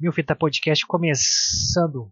[0.00, 2.10] Mil Fita Podcast começando.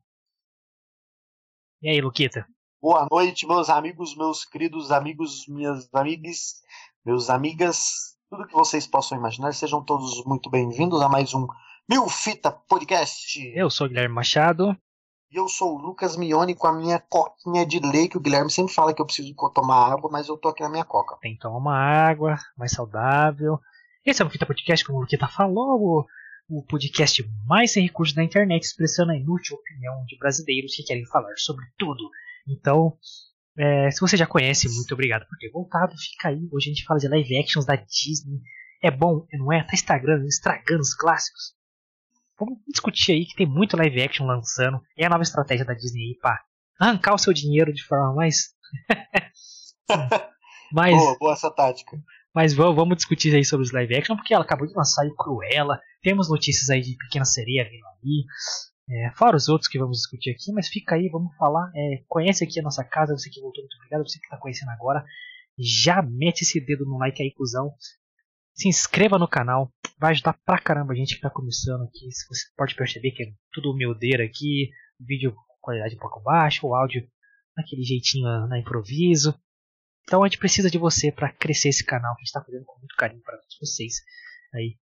[1.80, 2.46] E aí, Luquita?
[2.82, 6.60] Boa noite, meus amigos, meus queridos amigos, minhas amigas,
[7.02, 9.54] meus amigas, tudo que vocês possam imaginar.
[9.54, 11.46] Sejam todos muito bem-vindos a mais um
[11.88, 13.38] Mil Fita Podcast.
[13.56, 14.76] Eu sou o Guilherme Machado.
[15.30, 18.18] E eu sou o Lucas Mione com a minha coquinha de leite.
[18.18, 20.84] O Guilherme sempre fala que eu preciso tomar água, mas eu tô aqui na minha
[20.84, 21.16] coca.
[21.22, 23.58] Tem que tomar uma água mais saudável.
[24.04, 26.06] Esse é o Fita Podcast, como o Luquita falou,
[26.48, 31.06] o, podcast mais sem recursos da internet, expressando a inútil opinião de brasileiros que querem
[31.06, 32.10] falar sobre tudo.
[32.48, 32.96] Então,
[33.56, 35.94] é, se você já conhece, muito obrigado por ter voltado.
[35.96, 36.48] Fica aí.
[36.52, 38.40] Hoje a gente fala de live actions da Disney.
[38.82, 39.62] É bom, não é?
[39.62, 41.54] Tá estragando, estragando os clássicos.
[42.38, 44.80] Vamos discutir aí que tem muito live action lançando.
[44.96, 46.40] É a nova estratégia da Disney aí pra
[46.78, 48.54] arrancar o seu dinheiro de forma mais.
[50.72, 52.00] mais boa, boa essa tática.
[52.34, 55.80] Mas vamos discutir aí sobre os live action, porque ela acabou de lançar o Cruella.
[56.02, 58.24] Temos notícias aí de Pequena Sereia vindo aí.
[58.90, 61.70] É, fora os outros que vamos discutir aqui, mas fica aí, vamos falar.
[61.74, 64.06] É, conhece aqui a nossa casa, você que voltou, muito obrigado.
[64.06, 65.04] Você que está conhecendo agora,
[65.58, 67.72] já mete esse dedo no like aí, cuzão.
[68.54, 72.06] Se inscreva no canal, vai ajudar pra caramba a gente que está começando aqui.
[72.06, 76.74] Você pode perceber que é tudo humildeira aqui, vídeo com qualidade um pouco baixa, o
[76.74, 77.06] áudio
[77.56, 79.38] naquele jeitinho na improviso.
[80.08, 82.64] Então a gente precisa de você para crescer esse canal que a gente está fazendo
[82.64, 83.96] com muito carinho para todos vocês
[84.54, 84.78] aí,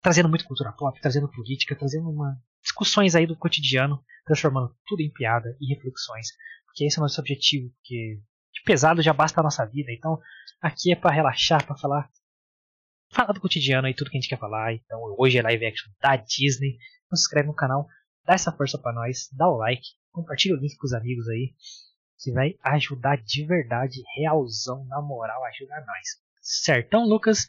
[0.00, 5.10] trazendo muito cultura pop, trazendo política, trazendo uma discussões aí do cotidiano, transformando tudo em
[5.10, 6.28] piada e reflexões,
[6.66, 8.20] porque esse é o nosso objetivo, porque
[8.52, 10.20] de pesado já basta a nossa vida, então
[10.62, 12.08] aqui é para relaxar, para falar
[13.12, 14.72] falar do cotidiano e tudo que a gente quer falar.
[14.72, 16.78] Então hoje é live action da Disney.
[17.06, 17.88] Então se inscreve no canal,
[18.24, 21.56] dá essa força para nós, dá o like, compartilha o link com os amigos aí
[22.20, 26.20] que vai ajudar de verdade, realzão, na moral, ajuda nós.
[26.40, 27.46] Certão, Lucas?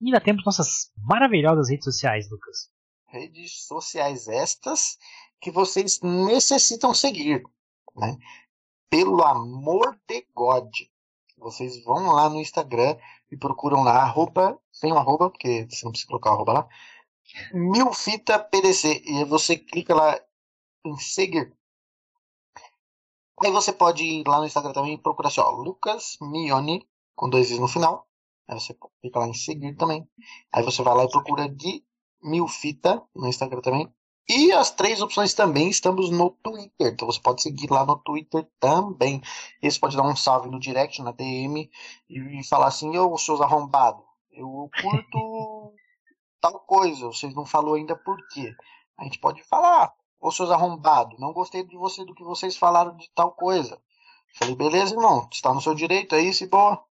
[0.00, 2.70] E ainda temos nossas maravilhosas redes sociais, Lucas.
[3.06, 4.98] Redes sociais estas
[5.40, 7.42] que vocês necessitam seguir,
[7.96, 8.16] né?
[8.90, 10.70] Pelo amor de God.
[11.38, 12.96] Vocês vão lá no Instagram
[13.30, 16.68] e procuram lá arroba, sem um arroba, porque você não precisa colocar arroba lá,
[17.52, 19.02] Milfita PDC.
[19.04, 20.18] E você clica lá
[20.84, 21.52] em seguir.
[23.44, 27.28] Aí você pode ir lá no Instagram também e procurar assim, ó, Lucas Mione, com
[27.28, 28.06] dois i no final.
[28.48, 30.08] Aí você clica lá em seguir também.
[30.52, 31.84] Aí você vai lá e procura de
[32.22, 33.92] Milfita no Instagram também.
[34.28, 36.92] E as três opções também estamos no Twitter.
[36.92, 39.22] Então você pode seguir lá no Twitter também.
[39.62, 41.70] E você pode dar um salve no direct, na DM,
[42.08, 44.02] e falar assim, ô seus arrombados,
[44.32, 45.74] eu curto
[46.40, 48.52] tal coisa, vocês não falou ainda por quê.
[48.98, 52.96] A gente pode falar, Ô seus arrombados, não gostei de você do que vocês falaram
[52.96, 53.78] de tal coisa.
[54.38, 56.82] Falei, beleza, irmão, está no seu direito, é isso e boa.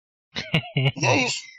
[0.76, 1.42] e é isso.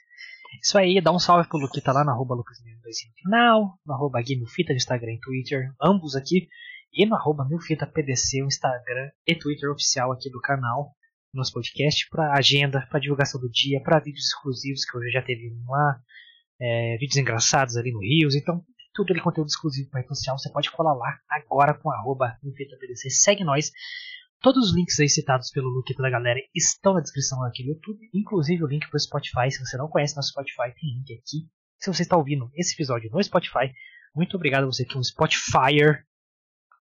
[0.63, 4.21] Isso aí, dá um salve pro Luquita lá na arroba Lucas no final, no arroba
[4.21, 6.49] no Instagram e Twitter, ambos aqui,
[6.93, 7.47] e no arroba
[7.93, 10.95] PDC, o Instagram e Twitter oficial aqui do canal,
[11.35, 15.53] nosso podcast, para agenda, para divulgação do dia, para vídeos exclusivos que hoje já teve
[15.69, 16.01] lá,
[16.61, 18.65] é, vídeos engraçados ali no Rios, então
[18.97, 23.11] tudo aquele conteúdo exclusivo para rede social, você pode colar lá agora com arroba PDC,
[23.11, 23.71] segue nós.
[24.41, 28.09] Todos os links aí citados pelo Luquito da galera estão na descrição aqui do YouTube,
[28.15, 29.51] inclusive o link para o Spotify.
[29.51, 31.47] Se você não conhece nosso Spotify, tem link aqui.
[31.79, 33.71] Se você está ouvindo esse episódio no Spotify,
[34.15, 36.05] muito obrigado a você que é um Spotifyer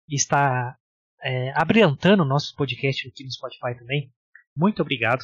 [0.08, 0.78] e está
[1.22, 4.10] é, o nosso podcast aqui no Spotify também.
[4.56, 5.24] Muito obrigado.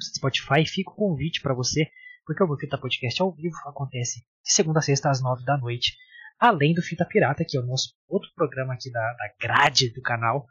[0.00, 1.88] Spotify, fica o convite para você
[2.24, 5.56] porque o meu Fita Podcast ao vivo acontece de segunda a sexta às nove da
[5.56, 5.96] noite,
[6.38, 10.02] além do Fita Pirata, que é o nosso outro programa aqui da, da grade do
[10.02, 10.46] canal,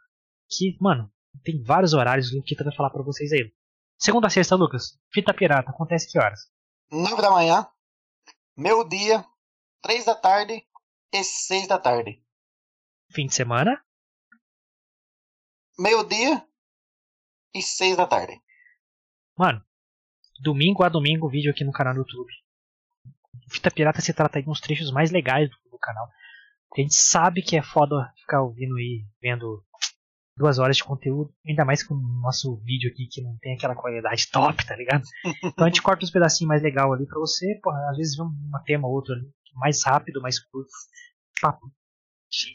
[0.49, 1.11] que, mano,
[1.43, 3.51] tem vários horários, o Luquita vai falar para vocês aí.
[3.97, 6.41] Segunda a sexta, Lucas, Fita Pirata, acontece que horas?
[6.91, 7.67] Nove da manhã,
[8.55, 9.25] meu dia,
[9.81, 10.63] três da tarde
[11.11, 12.23] e seis da tarde.
[13.11, 13.83] Fim de semana?
[15.77, 16.45] Meio dia
[17.53, 18.41] e seis da tarde.
[19.37, 19.63] Mano,
[20.41, 22.31] domingo a domingo vídeo aqui no canal do YouTube.
[23.49, 26.07] Fita Pirata se trata de uns trechos mais legais do, do canal.
[26.75, 29.63] A gente sabe que é foda ficar ouvindo e vendo
[30.35, 33.75] duas horas de conteúdo, ainda mais com o nosso vídeo aqui que não tem aquela
[33.75, 35.03] qualidade top, tá ligado?
[35.43, 38.23] Então a gente corta uns pedacinhos mais legal ali pra você, porra, às vezes vê
[38.23, 40.71] um tema ou outro ali, mais rápido, mais curto,
[41.39, 41.71] papo,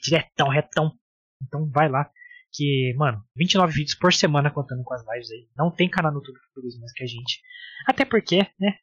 [0.02, 0.92] diretão, retão.
[1.40, 2.10] Então vai lá,
[2.52, 5.48] que, mano, 29 vídeos por semana contando com as lives aí.
[5.56, 7.40] Não tem canal no YouTube que produz mais que a gente.
[7.86, 8.78] Até porque, né?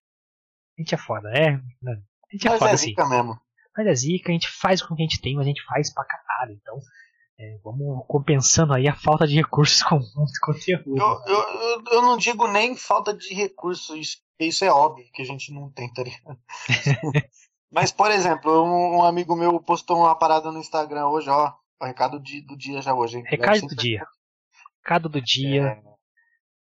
[0.77, 1.49] A gente é foda, é.
[1.49, 2.87] A gente é mas foda é assim.
[2.87, 3.39] zica mesmo.
[3.75, 5.63] Mas é zica, a gente faz com o que a gente tem, mas a gente
[5.65, 6.53] faz pra caralho.
[6.53, 6.79] Então,
[7.37, 10.97] é, vamos compensando aí a falta de recursos com muito conteúdo.
[10.97, 15.25] Eu, eu, eu, não digo nem falta de recursos, isso, isso é óbvio que a
[15.25, 16.39] gente não tem, tá ligado?
[17.71, 21.53] Mas, por exemplo, um, um, amigo meu postou uma parada no Instagram hoje, ó.
[21.79, 23.23] O recado de, do dia já hoje, hein?
[23.27, 24.05] Recado do dia.
[24.83, 25.63] Recado do dia.
[25.63, 25.83] É...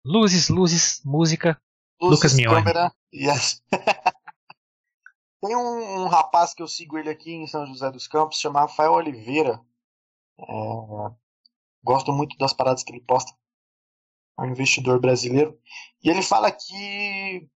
[0.04, 1.60] Luzes, luzes, música.
[2.00, 2.56] Luzes, Lucas Mione.
[2.56, 2.92] câmera.
[3.12, 3.62] Yes.
[5.40, 8.68] Tem um, um, rapaz que eu sigo ele aqui em São José dos Campos, chamado
[8.68, 9.60] Rafael Oliveira.
[10.38, 10.44] É...
[11.82, 13.32] Gosto muito das paradas que ele posta.
[14.38, 15.58] É um investidor brasileiro.
[16.02, 17.48] E ele fala que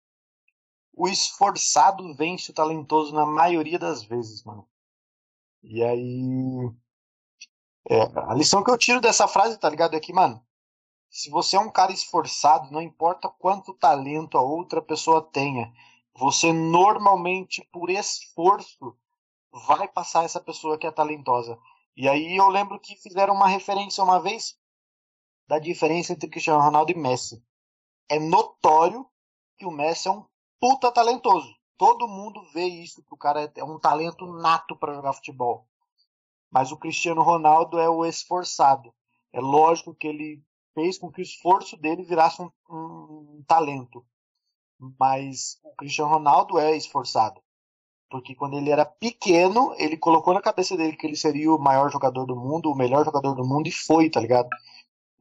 [0.94, 4.68] o esforçado vence o talentoso na maioria das vezes, mano.
[5.64, 6.72] E aí.
[7.88, 9.96] É, a lição que eu tiro dessa frase, tá ligado?
[9.96, 10.44] É que, mano,
[11.10, 15.72] se você é um cara esforçado, não importa quanto talento a outra pessoa tenha,
[16.14, 18.96] você normalmente, por esforço,
[19.52, 21.58] vai passar essa pessoa que é talentosa.
[21.96, 24.58] E aí eu lembro que fizeram uma referência uma vez
[25.48, 27.44] da diferença entre Cristiano Ronaldo e Messi.
[28.08, 29.06] É notório
[29.58, 30.26] que o Messi é um
[30.60, 31.54] puta talentoso.
[31.78, 35.66] Todo mundo vê isso, que o cara é um talento nato para jogar futebol.
[36.52, 38.94] Mas o Cristiano Ronaldo é o esforçado.
[39.32, 40.44] É lógico que ele
[40.74, 44.06] fez com que o esforço dele virasse um, um, talento.
[45.00, 47.42] Mas o Cristiano Ronaldo é esforçado.
[48.10, 51.92] Porque quando ele era pequeno, ele colocou na cabeça dele que ele seria o maior
[51.92, 54.50] jogador do mundo, o melhor jogador do mundo, e foi, tá ligado?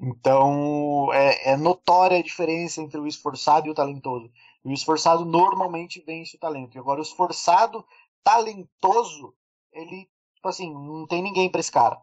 [0.00, 4.30] Então é, é notória a diferença entre o esforçado e o talentoso.
[4.64, 6.76] O esforçado normalmente vence o talento.
[6.76, 7.84] E agora o esforçado,
[8.22, 9.34] talentoso,
[9.72, 11.98] ele, tipo assim, não tem ninguém pra esse cara.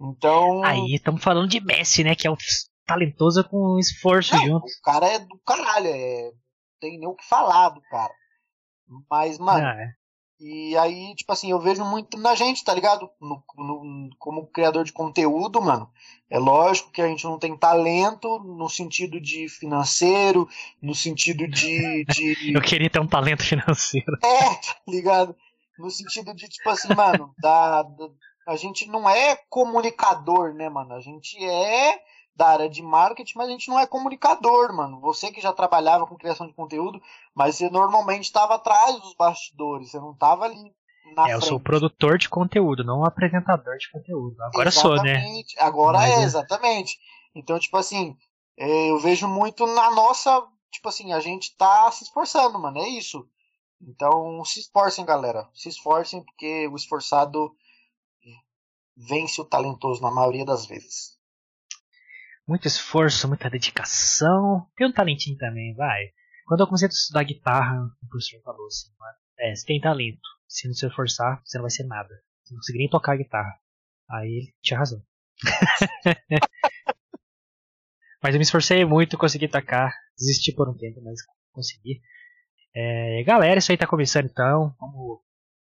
[0.00, 0.64] Então.
[0.64, 2.14] Aí estamos falando de Messi, né?
[2.14, 2.36] Que é o
[2.86, 4.66] talentoso com esforço não, junto.
[4.66, 6.24] O cara é do caralho, é...
[6.24, 6.32] não
[6.80, 8.12] tem nem o que falar do cara.
[9.10, 9.92] Mas, mano, ah, é.
[10.44, 13.08] E aí, tipo assim, eu vejo muito na gente, tá ligado?
[13.20, 15.88] No, no, como criador de conteúdo, mano.
[16.28, 20.48] É lógico que a gente não tem talento no sentido de financeiro,
[20.82, 22.04] no sentido de.
[22.06, 22.50] de...
[22.56, 24.18] eu queria ter um talento financeiro.
[24.20, 25.36] É, tá ligado?
[25.78, 28.08] No sentido de, tipo assim, mano, da, da,
[28.46, 30.94] a gente não é comunicador, né, mano?
[30.94, 31.98] A gente é
[32.34, 35.00] da área de marketing, mas a gente não é comunicador, mano.
[35.00, 37.00] Você que já trabalhava com criação de conteúdo,
[37.34, 40.72] mas você normalmente estava atrás dos bastidores, você não estava ali
[41.14, 41.32] na É, frente.
[41.32, 44.40] eu sou produtor de conteúdo, não apresentador de conteúdo.
[44.42, 45.52] Agora exatamente.
[45.52, 45.68] sou, né?
[45.68, 46.10] Agora mas...
[46.10, 46.98] é, exatamente.
[47.34, 48.16] Então, tipo assim,
[48.58, 52.88] é, eu vejo muito na nossa, tipo assim, a gente tá se esforçando, mano, é
[52.88, 53.26] isso.
[53.82, 55.48] Então, se esforcem, galera.
[55.52, 57.54] Se esforcem, porque o esforçado
[58.96, 61.20] vence o talentoso na maioria das vezes
[62.46, 64.66] muito esforço, muita dedicação.
[64.76, 66.12] Tem um talentinho também, vai.
[66.46, 68.90] Quando eu comecei a estudar guitarra, o professor falou assim:
[69.38, 70.20] é, você tem talento.
[70.48, 72.10] Se não se esforçar, você não vai ser nada.
[72.42, 73.58] Você não conseguir nem tocar guitarra.
[74.10, 75.02] Aí ele tinha razão.
[78.22, 79.90] mas eu me esforcei muito, consegui tocar.
[80.18, 81.20] Desisti por um tempo, mas
[81.52, 82.02] consegui.
[82.74, 84.74] É, galera, isso aí tá começando então.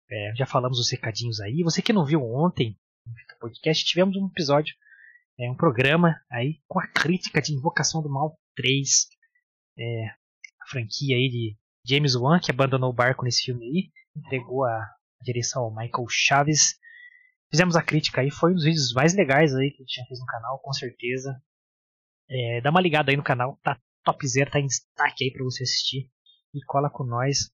[0.10, 1.64] É, já falamos os recadinhos aí.
[1.64, 4.76] Você que não viu ontem no podcast, tivemos um episódio
[5.42, 9.08] é um programa aí com a crítica de Invocação do Mal 3.
[9.78, 11.58] É, a franquia aí de
[11.88, 14.86] James Wan, que abandonou o barco nesse filme aí, entregou a
[15.22, 16.78] direção ao Michael Chaves.
[17.50, 20.06] Fizemos a crítica aí, foi um dos vídeos mais legais aí que a gente já
[20.08, 21.42] fez no canal, com certeza.
[22.30, 25.64] É, dá uma ligada aí no canal, tá topzera, tá em destaque aí pra você
[25.64, 26.12] assistir.
[26.54, 27.52] E cola com nós.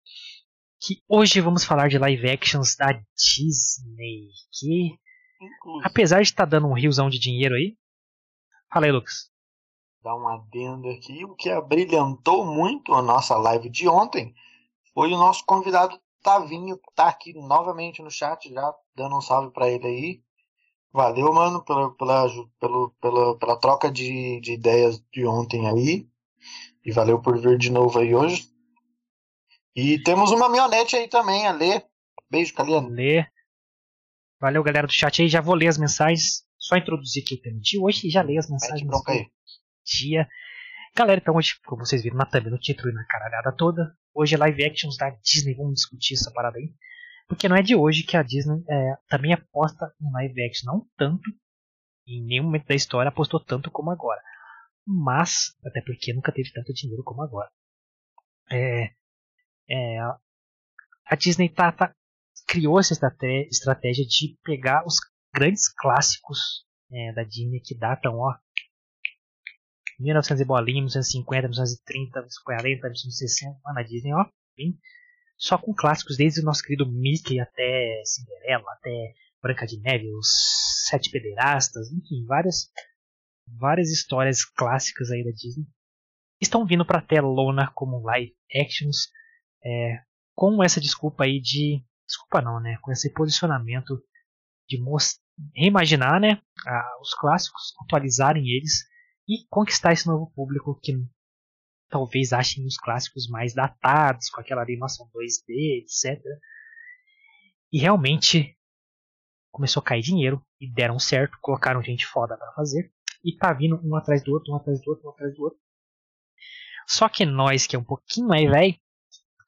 [0.81, 4.31] Que hoje vamos falar de live actions da Disney.
[4.53, 4.99] Que
[5.41, 5.87] Inclusive.
[5.87, 7.76] Apesar de estar tá dando um riozão de dinheiro aí.
[8.73, 9.31] Fala aí, Lucas.
[10.03, 11.25] Dar um adendo aqui.
[11.25, 14.35] O que abrilhantou muito a nossa live de ontem
[14.95, 19.50] foi o nosso convidado Tavinho, que tá aqui novamente no chat já, dando um salve
[19.53, 20.23] para ele aí.
[20.93, 26.07] Valeu, mano, pela, pela, pela, pela, pela troca de, de ideias de ontem aí.
[26.85, 28.50] E valeu por vir de novo aí hoje.
[29.75, 31.83] E temos uma mionete aí também, a Lê.
[32.31, 32.89] Beijo, Caliano.
[32.89, 33.25] Lê.
[34.41, 35.29] Valeu, galera do chat aí.
[35.29, 36.45] Já vou ler as mensagens.
[36.59, 39.03] Só introduzir aqui o tema de hoje e já leio as mensagens do
[39.85, 40.29] dia.
[40.95, 44.35] Galera, então hoje, como vocês viram na thumb, no título e na caralhada toda, hoje
[44.35, 45.55] é live actions da Disney.
[45.55, 46.73] Vamos discutir essa parada aí.
[47.29, 50.73] Porque não é de hoje que a Disney é, também aposta em live action.
[50.73, 51.31] Não tanto,
[52.07, 54.21] em nenhum momento da história apostou tanto como agora.
[54.87, 57.50] Mas, até porque nunca teve tanto dinheiro como agora.
[58.50, 58.91] É,
[59.71, 59.99] é,
[61.07, 61.95] a Disney tá, tá
[62.47, 62.95] criou essa
[63.50, 64.97] estratégia de pegar os
[65.33, 68.35] grandes clássicos é, da Disney que datam, ó,
[70.00, 74.77] 1900 e bolinha, 1950, 1930, 1940, 1960, lá na Disney, ó, bem,
[75.37, 80.29] só com clássicos desde o nosso querido Mickey até Cinderela, até Branca de Neve, os
[80.89, 82.71] Sete Pederastas, enfim, várias
[83.47, 85.67] várias histórias clássicas aí da Disney.
[86.41, 89.09] Estão vindo para telona como live actions
[89.64, 90.02] é,
[90.35, 92.79] com essa desculpa aí de desculpa não, né?
[92.83, 94.02] Com esse posicionamento
[94.69, 94.79] de
[95.55, 96.40] reimaginar, né?
[97.00, 98.85] os clássicos, atualizarem eles
[99.29, 100.93] e conquistar esse novo público que
[101.88, 106.23] talvez achem os clássicos mais datados, com aquela animação 2D, etc.
[107.73, 108.57] E realmente
[109.52, 112.93] começou a cair dinheiro e deram certo, colocaram gente foda para fazer
[113.25, 115.59] e tá vindo um atrás do outro, um atrás do outro, um atrás do outro.
[116.87, 118.76] Só que nós, que é um pouquinho mais velho,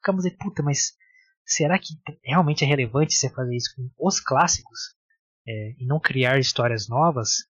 [0.03, 0.91] ficamos aí, puta, mas
[1.45, 4.79] será que realmente é relevante você fazer isso com os clássicos
[5.47, 7.45] é, e não criar histórias novas?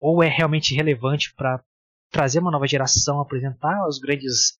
[0.00, 1.62] Ou é realmente relevante para
[2.10, 4.58] trazer uma nova geração, apresentar os grandes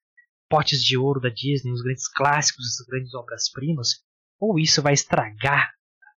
[0.49, 4.05] potes de ouro da Disney, os grandes clássicos, as grandes obras-primas?
[4.41, 5.73] Ou isso vai estragar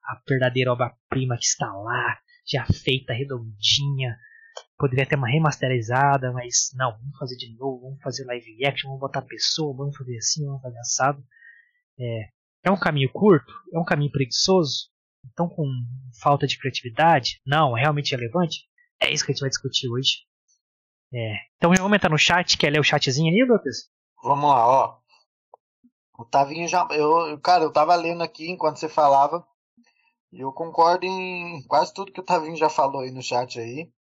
[0.05, 4.17] a verdadeira obra-prima que está lá, já feita, redondinha,
[4.77, 9.01] poderia ter uma remasterizada, mas não, vamos fazer de novo, vamos fazer live action, vamos
[9.01, 11.23] botar pessoa, vamos fazer assim, vamos fazer assado.
[11.99, 12.29] É,
[12.65, 13.51] é um caminho curto?
[13.73, 14.89] É um caminho preguiçoso?
[15.31, 15.65] Então com
[16.21, 17.41] falta de criatividade?
[17.45, 18.67] Não, é realmente relevante?
[19.01, 20.25] É isso que a gente vai discutir hoje.
[21.13, 23.89] É, então vamos entrar no chat, quer ler o chatzinho aí, Lucas?
[24.23, 24.97] Vamos lá, ó.
[26.17, 26.87] O Tavinho já.
[26.91, 29.45] Eu, cara, eu tava lendo aqui enquanto você falava.
[30.31, 33.91] E eu concordo em quase tudo que o Tavinho já falou aí no chat aí.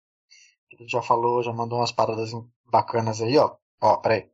[0.81, 2.31] Já falou, já mandou umas paradas
[2.65, 3.57] bacanas aí, ó.
[3.81, 4.31] Ó, peraí.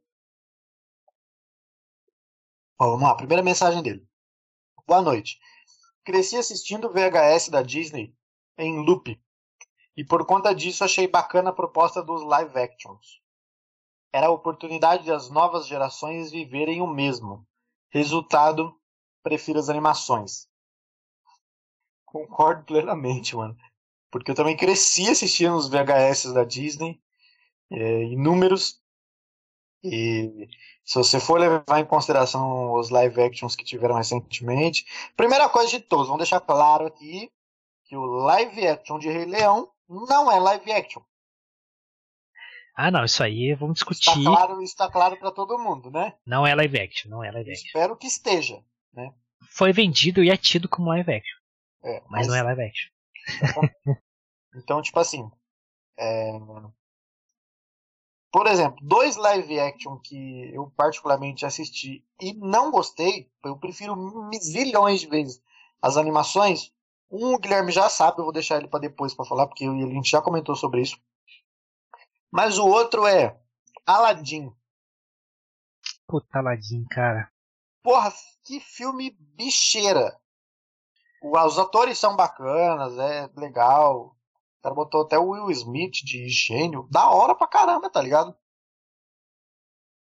[2.78, 4.06] Ó, vamos lá, primeira mensagem dele.
[4.86, 5.38] Boa noite.
[6.04, 8.14] Cresci assistindo VHS da Disney
[8.56, 9.20] em loop.
[9.96, 13.20] E por conta disso achei bacana a proposta dos live actions.
[14.12, 17.46] Era a oportunidade das novas gerações viverem o mesmo.
[17.90, 18.74] Resultado,
[19.22, 20.48] prefiro as animações.
[22.06, 23.56] Concordo plenamente, mano.
[24.10, 27.00] Porque eu também cresci assistindo os VHS da Disney,
[27.70, 28.80] é, inúmeros.
[29.82, 30.48] E
[30.84, 34.86] se você for levar em consideração os live actions que tiveram recentemente,
[35.16, 37.30] primeira coisa de todos, vamos deixar claro aqui
[37.84, 41.02] que o live action de Rei Leão não é live action.
[42.74, 44.10] Ah, não, isso aí vamos discutir.
[44.10, 46.14] Está claro, está claro para todo mundo, né?
[46.24, 47.66] Não é live action, não é live action.
[47.66, 48.62] Espero que esteja,
[48.92, 49.12] né?
[49.50, 51.38] Foi vendido e é tido como live action.
[51.82, 52.90] É, mas, mas não é live action.
[54.54, 55.30] Então, tipo assim.
[55.98, 56.32] É...
[58.30, 63.96] Por exemplo, dois live action que eu particularmente assisti e não gostei, eu prefiro
[64.34, 65.42] zilhões de vezes
[65.80, 66.72] as animações.
[67.10, 69.74] Um o Guilherme já sabe, eu vou deixar ele para depois para falar, porque eu
[69.74, 71.00] e a gente já comentou sobre isso.
[72.30, 73.40] Mas o outro é
[73.86, 74.52] Aladdin.
[76.06, 77.32] Puta, Aladdin, cara.
[77.82, 78.12] Porra,
[78.44, 80.20] que filme bicheira.
[81.30, 84.16] Os atores são bacanas, é legal.
[84.58, 86.88] O cara botou até o Will Smith de gênio.
[86.90, 88.34] Da hora pra caramba, tá ligado?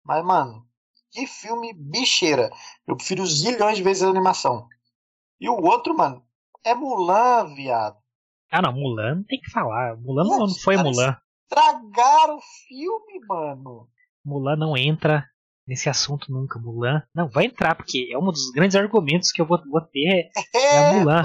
[0.04, 0.68] Mas, mano,
[1.12, 2.52] que filme bicheira.
[2.86, 4.68] Eu prefiro zilhões de vezes a animação.
[5.40, 6.24] E o outro, mano,
[6.64, 7.98] é Mulan, viado.
[8.52, 9.98] Ah, não, Mulan tem que falar.
[9.98, 11.18] Mulan não, não foi Mulan.
[11.44, 13.90] Estragaram o filme, mano.
[14.24, 15.28] Mulan não entra
[15.68, 16.60] nesse assunto nunca.
[16.60, 17.04] Mulan.
[17.14, 20.30] Não, vai entrar, porque é um dos grandes argumentos que eu vou, vou ter.
[20.54, 21.24] É, é a Mulan.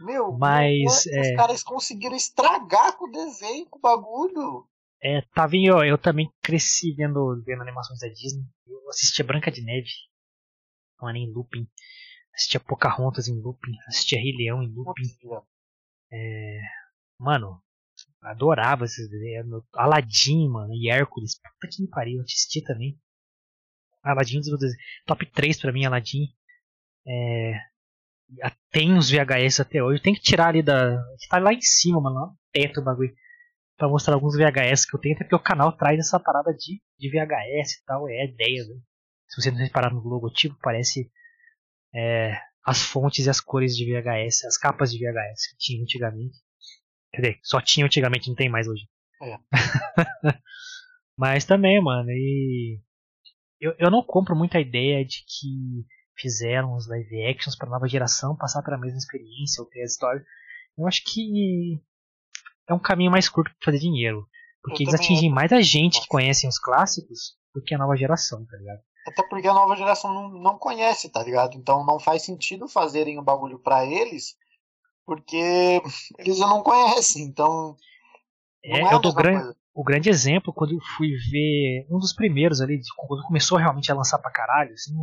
[0.00, 1.04] Meu, mas.
[1.06, 1.20] Meu, é...
[1.20, 4.68] Os caras conseguiram estragar com o desenho, com o bagulho.
[5.02, 8.44] É, tá vendo, eu também cresci vendo, vendo animações da Disney.
[8.66, 9.90] Eu assistia Branca de Neve.
[11.00, 11.68] Não era em looping.
[12.34, 13.76] Assistia Pocahontas em looping.
[13.86, 15.04] Assistia Rei Leão em looping.
[16.10, 16.58] É,
[17.18, 17.62] mano,
[18.22, 19.62] adorava esses desenhos.
[19.74, 21.38] Aladdin, mano, e Hércules.
[21.38, 22.98] Puta que me pariu, eu assisti também.
[24.04, 24.74] Aladdin dos
[25.06, 26.28] top 3 pra mim, Aladdin.
[27.06, 27.58] É,
[28.70, 30.02] tem os VHS até hoje.
[30.02, 31.02] Tem que tirar ali da.
[31.28, 33.14] Tá lá em cima, mano, lá no teto o bagulho.
[33.76, 36.80] Pra mostrar alguns VHS que eu tenho, até porque o canal traz essa parada de,
[36.98, 38.08] de VHS e tal.
[38.08, 38.76] É a ideia, né?
[39.28, 41.10] Se você não reparar no logotipo, parece
[41.92, 46.38] é, as fontes e as cores de VHS, as capas de VHS que tinha antigamente.
[47.12, 48.82] Quer dizer, só tinha antigamente, não tem mais hoje.
[49.22, 49.38] É.
[51.16, 52.80] Mas também, mano, e.
[53.60, 57.88] Eu, eu não compro muito a ideia de que fizeram os live actions para nova
[57.88, 60.24] geração passar para a mesma experiência ou ter a história.
[60.76, 61.80] Eu acho que
[62.68, 64.26] é um caminho mais curto para fazer dinheiro.
[64.62, 67.96] Porque eu eles atingem mais a gente que conhecem os clássicos do que a nova
[67.96, 68.80] geração, tá ligado?
[69.06, 71.56] Até porque a nova geração não, não conhece, tá ligado?
[71.56, 74.34] Então não faz sentido fazerem o bagulho para eles,
[75.04, 75.82] porque
[76.18, 77.76] eles não conhecem, então.
[78.64, 82.60] É, é eu dou gran, o grande exemplo quando eu fui ver um dos primeiros
[82.60, 84.94] ali, quando começou realmente a lançar pra caralho, assim,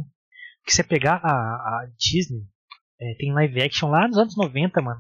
[0.66, 2.48] que você pegar a, a Disney,
[3.00, 5.00] é, tem live action lá nos anos 90, mano.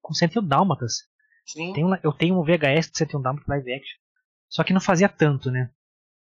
[0.00, 1.08] Com 101 Dálmatas.
[1.44, 1.72] Sim.
[1.72, 3.98] Tem, eu tenho um VHS de 101 Dálmatas live action.
[4.48, 5.70] Só que não fazia tanto, né?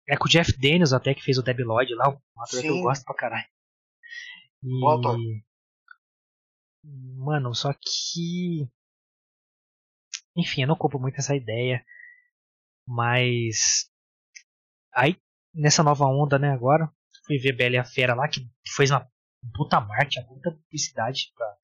[0.09, 2.67] É com o Jeff Daniels até que fez o Debi Lloyd lá, um ator que
[2.67, 3.47] eu gosto pra caralho.
[4.63, 5.43] E...
[7.17, 8.69] Mano, só que.
[10.37, 11.85] Enfim, eu não compro muito essa ideia.
[12.87, 13.89] Mas.
[14.95, 15.17] Aí,
[15.55, 16.89] nessa nova onda, né, agora,
[17.27, 18.41] fui ver Bela e a Fera lá, que
[18.77, 19.07] fez uma
[19.55, 21.55] puta marketing, uma puta publicidade pra,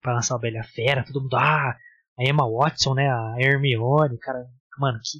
[0.00, 1.04] pra lançar o Bela e a Fera.
[1.04, 1.76] Todo mundo, ah,
[2.18, 4.46] a Emma Watson, né, a Hermione, cara.
[4.78, 5.18] Mano, que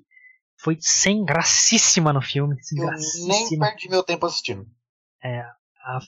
[0.62, 2.56] foi sem gracíssima no filme.
[2.62, 2.90] Sem eu
[3.26, 4.66] nem perdi meu tempo assistindo.
[5.23, 5.99] É, a,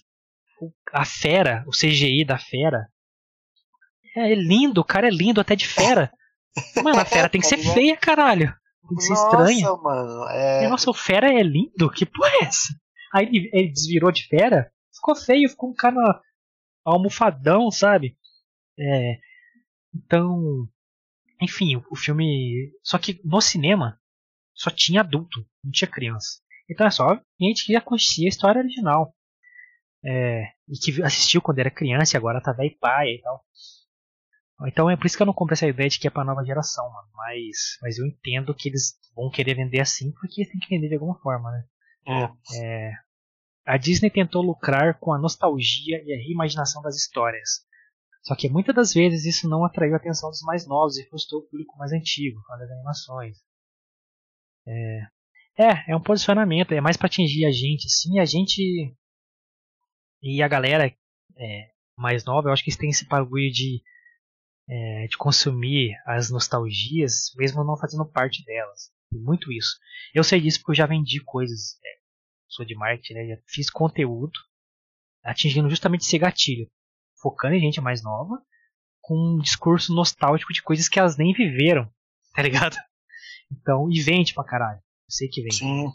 [0.92, 2.88] a fera, o CGI da fera.
[4.16, 6.12] É, é lindo, o cara é lindo até de fera.
[6.82, 8.54] Mano, a fera tem que ser feia, caralho.
[8.88, 9.76] Tem que ser Nossa.
[9.82, 10.68] Mano, é...
[10.68, 11.90] Nossa, o fera é lindo?
[11.90, 12.74] Que porra é essa?
[13.14, 16.20] Aí ele, ele desvirou de fera, ficou feio, ficou um cara
[16.84, 18.16] almofadão, sabe?
[18.78, 19.18] É,
[19.94, 20.68] então,
[21.40, 22.72] enfim, o, o filme.
[22.82, 23.98] Só que no cinema
[24.54, 26.40] só tinha adulto, não tinha criança.
[26.68, 29.14] Então é só gente que já conhecia a história original.
[30.06, 33.42] É, e que assistiu quando era criança e agora tá velho pai e tal.
[34.66, 36.44] Então é por isso que eu não compro essa ideia de que é pra nova
[36.44, 37.08] geração, mano.
[37.14, 40.94] Mas, mas eu entendo que eles vão querer vender assim porque tem que vender de
[40.94, 41.64] alguma forma, né?
[42.06, 42.62] É.
[42.62, 42.92] é.
[43.66, 47.64] A Disney tentou lucrar com a nostalgia e a reimaginação das histórias.
[48.22, 51.42] Só que muitas das vezes isso não atraiu a atenção dos mais novos e frustrou
[51.42, 53.36] o público mais antigo, com as animações.
[54.66, 55.00] É,
[55.58, 58.94] é, é um posicionamento, é mais para atingir a gente, sim, a gente
[60.22, 60.86] e a galera
[61.36, 63.82] é, mais nova, eu acho que eles têm esse bagulho de,
[64.68, 68.90] é, de consumir as nostalgias, mesmo não fazendo parte delas.
[69.10, 69.78] Tem muito isso.
[70.14, 71.98] Eu sei disso porque eu já vendi coisas, é,
[72.48, 74.38] sou de marketing, né, já fiz conteúdo
[75.22, 76.70] atingindo justamente esse gatilho,
[77.20, 78.40] focando em gente mais nova,
[79.00, 81.90] com um discurso nostálgico de coisas que elas nem viveram,
[82.34, 82.76] tá ligado?
[83.50, 84.78] Então, e vende pra caralho.
[84.78, 85.56] Eu sei que vende.
[85.56, 85.88] Sim.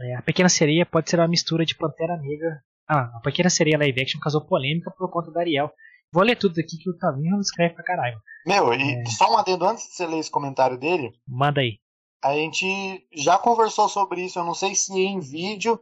[0.00, 2.62] É, a Pequena Sereia pode ser uma mistura de Pantera Negra.
[2.88, 5.72] Ah, a Pequena Sereia live action causou polêmica por conta da Ariel.
[6.12, 8.20] Vou ler tudo aqui que o Tavinho escreve pra caralho.
[8.46, 9.06] Meu, e é...
[9.06, 11.12] só um adendo antes de você ler esse comentário dele.
[11.26, 11.78] Manda aí.
[12.22, 15.80] A gente já conversou sobre isso, eu não sei se em vídeo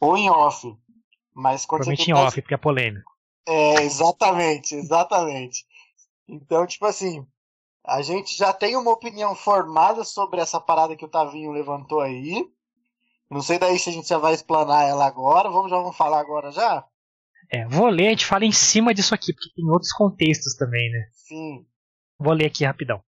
[0.00, 0.74] ou em off.
[1.34, 3.12] Mas quando Provavelmente em off, porque é polêmico.
[3.46, 5.64] É, exatamente, exatamente.
[6.26, 7.24] Então, tipo assim,
[7.84, 12.50] a gente já tem uma opinião formada sobre essa parada que o Tavinho levantou aí.
[13.30, 15.48] Não sei daí se a gente já vai explanar ela agora.
[15.50, 16.84] Vamos já vamos falar agora já?
[17.50, 20.90] É, vou ler, a gente fala em cima disso aqui, porque tem outros contextos também,
[20.90, 21.08] né?
[21.12, 21.66] Sim.
[22.18, 23.02] Vou ler aqui rapidão.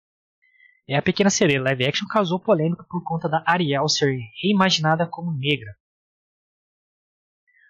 [0.89, 5.37] É, a Pequena Sereia live action causou polêmica por conta da Ariel ser reimaginada como
[5.37, 5.75] negra.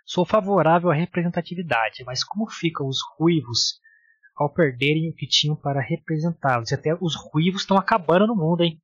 [0.05, 3.81] Sou favorável à representatividade, mas como ficam os ruivos
[4.37, 6.73] ao perderem o que tinham para representá-los.
[6.73, 8.81] Até os ruivos estão acabando no mundo, hein?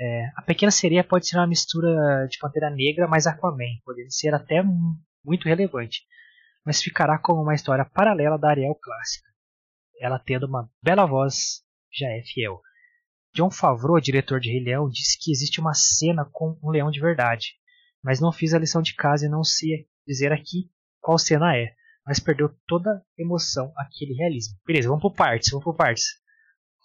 [0.00, 4.34] É, a Pequena Sereia pode ser uma mistura de Pantera Negra mais Aquaman, podendo ser
[4.34, 4.62] até
[5.24, 6.02] muito relevante,
[6.68, 9.26] mas ficará como uma história paralela da Ariel clássica.
[9.98, 12.60] Ela tendo uma bela voz, já é fiel.
[13.34, 17.00] John Favreau, diretor de Rei Leão, disse que existe uma cena com um leão de
[17.00, 17.54] verdade,
[18.04, 21.74] mas não fiz a lição de casa e não sei dizer aqui qual cena é
[22.04, 24.58] mas perdeu toda a emoção, aquele realismo.
[24.66, 26.04] Beleza, vamos por partes, vamos por partes.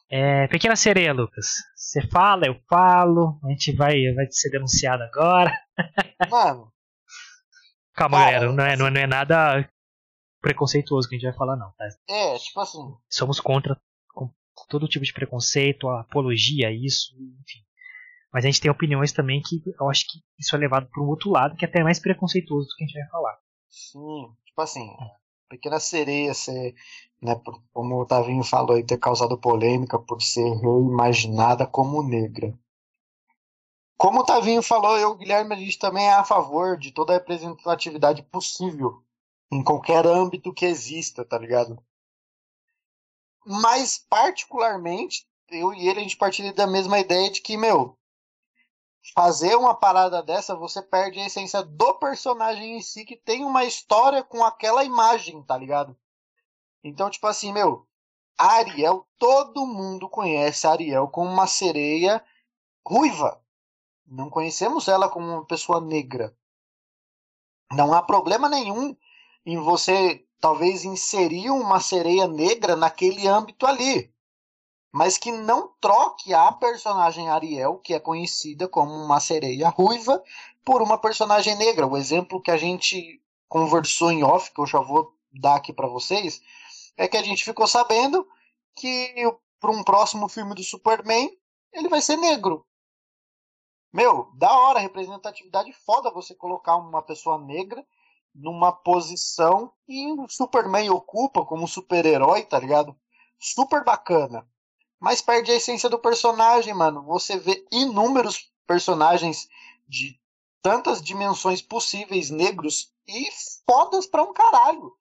[0.10, 1.46] É, Pequena Sereia, Lucas.
[1.78, 5.58] Você fala, eu falo, a gente vai, vai ser denunciado agora.
[6.30, 6.74] Mano.
[7.93, 9.69] Calma, cara, galera, não é, não, é, não é nada
[10.44, 11.88] preconceituoso que a gente vai falar, não, tá?
[12.10, 12.94] É, tipo assim.
[13.10, 13.80] Somos contra
[14.14, 14.30] com
[14.70, 17.64] todo tipo de preconceito, apologia isso, enfim.
[18.32, 21.08] Mas a gente tem opiniões também que eu acho que isso é levado para um
[21.08, 23.38] outro lado, que é até mais preconceituoso do que a gente vai falar.
[23.70, 24.88] Sim, tipo assim,
[25.50, 26.76] Pequena Sereia ser,
[27.22, 27.40] né,
[27.72, 32.54] como o Tavinho falou aí, ter causado polêmica por ser reimaginada como negra.
[33.98, 37.18] Como o Tavinho falou, eu, Guilherme, a gente também é a favor de toda a
[37.18, 39.04] representatividade possível
[39.54, 41.78] em qualquer âmbito que exista, tá ligado?
[43.46, 47.96] Mas, particularmente, eu e ele, a gente partilha da mesma ideia de que, meu,
[49.13, 53.63] fazer uma parada dessa, você perde a essência do personagem em si, que tem uma
[53.63, 55.96] história com aquela imagem, tá ligado?
[56.84, 57.88] Então, tipo assim, meu,
[58.36, 62.26] Ariel, todo mundo conhece Ariel como uma sereia
[62.86, 63.39] ruiva.
[64.08, 66.36] Não conhecemos ela como uma pessoa negra.
[67.72, 68.96] Não há problema nenhum
[69.46, 74.14] em você talvez inserir uma sereia negra naquele âmbito ali
[74.94, 80.24] mas que não troque a personagem Ariel, que é conhecida como uma sereia ruiva,
[80.64, 81.88] por uma personagem negra.
[81.88, 85.88] O exemplo que a gente conversou em off, que eu já vou dar aqui para
[85.88, 86.44] vocês,
[86.96, 88.28] é que a gente ficou sabendo
[88.76, 89.12] que
[89.60, 91.28] para um próximo filme do Superman
[91.72, 92.64] ele vai ser negro.
[93.92, 97.84] Meu, da hora, representatividade foda você colocar uma pessoa negra
[98.34, 102.96] numa posição e o Superman ocupa como super-herói, tá ligado?
[103.43, 104.48] super bacana.
[105.00, 107.04] Mas perde a essência do personagem, mano.
[107.04, 109.50] Você vê inúmeros personagens
[109.86, 110.17] de
[110.62, 113.28] tantas dimensões possíveis negros e
[113.69, 114.93] fodas pra um caralho.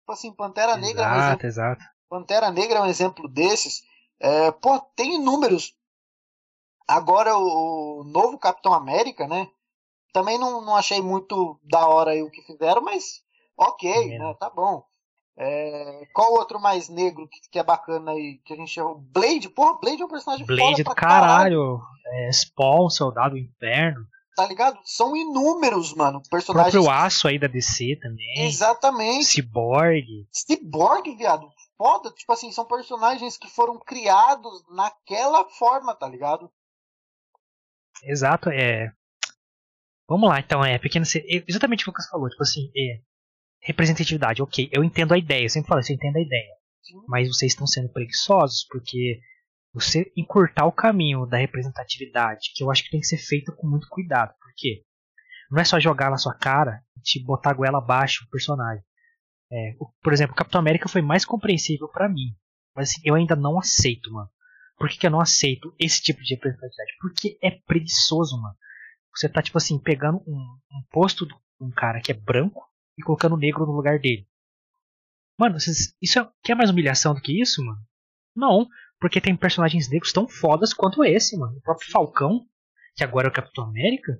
[0.00, 1.46] Tipo assim, Pantera Negra exato, é um exemplo.
[1.46, 1.84] Exato.
[2.08, 3.82] Pantera Negra é um exemplo desses.
[4.18, 5.76] É, pô, tem inúmeros.
[6.88, 9.50] Agora o novo Capitão América, né?
[10.12, 13.22] Também não, não achei muito da hora o que fizeram, mas
[13.56, 14.18] ok, é.
[14.18, 14.34] né?
[14.38, 14.84] Tá bom.
[15.36, 18.38] É, qual outro mais negro que, que, é bacana aí?
[18.44, 18.94] Que a gente chama.
[18.98, 21.78] Blade, porra, Blade é um personagem Blade do caralho.
[21.78, 21.80] caralho.
[22.06, 24.06] É, Spawn, Soldado Inferno.
[24.36, 24.78] Tá ligado?
[24.84, 26.22] São inúmeros, mano.
[26.30, 26.74] Personagens.
[26.74, 28.46] O próprio aço aí da DC também.
[28.46, 29.24] Exatamente.
[29.24, 30.26] Cyborg.
[30.30, 31.48] Cyborg, viado.
[31.76, 32.10] Foda.
[32.10, 36.50] Tipo assim, são personagens que foram criados naquela forma, tá ligado?
[38.04, 38.92] Exato, é.
[40.08, 41.04] Vamos lá, então, é pequeno.
[41.48, 43.00] Exatamente o que você falou, tipo assim, é,
[43.62, 46.54] representatividade, ok, eu entendo a ideia, eu sempre falo isso, eu entendo a ideia.
[47.08, 49.20] Mas vocês estão sendo preguiçosos, porque
[49.72, 53.66] você encurtar o caminho da representatividade, que eu acho que tem que ser feito com
[53.66, 54.34] muito cuidado.
[54.38, 54.84] Por quê?
[55.50, 58.84] Não é só jogar na sua cara e te botar a goela abaixo o personagem.
[59.50, 62.34] É, por exemplo, o Capitão América foi mais compreensível para mim.
[62.74, 64.28] Mas assim, eu ainda não aceito, mano.
[64.78, 66.92] Por que, que eu não aceito esse tipo de representatividade?
[67.00, 68.56] Porque é preguiçoso, mano.
[69.14, 73.02] Você tá, tipo assim, pegando um, um posto de um cara que é branco e
[73.02, 74.26] colocando negro no lugar dele.
[75.38, 77.80] Mano, vocês, isso é, quer mais humilhação do que isso, mano?
[78.34, 78.66] Não,
[79.00, 81.56] porque tem personagens negros tão fodas quanto esse, mano.
[81.58, 82.46] O próprio Falcão,
[82.94, 84.18] que agora é o Capitão América.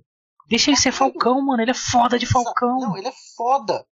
[0.48, 1.62] Deixa ele ser Falcão, mano.
[1.62, 2.78] Ele é foda de Falcão.
[2.78, 3.86] Não, ele é foda.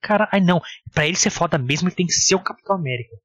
[0.00, 0.60] Cara, ai não.
[0.92, 3.16] Pra ele ser foda mesmo, ele tem que ser o Capitão América.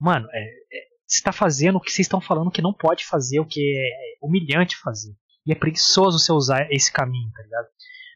[0.00, 3.40] Mano, é, é, você tá fazendo o que vocês estão falando que não pode fazer,
[3.40, 5.14] o que é humilhante fazer.
[5.46, 7.66] E é preguiçoso você usar esse caminho, tá ligado?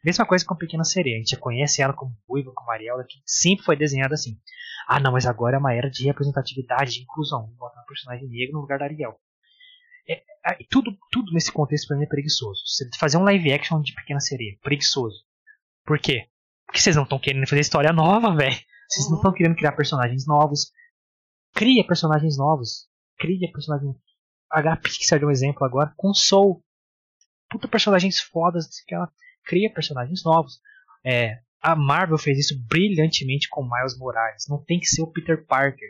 [0.03, 1.15] Mesma coisa com a Pequena Sereia.
[1.15, 4.39] A gente conhece ela como Ruiva, como Ariel, que sempre foi desenhada assim.
[4.87, 7.47] Ah, não, mas agora é uma era de representatividade, de inclusão.
[7.47, 9.19] Vou botar um personagem negro no lugar da Ariel.
[10.07, 12.61] É, é, tudo, tudo nesse contexto pra mim é preguiçoso.
[12.65, 15.23] Você fazer um live action de Pequena Sereia, preguiçoso.
[15.85, 16.29] Por quê?
[16.65, 18.57] Porque vocês não estão querendo fazer história nova, velho.
[18.89, 20.71] Vocês não estão querendo criar personagens novos.
[21.53, 22.87] Cria personagens novos.
[23.19, 23.95] Cria personagens.
[24.51, 26.63] H Pixar é um exemplo agora com Soul.
[27.49, 29.11] Puta personagens fodas que ela
[29.43, 30.59] cria personagens novos.
[31.03, 34.45] É, a Marvel fez isso brilhantemente com Miles Morales.
[34.47, 35.89] Não tem que ser o Peter Parker.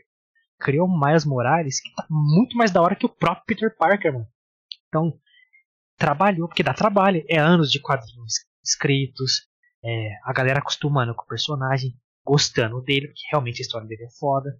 [0.59, 4.27] Criou Miles Morales que tá muito mais da hora que o próprio Peter Parker, mano.
[4.87, 5.19] Então,
[5.97, 7.23] trabalhou, porque dá trabalho.
[7.29, 9.47] É anos de quadrinhos escritos.
[9.83, 11.95] É, a galera acostumando com o personagem,
[12.25, 14.59] gostando dele, porque realmente a história dele é foda.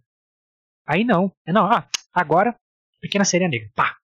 [0.88, 1.34] Aí não.
[1.46, 2.56] É não, ah, agora,
[3.02, 3.70] pequena série negra.
[3.76, 3.98] Pá!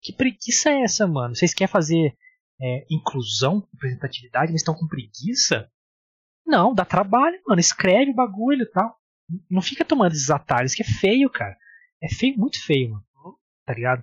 [0.00, 1.34] Que preguiça é essa, mano?
[1.34, 2.16] Vocês querem fazer
[2.60, 5.70] é, inclusão, representatividade, mas estão com preguiça?
[6.46, 7.60] Não, dá trabalho, mano.
[7.60, 8.96] Escreve o bagulho e tal.
[9.50, 11.56] Não fica tomando esses atalhos, que é feio, cara.
[12.02, 13.04] É feio, muito feio, mano.
[13.66, 14.02] Tá ligado?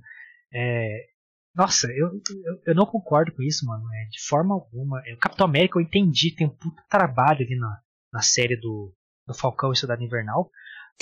[0.53, 1.07] É...
[1.55, 3.83] Nossa, eu, eu, eu, não concordo com isso, mano.
[3.93, 5.01] É, de forma alguma.
[5.07, 7.79] É, o Capitão América eu entendi, tem um puta trabalho ali na,
[8.13, 8.93] na série do,
[9.25, 10.51] do Falcão e Cidade Invernal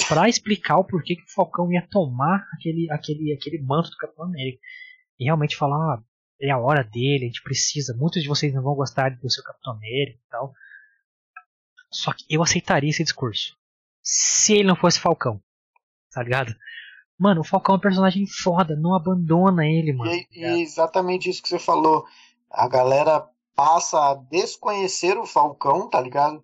[0.07, 4.25] para explicar o porquê que o Falcão ia tomar aquele, aquele, aquele manto do Capitão
[4.25, 4.59] América.
[5.19, 6.03] E realmente falar, ah,
[6.41, 7.95] é a hora dele, a gente precisa.
[7.95, 10.53] Muitos de vocês não vão gostar do seu Capitão América e tal.
[11.91, 13.55] Só que eu aceitaria esse discurso.
[14.01, 15.41] Se ele não fosse Falcão.
[16.11, 16.53] Tá ligado?
[17.17, 20.11] Mano, o Falcão é um personagem foda, não abandona ele, mano.
[20.11, 22.05] E, e exatamente isso que você falou.
[22.51, 26.43] A galera passa a desconhecer o Falcão, tá ligado?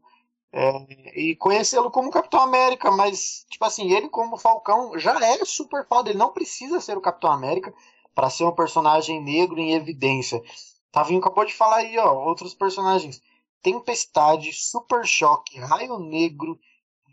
[0.52, 0.72] É,
[1.20, 6.10] e conhecê-lo como Capitão América, mas, tipo assim, ele como Falcão já é super foda,
[6.10, 7.72] ele não precisa ser o Capitão América,
[8.14, 10.42] para ser um personagem negro em evidência.
[10.92, 13.22] Tavinho acabou de falar aí, ó, outros personagens.
[13.62, 16.60] Tempestade, Super Choque, Raio Negro,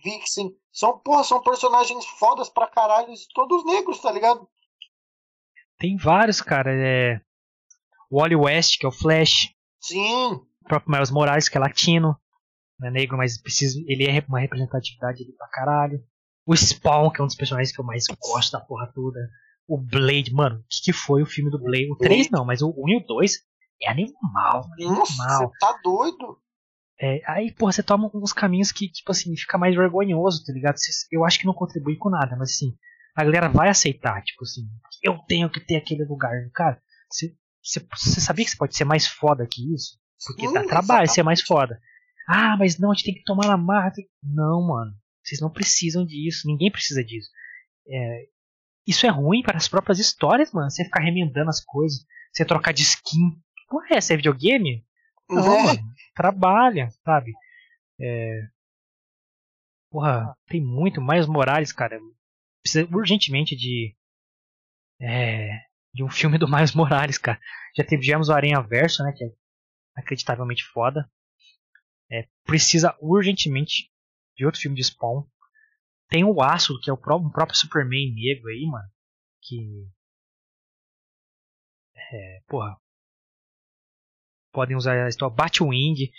[0.02, 0.54] Vixen.
[0.72, 4.48] São, porra, são personagens fodas pra caralho, todos negros, tá ligado?
[5.78, 6.70] Tem vários, cara.
[6.72, 7.20] É...
[8.10, 9.52] O Wally West, que é o Flash.
[9.80, 10.34] Sim.
[10.34, 12.16] O próprio Miles Morales, que é latino.
[12.78, 16.02] Não é negro, mas precisa, ele é uma representatividade ali pra caralho.
[16.46, 19.18] O Spawn, que é um dos personagens que eu mais gosto da porra toda
[19.66, 21.90] o Blade, mano, o que, que, foi o filme do Blade?
[21.90, 23.32] O 3 não, mas o 1 e o 2
[23.82, 24.64] é animal.
[24.78, 25.38] É Nossa, animal.
[25.38, 26.38] você tá doido?
[27.00, 30.76] É, aí, porra, você toma uns caminhos que, tipo assim, fica mais vergonhoso, tá ligado?
[31.12, 32.74] Eu acho que não contribui com nada, mas assim,
[33.14, 34.62] a galera vai aceitar, tipo assim,
[35.02, 36.32] eu tenho que ter aquele lugar.
[36.54, 39.98] Cara, você, você, você sabia que você pode ser mais foda que isso?
[40.26, 41.78] Porque Sim, dá trabalho ser mais foda.
[42.28, 43.92] Ah, mas não, a gente tem que tomar na marra.
[44.22, 44.92] Não, mano.
[45.22, 46.46] Vocês não precisam disso.
[46.46, 47.28] Ninguém precisa disso.
[47.88, 48.26] É,
[48.86, 50.70] isso é ruim para as próprias histórias, mano.
[50.70, 53.38] Você ficar remendando as coisas, você trocar de skin.
[53.68, 54.84] Porra, é, essa é videogame?
[55.28, 55.62] Não, é.
[55.64, 55.94] mano.
[56.14, 57.32] Trabalha, sabe?
[58.00, 58.42] É...
[59.90, 61.98] Porra, tem muito mais Morales, cara.
[62.62, 63.96] precisa urgentemente de.
[65.00, 65.60] É,
[65.92, 67.40] de um filme do Miles Morales, cara.
[67.76, 69.12] Já tivemos o Aranha Verso, né?
[69.16, 69.28] Que é
[69.96, 71.10] acreditavelmente foda.
[72.10, 73.90] É, precisa urgentemente
[74.36, 75.24] de outro filme de Spawn.
[76.08, 78.88] Tem o Aço, que é o próprio, próprio Superman negro aí, mano.
[79.42, 79.88] Que.
[82.12, 82.76] É, porra.
[84.52, 85.34] Podem usar a história.
[85.34, 86.10] Batwing.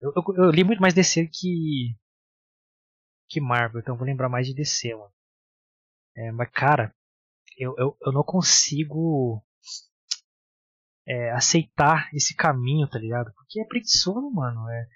[0.00, 1.96] Eu, eu, eu, li muito mais DC que.
[3.28, 5.12] que Marvel, então vou lembrar mais de DC, mano.
[6.16, 6.94] É, mas, cara,
[7.56, 9.44] eu, eu, eu não consigo
[11.06, 13.32] é, aceitar esse caminho, tá ligado?
[13.34, 14.68] Porque é preguiçoso, mano.
[14.68, 14.88] É,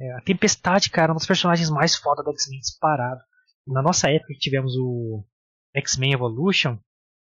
[0.00, 3.20] é, a Tempestade, cara, é um dos personagens mais foda do X-Men disparado.
[3.68, 5.24] Na nossa época que tivemos o
[5.74, 6.78] X-Men Evolution,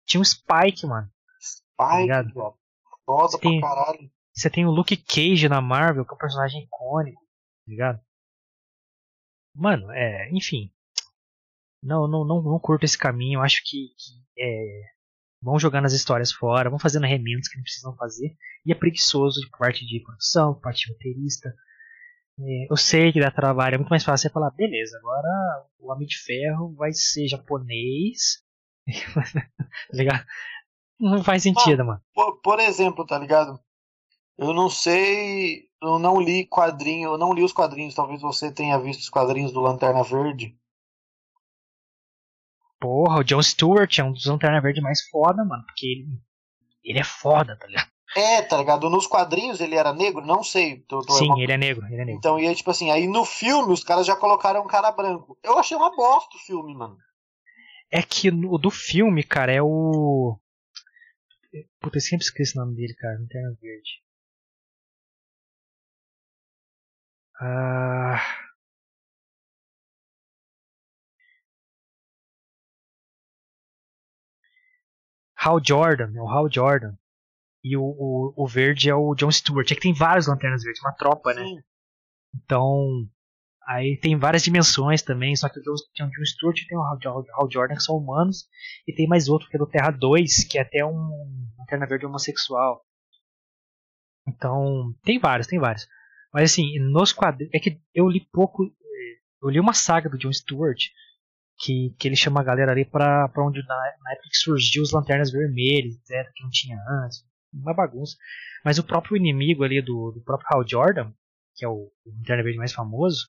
[0.06, 1.10] tinha um Spike, mano.
[1.40, 2.52] Spike, tá
[3.04, 4.10] foda você tem, pra caralho.
[4.32, 8.00] Você tem o Luke Cage na Marvel, que é um personagem icônico, tá ligado?
[9.54, 10.72] Mano, é, enfim.
[11.82, 13.40] Não, não, não, não curto esse caminho.
[13.40, 14.82] Acho que, que é,
[15.42, 18.34] vão jogando as histórias fora, vão fazendo remendos que não precisam fazer.
[18.64, 21.54] E é preguiçoso de parte de produção, parte de roteirista.
[22.40, 25.92] É, eu sei que dá trabalho, é muito mais fácil você falar, beleza, agora o
[25.92, 28.42] Homem de Ferro vai ser japonês.
[29.24, 30.24] tá ligado?
[30.98, 32.02] Não faz sentido, ah, mano.
[32.14, 33.58] Por, por, exemplo, tá ligado?
[34.38, 38.78] Eu não sei, eu não li quadrinho, eu não li os quadrinhos, talvez você tenha
[38.78, 40.56] visto os quadrinhos do Lanterna Verde.
[42.80, 46.08] Porra, o John Stewart é um dos Lanterna Verde mais foda, mano, porque ele,
[46.82, 47.91] ele é foda, tá ligado?
[48.14, 48.90] É, tá ligado?
[48.90, 50.24] Nos quadrinhos ele era negro?
[50.24, 50.80] Não sei.
[50.82, 52.18] Tô, tô Sim, ele é negro, ele é negro.
[52.18, 55.38] Então, e aí, tipo assim, aí no filme os caras já colocaram um cara branco.
[55.42, 56.96] Eu achei uma bosta o filme, mano.
[57.90, 60.38] É que o do filme, cara, é o.
[61.80, 63.18] Puta, eu sempre esqueço o nome dele, cara.
[63.18, 64.02] Lanterna Verde.
[67.40, 68.20] Ah.
[75.34, 76.96] Hal Jordan, é o Hal Jordan.
[77.64, 79.70] E o, o, o, verde é o John Stewart.
[79.70, 81.44] É que tem vários lanternas verdes, uma tropa, né?
[81.44, 81.62] Sim.
[82.34, 83.08] Então,
[83.66, 85.36] aí tem várias dimensões também.
[85.36, 86.98] Só que o John, tem o John Stewart e tem o Hal,
[87.34, 88.48] Hal Jordan, que são humanos.
[88.86, 92.04] E tem mais outro, que é do Terra 2, que é até um lanterna verde
[92.04, 92.84] homossexual.
[94.26, 95.86] Então, tem vários, tem vários.
[96.32, 97.54] Mas assim, nos quadrinhos.
[97.54, 98.64] É que eu li pouco.
[99.40, 100.80] Eu li uma saga do John Stewart.
[101.64, 104.82] Que, que ele chama a galera ali pra, pra onde na, na época que surgiu
[104.82, 108.16] os lanternas vermelhas, etc, que não tinha antes uma bagunça.
[108.64, 111.12] Mas o próprio inimigo ali do, do próprio Hal Jordan,
[111.54, 113.28] que é o, o Lanterna Verde mais famoso,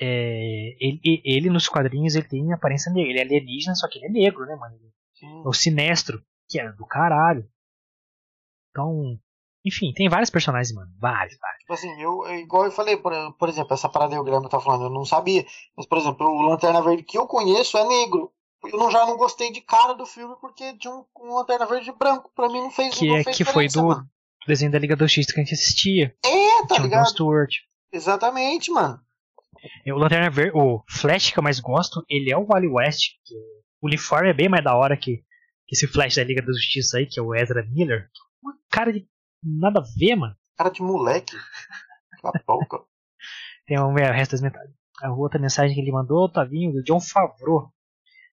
[0.00, 3.10] é, ele, ele, nos quadrinhos ele tem aparência negra.
[3.10, 4.76] Ele é alienígena, só que ele é negro, né, mano?
[5.14, 5.42] Sim.
[5.44, 7.46] É o Sinestro, que é do caralho.
[8.70, 9.18] Então,
[9.64, 10.90] enfim, tem vários personagens, mano.
[10.98, 11.60] Vários, vários.
[11.60, 14.58] Tipo assim, eu, igual eu falei, por, por exemplo, essa parada aí o Grêmio tá
[14.58, 15.44] falando, eu não sabia.
[15.76, 18.32] Mas, por exemplo, o Lanterna Verde que eu conheço é negro
[18.64, 21.92] eu não, já não gostei de cara do filme porque tinha um, um Lanterna Verde
[21.92, 22.30] branco.
[22.34, 24.06] Pra mim não fez Que, não é, fez que foi do, do,
[24.46, 26.14] desenho da Liga da Justiça que a gente assistia.
[26.24, 27.04] É, tá tinha ligado?
[27.04, 27.54] O Stewart.
[27.92, 29.00] Exatamente, mano.
[29.86, 33.14] O Lanterna Verde, o Flash que eu mais gosto, ele é o Wally West.
[33.80, 35.16] o uniforme é bem mais da hora que,
[35.66, 38.08] que esse Flash da Liga da Justiça aí, que é o Ezra Miller.
[38.42, 39.06] Uma cara de
[39.42, 40.36] nada a ver, mano.
[40.56, 41.36] Cara de moleque.
[42.20, 42.80] Cala a boca.
[43.66, 44.74] Tem um, é, o resto das mensagens.
[45.02, 47.72] A outra mensagem que ele mandou, vindo, do John Favreau.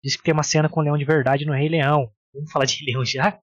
[0.03, 2.11] Diz que tem uma cena com o leão de verdade no Rei Leão.
[2.33, 3.39] Vamos falar de leão já?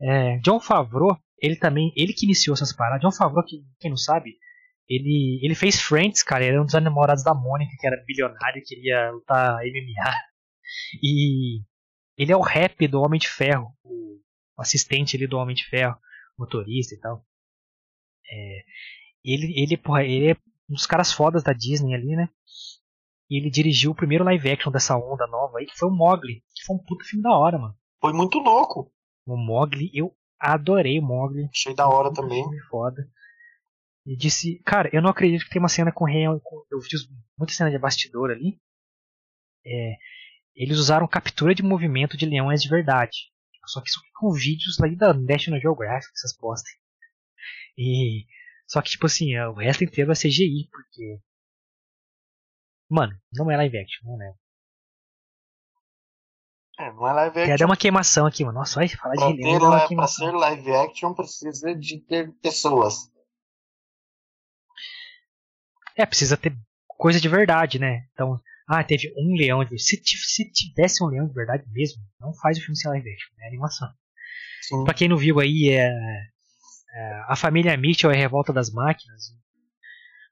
[0.00, 3.00] É, John Favreau, ele também, ele que iniciou essas paradas.
[3.00, 4.36] John Favreau, que, quem não sabe,
[4.88, 6.44] ele, ele fez Friends, cara.
[6.44, 10.14] Ele era um dos namorados da Mônica, que era bilionário queria lutar MMA.
[11.02, 11.62] E
[12.16, 14.20] ele é o rap do Homem de Ferro, o
[14.58, 15.96] assistente ali do Homem de Ferro,
[16.38, 17.24] motorista e tal.
[18.30, 18.64] É,
[19.24, 20.36] ele, ele, porra, ele é
[20.68, 22.28] um dos caras fodas da Disney ali, né?
[23.32, 26.44] E ele dirigiu o primeiro live action dessa onda nova aí, que foi o Mogli,
[26.54, 27.74] que foi um puto filme da hora, mano.
[27.98, 28.92] Foi muito louco.
[29.24, 31.48] O Mogli, eu adorei o Mogli.
[31.50, 32.42] Achei da hora também.
[32.42, 33.08] Filme foda.
[34.04, 36.26] E disse, cara, eu não acredito que tem uma cena com o rei.
[36.26, 38.60] Eu fiz muita cena de bastidor ali.
[39.64, 39.94] É,
[40.54, 43.30] eles usaram captura de movimento de leões de verdade.
[43.64, 46.70] Só que isso com vídeos lá da National Geographic, essas postas.
[47.78, 48.26] E.
[48.66, 51.18] Só que, tipo assim, o resto inteiro é CGI, porque
[52.92, 54.34] Mano, não é live action, não é.
[56.78, 57.46] É, não é live action.
[57.46, 58.58] Quer dar uma queimação aqui, mano.
[58.58, 59.86] Nossa, vai falar pra de Helena.
[59.86, 63.10] Pra, pra ser live action precisa de ter pessoas.
[65.96, 66.54] É, precisa ter
[66.86, 68.06] coisa de verdade, né?
[68.12, 72.34] Então, ah, teve um leão de se, se tivesse um leão de verdade mesmo, não
[72.34, 73.88] faz o filme ser live action, é animação.
[74.60, 74.84] Sim.
[74.84, 79.30] Pra quem não viu aí, é, é A Família Mitchell é a Revolta das Máquinas,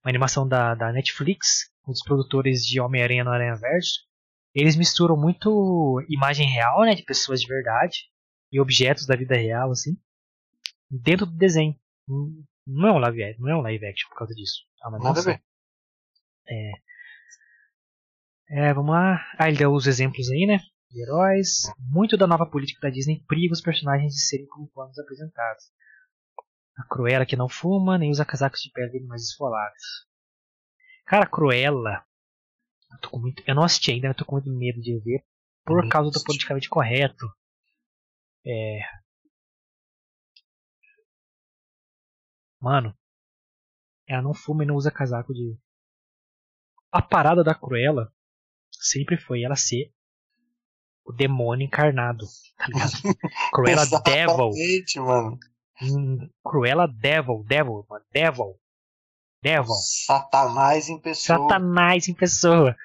[0.05, 4.01] uma animação da, da Netflix, dos produtores de Homem-Aranha no Aranha Verso.
[4.55, 8.11] eles misturam muito imagem real, né, de pessoas de verdade
[8.53, 9.97] e objetos da vida real, assim,
[10.91, 11.75] dentro do desenho.
[12.67, 14.63] Não é um live action, não é um live action por causa disso.
[14.85, 15.43] É Nada a ver.
[16.49, 16.73] É.
[18.53, 19.21] É, vamos lá.
[19.39, 20.59] Ah, ele deu os exemplos aí, né?
[20.91, 21.73] De heróis.
[21.79, 25.65] Muito da nova política da Disney priva os personagens de serem como planos apresentados.
[26.77, 30.10] A Cruella que não fuma, nem usa casacos de pele de animais esfolados.
[31.11, 32.07] Cara, Cruella.
[33.03, 35.25] Eu, muito, eu não assisti ainda, eu tô com muito medo de ver.
[35.65, 37.27] Por causa do politicamente correto.
[38.47, 38.79] É.
[42.61, 42.97] Mano.
[44.07, 45.59] Ela não fuma e não usa casaco de.
[46.93, 48.13] A parada da Cruella
[48.71, 49.93] sempre foi ela ser
[51.05, 52.25] o demônio encarnado,
[52.57, 52.93] tá ligado?
[53.53, 55.05] Cruella Devil.
[55.05, 55.39] mano.
[55.83, 58.61] Hum, Cruella Devil, Devil, Devil.
[59.43, 59.75] Devil.
[60.07, 61.39] Satanás em pessoa.
[61.39, 62.77] Satanás em pessoa.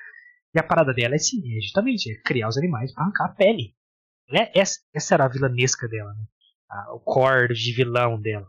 [0.54, 3.34] E a parada dela é assim, é justamente é criar os animais para arrancar a
[3.34, 3.76] pele.
[4.32, 6.24] É, essa, essa era a vilanesca dela, né?
[6.94, 8.48] o core de vilão dela.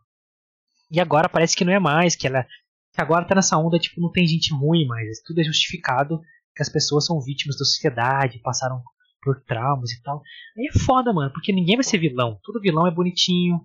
[0.91, 2.47] E agora parece que não é mais, que ela.
[2.93, 5.21] Que agora tá nessa onda, tipo, não tem gente ruim mais.
[5.23, 6.21] Tudo é justificado
[6.55, 8.83] que as pessoas são vítimas da sociedade, passaram
[9.21, 10.23] por traumas e tal.
[10.57, 12.39] Aí é foda, mano, porque ninguém vai ser vilão.
[12.43, 13.61] Todo vilão é bonitinho,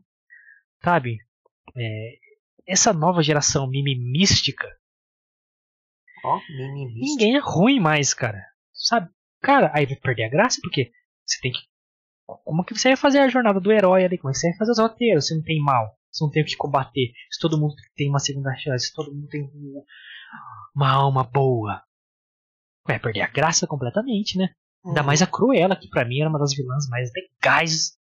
[0.83, 1.19] sabe?
[1.77, 2.15] É,
[2.71, 4.67] essa nova geração mimimística.
[6.23, 7.05] Ó, oh, mimimística.
[7.05, 8.41] Ninguém é ruim mais, cara.
[8.73, 9.09] Sabe?
[9.41, 10.91] Cara, aí vai perder a graça porque
[11.25, 11.59] você tem que.
[12.25, 14.17] Como que você vai fazer a jornada do herói ali?
[14.17, 15.27] Como é que você vai fazer os roteiros?
[15.27, 17.11] Você não tem mal, você não tem o que combater.
[17.29, 19.49] Se todo mundo tem uma segunda chance, se todo mundo tem
[20.73, 21.83] uma alma boa,
[22.87, 24.53] vai perder a graça completamente, né?
[24.83, 24.91] Uhum.
[24.91, 27.97] Ainda mais a Cruella, que pra mim era uma das vilãs mais legais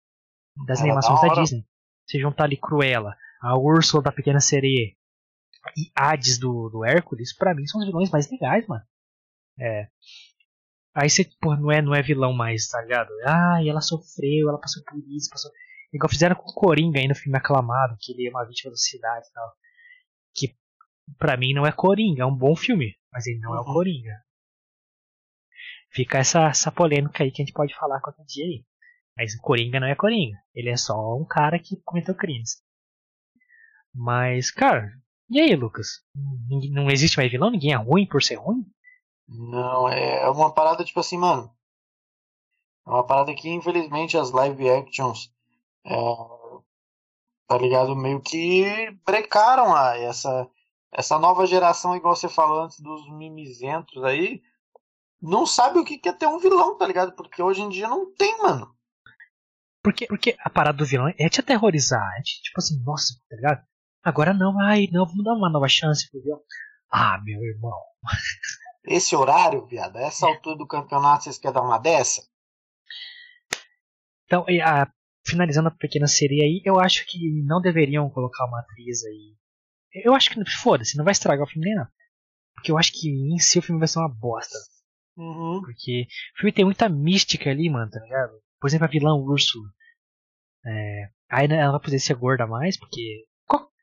[0.66, 1.66] das era animações da, da, Disney.
[2.06, 4.96] Você juntar ali Cruella, a Úrsula da Pequena Sereia
[5.76, 8.84] e Hades do, do Hércules, pra mim são os vilões mais legais, mano.
[9.60, 9.88] É.
[10.94, 13.10] Aí você, pô, não é, não é vilão mais, tá ligado?
[13.26, 15.52] Ah, e ela sofreu, ela passou por isso, passou.
[15.94, 18.78] Igual fizeram com o Coringa aí no filme aclamado, que ele é uma vítima da
[18.78, 19.54] cidade e tal.
[20.34, 20.56] Que
[21.18, 23.58] pra mim não é Coringa, é um bom filme, mas ele não uhum.
[23.58, 23.74] é o uhum.
[23.74, 24.24] Coringa.
[25.92, 28.66] Fica essa, essa polêmica aí que a gente pode falar qualquer dia aí.
[29.16, 30.38] Mas o Coringa não é Coringa.
[30.54, 32.62] Ele é só um cara que cometeu crimes.
[33.98, 34.92] Mas, cara,
[35.28, 36.04] e aí, Lucas?
[36.72, 37.50] Não existe mais vilão?
[37.50, 38.64] Ninguém é ruim por ser ruim?
[39.28, 41.52] Não, é uma parada tipo assim, mano.
[42.86, 45.34] É uma parada que, infelizmente, as live actions,
[45.84, 45.96] é,
[47.48, 47.96] tá ligado?
[47.96, 48.64] Meio que
[49.06, 50.48] brecaram a, essa,
[50.92, 54.42] essa nova geração, igual você falou antes, dos mimizentos aí
[55.22, 57.14] não sabe o que é ter um vilão, tá ligado?
[57.14, 58.74] Porque hoje em dia não tem, mano.
[59.84, 62.08] Porque, porque a parada do vilão é te aterrorizar.
[62.20, 63.66] É te, tipo assim, nossa, tá ligado?
[64.08, 66.42] Agora não, ai, não, vamos dar uma nova chance pro.
[66.90, 67.78] Ah, meu irmão.
[68.86, 72.26] Esse horário, viado, essa altura do campeonato, vocês querem dar uma dessa?
[74.24, 74.90] Então, a,
[75.28, 79.36] finalizando a pequena série aí, eu acho que não deveriam colocar uma atriz aí.
[80.06, 81.92] Eu acho que, foda-se, não vai estragar o filme nem nada.
[82.56, 84.58] Porque eu acho que em si o filme vai ser uma bosta.
[85.18, 85.60] Uhum.
[85.66, 88.40] Porque o filme tem muita mística ali, mano, tá ligado?
[88.58, 89.60] Por exemplo, a vilã Urso.
[90.66, 93.27] É, aí ela vai poder ser gorda mais, porque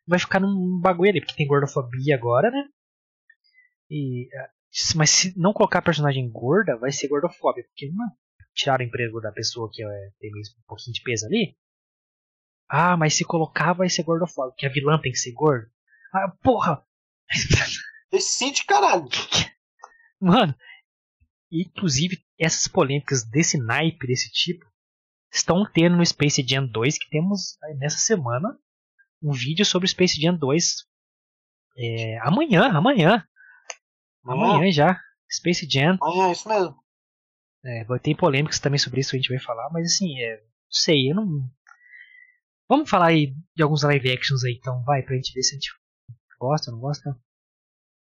[0.07, 2.69] vai ficar num bagulho ali, porque tem gordofobia agora, né?
[3.91, 4.49] E, é,
[4.97, 8.07] mas se não colocar a personagem gorda, vai ser gordofóbica, porque não
[8.55, 11.57] tirar o emprego da pessoa que é, tem mesmo um pouquinho de peso ali.
[12.69, 15.71] Ah, mas se colocar vai ser gordofóbico, porque a vilã tem que ser gorda.
[16.13, 16.87] Ah, porra!
[18.11, 19.09] Decide, caralho!
[20.21, 20.55] Mano,
[21.51, 24.65] inclusive, essas polêmicas desse naipe, desse tipo,
[25.33, 28.57] estão tendo no Space Jam 2, que temos nessa semana
[29.25, 30.85] um vídeo sobre Space Jam 2.
[31.77, 33.27] É, amanhã, amanhã.
[34.25, 35.01] Amanhã, amanhã já.
[35.31, 35.99] Space Jam.
[36.01, 36.77] Amanhã, isso mesmo.
[37.65, 41.11] É, ter polêmicas também sobre isso, a gente vai falar, mas assim, é, não sei,
[41.11, 41.51] eu não.
[42.69, 45.59] Vamos falar aí de alguns live actions aí, então, vai, pra gente ver se a
[45.59, 45.71] gente
[46.39, 47.19] gosta ou não gosta.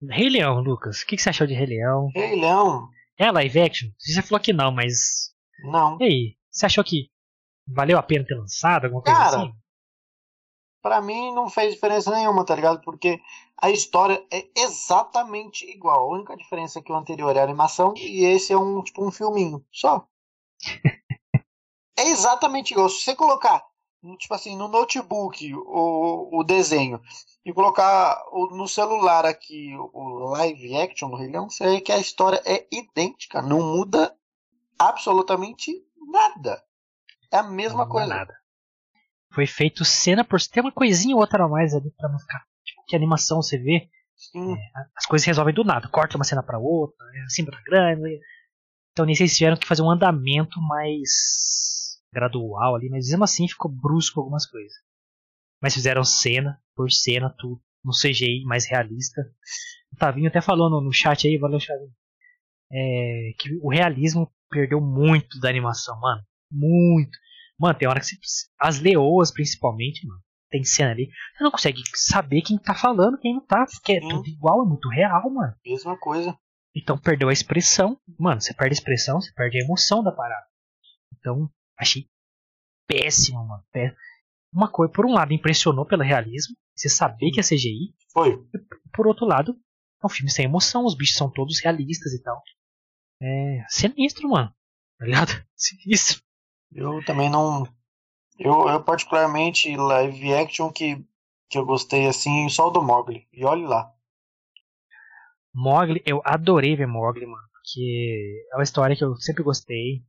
[0.09, 2.09] Rei Leão, Lucas, o que, que, você achou de Rei Leão?
[2.13, 3.89] Rei Leão, é live action?
[3.97, 5.33] Você falou que não, mas.
[5.63, 5.97] Não.
[6.01, 6.37] E aí?
[6.51, 7.09] Você achou que
[7.65, 8.85] valeu a pena ter lançado?
[8.85, 9.53] Alguma coisa Cara, assim?
[10.85, 12.79] Pra mim não fez diferença nenhuma, tá ligado?
[12.81, 13.19] Porque
[13.57, 16.01] a história é exatamente igual.
[16.01, 19.09] A única diferença é que o anterior é animação e esse é um tipo um
[19.09, 19.65] filminho.
[19.71, 20.07] Só.
[21.97, 22.87] é exatamente igual.
[22.87, 23.65] Se você colocar
[24.19, 27.01] tipo assim, no notebook o, o desenho
[27.43, 31.91] e colocar o, no celular aqui o live action do Rei Leão, você vê que
[31.91, 34.15] a história é idêntica, não muda
[34.77, 36.63] absolutamente nada.
[37.31, 38.07] É a mesma não coisa.
[38.07, 38.44] Nada.
[39.35, 42.45] Foi feito cena por tem uma coisinha ou outra a mais ali para não ficar
[42.63, 43.89] tipo, que animação você vê.
[44.33, 48.21] É, as coisas resolvem do nada, corta uma cena para outra, é assim para grande.
[48.93, 53.69] Então nesse eles tiveram que fazer um andamento mais gradual ali, mas mesmo assim ficou
[53.69, 54.73] brusco algumas coisas.
[55.61, 59.21] Mas fizeram cena por cena, tudo, no CGI mais realista.
[59.91, 61.91] O Tavinho até falou no, no chat aí, valeu, Chavinho.
[62.71, 66.21] É, que o realismo perdeu muito da animação, mano.
[66.49, 67.17] Muito.
[67.59, 68.15] Mano, tem hora que você,
[68.59, 73.33] as leoas principalmente, mano, tem cena ali, você não consegue saber quem tá falando, quem
[73.33, 75.53] não tá, porque é tudo igual, é muito real, mano.
[75.65, 76.37] Mesma coisa.
[76.75, 77.97] Então perdeu a expressão.
[78.19, 80.45] Mano, você perde a expressão, você perde a emoção da parada.
[81.17, 81.49] Então,
[81.79, 82.07] achei
[82.87, 83.63] péssimo, mano.
[83.71, 83.95] Pé-
[84.53, 87.93] Uma coisa, por um lado, impressionou pelo realismo, você saber que é CGI.
[88.13, 88.37] Foi.
[88.93, 89.53] Por outro lado,
[90.03, 92.41] é um filme sem emoção, os bichos são todos realistas e tal.
[93.21, 94.53] É sinistro, mano.
[94.99, 95.31] Tá ligado?
[95.55, 96.21] Sinistro.
[96.75, 97.63] Eu também não.
[98.37, 101.03] Eu, eu particularmente, live action que,
[101.49, 103.27] que eu gostei assim, só o do Mogli.
[103.33, 103.91] E olhe lá.
[105.53, 107.47] Mogli, eu adorei ver Mogli, mano.
[107.53, 110.03] Porque é uma história que eu sempre gostei.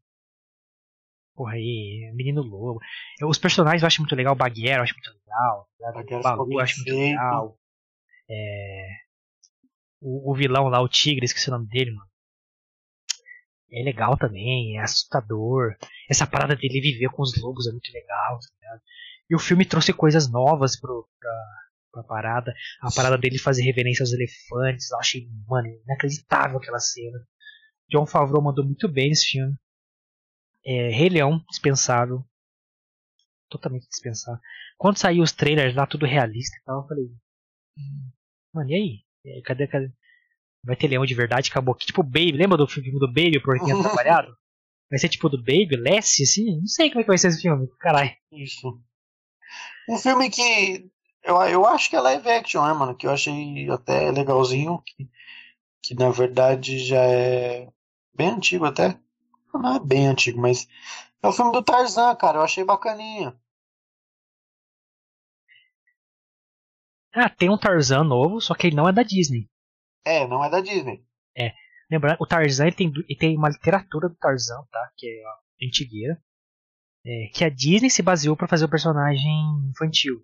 [1.34, 2.80] Porra aí, Menino Lobo.
[3.20, 5.68] Eu- os personagens eu acho muito legal, o Bagheera eu acho muito legal.
[6.18, 7.58] O Balu eu acho muito legal.
[8.28, 8.88] É,
[10.00, 12.08] O, o vilão lá, o Tigre, esqueci o nome dele, mano.
[13.72, 15.76] É legal também, é assustador.
[16.08, 18.80] Essa parada dele viver com os lobos é muito legal, tá?
[19.28, 21.30] E o filme trouxe coisas novas pro, pra,
[21.92, 22.54] pra parada.
[22.80, 24.90] A parada dele fazer reverência aos elefantes.
[24.90, 27.18] Eu achei, mano, inacreditável aquela cena.
[27.90, 29.54] John Favreau mandou muito bem nesse filme.
[30.64, 32.24] É, Rei Leão, dispensável.
[33.48, 34.40] Totalmente dispensável.
[34.76, 37.04] Quando saiu os trailers lá, tudo realista e tal, eu falei.
[37.78, 38.10] "Hum,
[38.54, 39.04] Mano, e aí?
[39.24, 39.90] É, Cadê, cadê?
[40.66, 41.48] Vai ter leão de verdade?
[41.48, 41.86] Acabou aqui.
[41.86, 44.36] Tipo Baby, lembra do filme do Baby, o porquinho atrapalhado?
[44.90, 46.58] Vai ser tipo do Baby, Lessie, assim?
[46.58, 47.68] Não sei como é que vai ser esse filme.
[47.78, 48.10] Caralho.
[48.32, 48.80] Isso.
[49.88, 50.90] Um filme que
[51.22, 52.96] eu, eu acho que é live action, né, mano?
[52.96, 54.82] Que eu achei até legalzinho.
[54.84, 55.08] Que,
[55.82, 57.68] que na verdade já é
[58.14, 58.98] bem antigo até.
[59.54, 60.68] Não é bem antigo, mas
[61.22, 62.38] é o filme do Tarzan, cara.
[62.38, 63.36] Eu achei bacaninha.
[67.14, 69.48] Ah, tem um Tarzan novo, só que ele não é da Disney.
[70.06, 71.04] É, não é da Disney.
[71.90, 74.92] Lembrando, o Tarzan ele tem, ele tem uma literatura do Tarzan, tá?
[74.96, 76.20] Que é antigueira.
[77.04, 79.30] É, que a Disney se baseou para fazer o personagem
[79.70, 80.20] infantil.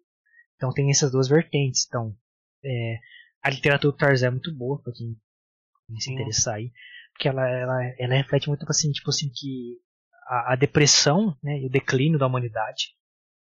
[0.57, 1.87] Então tem essas duas vertentes.
[1.87, 2.17] Então,
[2.65, 2.99] é,
[3.43, 5.17] a literatura do Tarzan é muito boa para quem,
[5.87, 6.73] quem se interessar aí.
[7.13, 9.79] Porque ela, ela, ela reflete muito assim, tipo assim, que
[10.27, 12.97] a, a depressão né, e o declínio da humanidade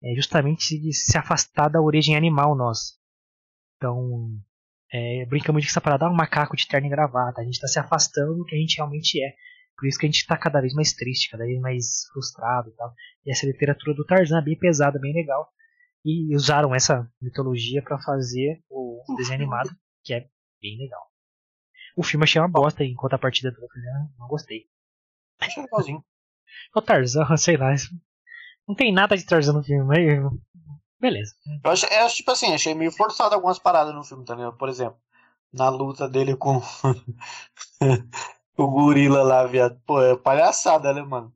[0.03, 2.95] é justamente se, se afastar da origem animal nossa.
[3.76, 4.41] Então,
[4.93, 7.41] é, brincamos de que essa parada é um macaco de terno e gravata.
[7.41, 9.34] A gente está se afastando do que a gente realmente é.
[9.76, 12.72] Por isso que a gente está cada vez mais triste, cada vez mais frustrado e
[12.72, 12.95] tal.
[13.24, 15.49] E essa literatura do Tarzan é bem pesada, bem legal.
[16.05, 19.70] E usaram essa mitologia para fazer o desenho animado,
[20.03, 20.20] que é
[20.62, 21.03] bem legal.
[21.97, 24.66] O filme achei uma bosta, enquanto a partida do outro não, não gostei.
[25.41, 26.05] Achei legalzinho.
[26.74, 27.74] O Tarzan, sei lá.
[28.66, 29.95] Não tem nada de Tarzan no filme.
[31.01, 31.34] Beleza.
[31.64, 34.57] Eu achei, eu, tipo assim, achei meio forçado algumas paradas no filme, tá ligado?
[34.57, 34.99] Por exemplo,
[35.53, 36.61] na luta dele com
[38.57, 39.80] o gorila lá, viado.
[39.86, 41.32] Pô, é palhaçada, né, mano?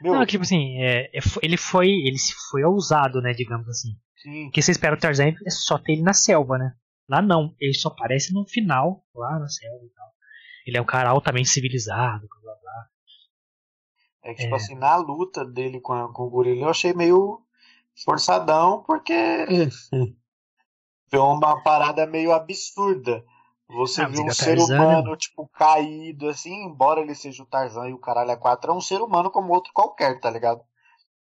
[0.00, 1.88] Meu, Não, tipo assim, é, é, ele foi.
[1.88, 2.16] Ele
[2.50, 3.96] foi ousado, né, digamos assim.
[4.16, 4.44] sim.
[4.46, 6.74] Porque você espera o Tarzan é só ter ele na selva, né?
[7.08, 10.06] Lá não, ele só aparece no final, lá na selva e tal.
[10.66, 12.86] Ele é um cara altamente civilizado, blá blá.
[14.24, 14.56] É que, tipo É.
[14.56, 17.45] assim, na luta dele com, a- com o gorila, eu achei meio
[18.04, 19.14] forçadão, porque
[21.10, 23.24] foi uma parada meio absurda.
[23.68, 25.16] Você Ah, viu um é ser Tarzan, né, humano, mano?
[25.16, 28.80] tipo, caído, assim, embora ele seja o Tarzan e o caralho é quatro, é um
[28.80, 30.62] ser humano como outro qualquer, tá ligado?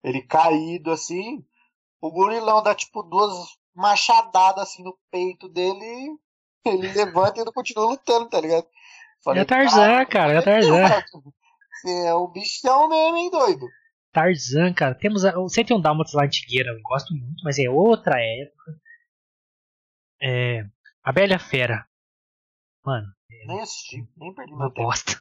[0.03, 1.45] Ele caído, assim,
[2.01, 3.33] o gorilão dá, tipo, duas
[3.75, 6.17] machadadas, assim, no peito dele,
[6.65, 8.67] ele levanta e ele continua lutando, tá ligado?
[9.29, 10.89] é Tarzan, cara, é Tarzan.
[11.75, 13.69] Você é o bichão mesmo, hein, doido?
[14.13, 18.21] Tarzan, cara, temos a, o 101 Dálmatas lá antigueira, eu gosto muito, mas é outra
[18.21, 18.79] época.
[20.21, 20.65] É.
[21.03, 21.87] A Bela Fera.
[22.85, 23.07] Mano,
[23.47, 25.21] Nem assisti, nem perdi uma bosta.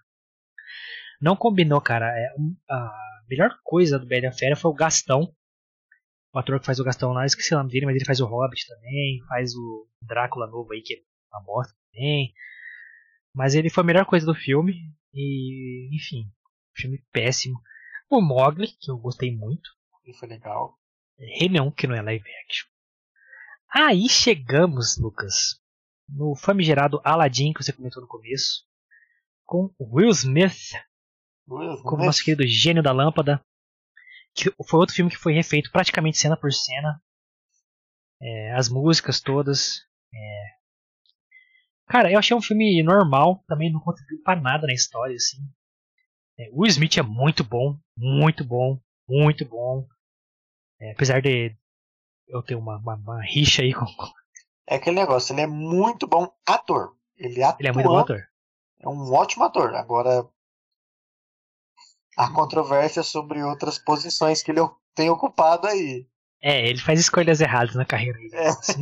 [1.21, 2.07] Não combinou, cara.
[2.07, 2.35] É,
[2.69, 2.91] a
[3.29, 5.33] melhor coisa do Bela Fera foi o Gastão.
[6.33, 8.19] O ator que faz o Gastão lá, eu esqueci o nome dele, mas ele faz
[8.19, 10.97] o Hobbit também, faz o Drácula novo aí, que é
[11.33, 12.33] uma bosta também.
[13.33, 14.73] Mas ele foi a melhor coisa do filme.
[15.13, 16.31] E, enfim,
[16.75, 17.59] filme péssimo.
[18.11, 19.69] O Mogli, que eu gostei muito.
[20.05, 20.77] E foi legal.
[21.17, 22.67] Leão, que não é live action.
[23.73, 25.61] Aí chegamos, Lucas,
[26.09, 28.65] no famigerado Aladdin que você comentou no começo,
[29.45, 30.73] com Will Smith
[31.47, 32.05] Will como Smith.
[32.05, 33.41] nosso querido gênio da lâmpada.
[34.35, 37.01] Que foi outro filme que foi refeito praticamente cena por cena.
[38.21, 39.85] É, as músicas todas.
[40.13, 40.61] é.
[41.87, 45.37] Cara, eu achei um filme normal, também não contribuiu pra nada na história, assim.
[46.41, 49.87] É, o Smith é muito bom, muito bom, muito bom.
[50.79, 51.55] É, apesar de
[52.27, 53.85] eu ter uma, uma, uma, rixa aí com.
[54.67, 56.95] É aquele negócio, ele é muito bom ator.
[57.15, 58.23] Ele, atua, ele é muito bom ator.
[58.79, 59.75] É um ótimo ator.
[59.75, 60.27] Agora,
[62.17, 64.61] há controvérsia sobre outras posições que ele
[64.95, 66.07] tem ocupado aí.
[66.41, 68.35] É, ele faz escolhas erradas na carreira dele.
[68.35, 68.47] É.
[68.47, 68.81] Assim.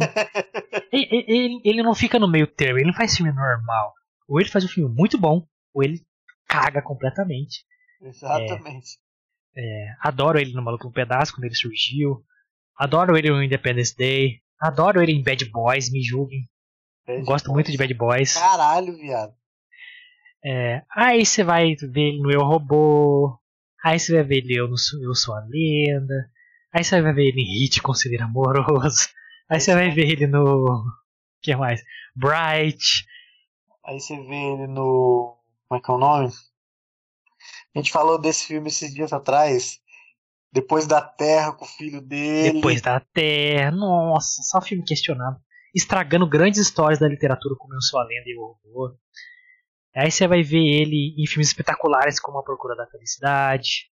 [0.94, 3.94] ele, ele, ele, não fica no meio termo, ele não faz filme normal.
[4.30, 6.08] Ou ele faz um filme muito bom, ou ele
[6.50, 7.64] caga completamente.
[8.02, 8.98] Exatamente.
[9.56, 12.24] É, é, adoro ele no Maluco no Pedaço, quando ele surgiu.
[12.78, 14.42] Adoro ele no Independence Day.
[14.60, 16.50] Adoro ele em Bad Boys, me julguem.
[17.06, 17.54] Bad Gosto Boys.
[17.56, 18.34] muito de Bad Boys.
[18.34, 19.34] Caralho, viado.
[20.44, 23.38] É, aí você vai ver ele no Eu Robô.
[23.84, 26.30] Aí você vai ver ele eu no Eu Sou a Lenda.
[26.74, 29.10] Aí você vai ver ele em Hit Conselheiro Amoroso.
[29.50, 30.84] Aí você vai ver ele no.
[31.42, 31.82] que mais?
[32.16, 33.06] Bright.
[33.86, 35.39] Aí você vê ele no.
[35.70, 36.30] Como é que é o nome?
[37.76, 39.80] A gente falou desse filme esses dias atrás.
[40.52, 42.54] Depois da Terra com o filho dele.
[42.54, 43.70] Depois da Terra.
[43.70, 45.40] Nossa, só filme questionado.
[45.76, 48.98] Estragando grandes histórias da literatura como Eu Sou a Lenda e o Horror.
[49.96, 53.92] Aí você vai ver ele em filmes espetaculares como A Procura da Felicidade.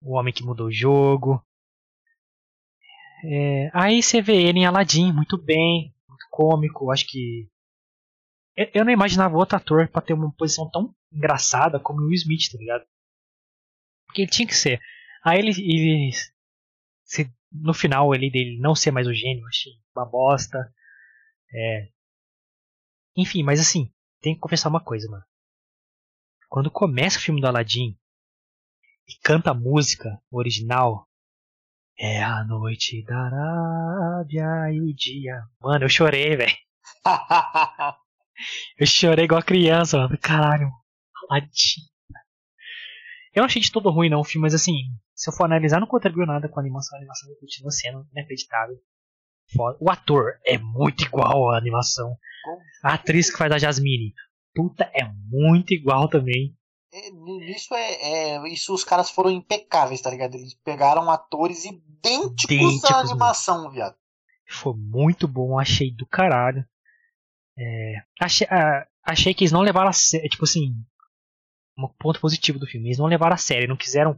[0.00, 1.44] O Homem que Mudou o Jogo.
[3.22, 6.90] É, aí você vê ele em Aladdin, muito bem, muito cômico.
[6.90, 7.46] Acho que.
[8.74, 12.50] Eu não imaginava outro ator para ter uma posição tão engraçada como o Will Smith,
[12.50, 12.84] tá ligado?
[14.06, 14.80] Porque ele tinha que ser.
[15.24, 15.50] Aí ele.
[15.50, 16.10] ele
[17.04, 20.58] se, no final ele dele não ser mais o gênio, achei uma bosta.
[21.52, 21.88] É.
[23.16, 25.24] Enfim, mas assim, tem que confessar uma coisa, mano.
[26.48, 27.96] Quando começa o filme do Aladdin,
[29.10, 31.08] e canta a música original.
[31.98, 35.42] É a noite da Arábia e o dia.
[35.60, 36.56] Mano, eu chorei, velho.
[38.78, 40.18] eu chorei igual criança, mano.
[40.20, 40.70] Caralho,
[41.28, 41.80] Aladdin.
[43.34, 44.74] Eu não achei de todo ruim não o filme, mas assim,
[45.14, 46.96] se eu for analisar, não contribuiu nada com a animação.
[46.96, 48.76] A animação continua sendo inacreditável.
[49.80, 52.16] O ator é muito igual à animação.
[52.82, 54.14] A atriz que faz a Jasmine,
[54.54, 56.56] puta, é muito igual também.
[56.92, 57.08] É,
[57.50, 60.34] isso é, é, Isso os caras foram impecáveis, tá ligado?
[60.34, 63.70] Eles pegaram atores idênticos, idênticos à animação, mano.
[63.70, 63.96] viado.
[64.48, 66.64] Foi muito bom, achei do caralho.
[67.60, 70.28] É, achei, uh, achei que eles não levaram a sério.
[70.28, 70.74] Tipo assim.
[71.78, 72.88] Um ponto positivo do filme.
[72.88, 74.16] Eles não levaram a sério, não quiseram.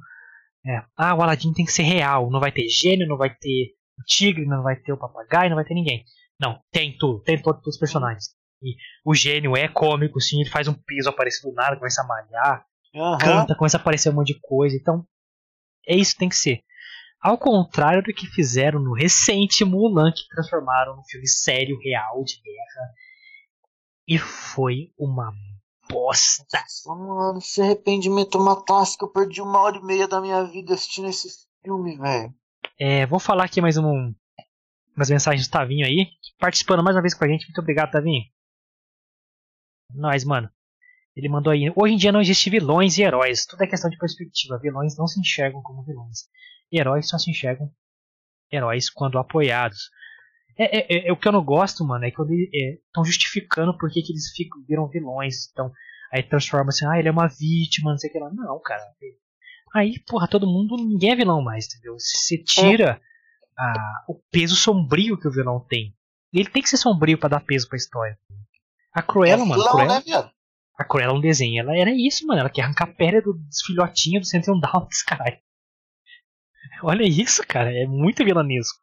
[0.64, 2.30] É, ah, o Aladdin tem que ser real.
[2.30, 5.56] Não vai ter gênio, não vai ter o tigre, não vai ter o papagaio, não
[5.56, 6.04] vai ter ninguém.
[6.40, 8.30] Não, tem tudo, tem todos os personagens.
[8.62, 12.06] E o gênio é cômico, sim, ele faz um piso aparecer do nada, começa a
[12.06, 13.18] malhar, uhum.
[13.18, 14.76] canta, começa a aparecer um monte de coisa.
[14.76, 15.04] Então,
[15.86, 16.62] é isso que tem que ser.
[17.20, 22.34] Ao contrário do que fizeram no recente Mulan, que transformaram num filme sério, real, de
[22.42, 22.92] guerra.
[24.06, 25.32] E foi uma
[25.88, 26.44] bosta.
[26.86, 31.08] Mano, esse arrependimento matasse que eu perdi uma hora e meia da minha vida assistindo
[31.08, 31.28] esse
[31.62, 32.34] filme, velho.
[32.78, 34.14] É, vou falar aqui mais um,
[34.96, 37.46] umas mensagens do Tavinho aí, participando mais uma vez com a gente.
[37.46, 38.24] Muito obrigado, Tavinho.
[39.94, 40.50] Nós, mano.
[41.14, 41.70] Ele mandou aí.
[41.76, 43.44] Hoje em dia não existe vilões e heróis.
[43.44, 44.58] Tudo é questão de perspectiva.
[44.58, 46.20] Vilões não se enxergam como vilões.
[46.70, 47.70] E heróis só se enxergam
[48.50, 49.90] heróis quando apoiados.
[50.58, 53.76] É, é, é, é o que eu não gosto, mano, é que estão é, justificando
[53.76, 55.50] por que eles ficam, viram vilões.
[55.50, 55.72] Então,
[56.12, 58.30] aí transforma assim, ah, ele é uma vítima, não sei o que lá.
[58.32, 58.82] Não, cara.
[59.74, 61.94] Aí, porra, todo mundo, ninguém é vilão mais, entendeu?
[61.98, 63.00] Você tira
[63.58, 65.94] a, o peso sombrio que o vilão tem.
[66.32, 68.18] Ele tem que ser sombrio para dar peso pra história.
[68.92, 69.62] A Cruella, é mano.
[69.62, 70.30] Vilão, Cruella, né,
[70.78, 72.40] a Cruella no desenho, ela era isso, mano.
[72.40, 75.38] Ela quer arrancar a pele dos filhotinhos do 101 Dalmas, caralho.
[76.82, 77.72] Olha isso, cara.
[77.72, 78.81] É muito vilanesco.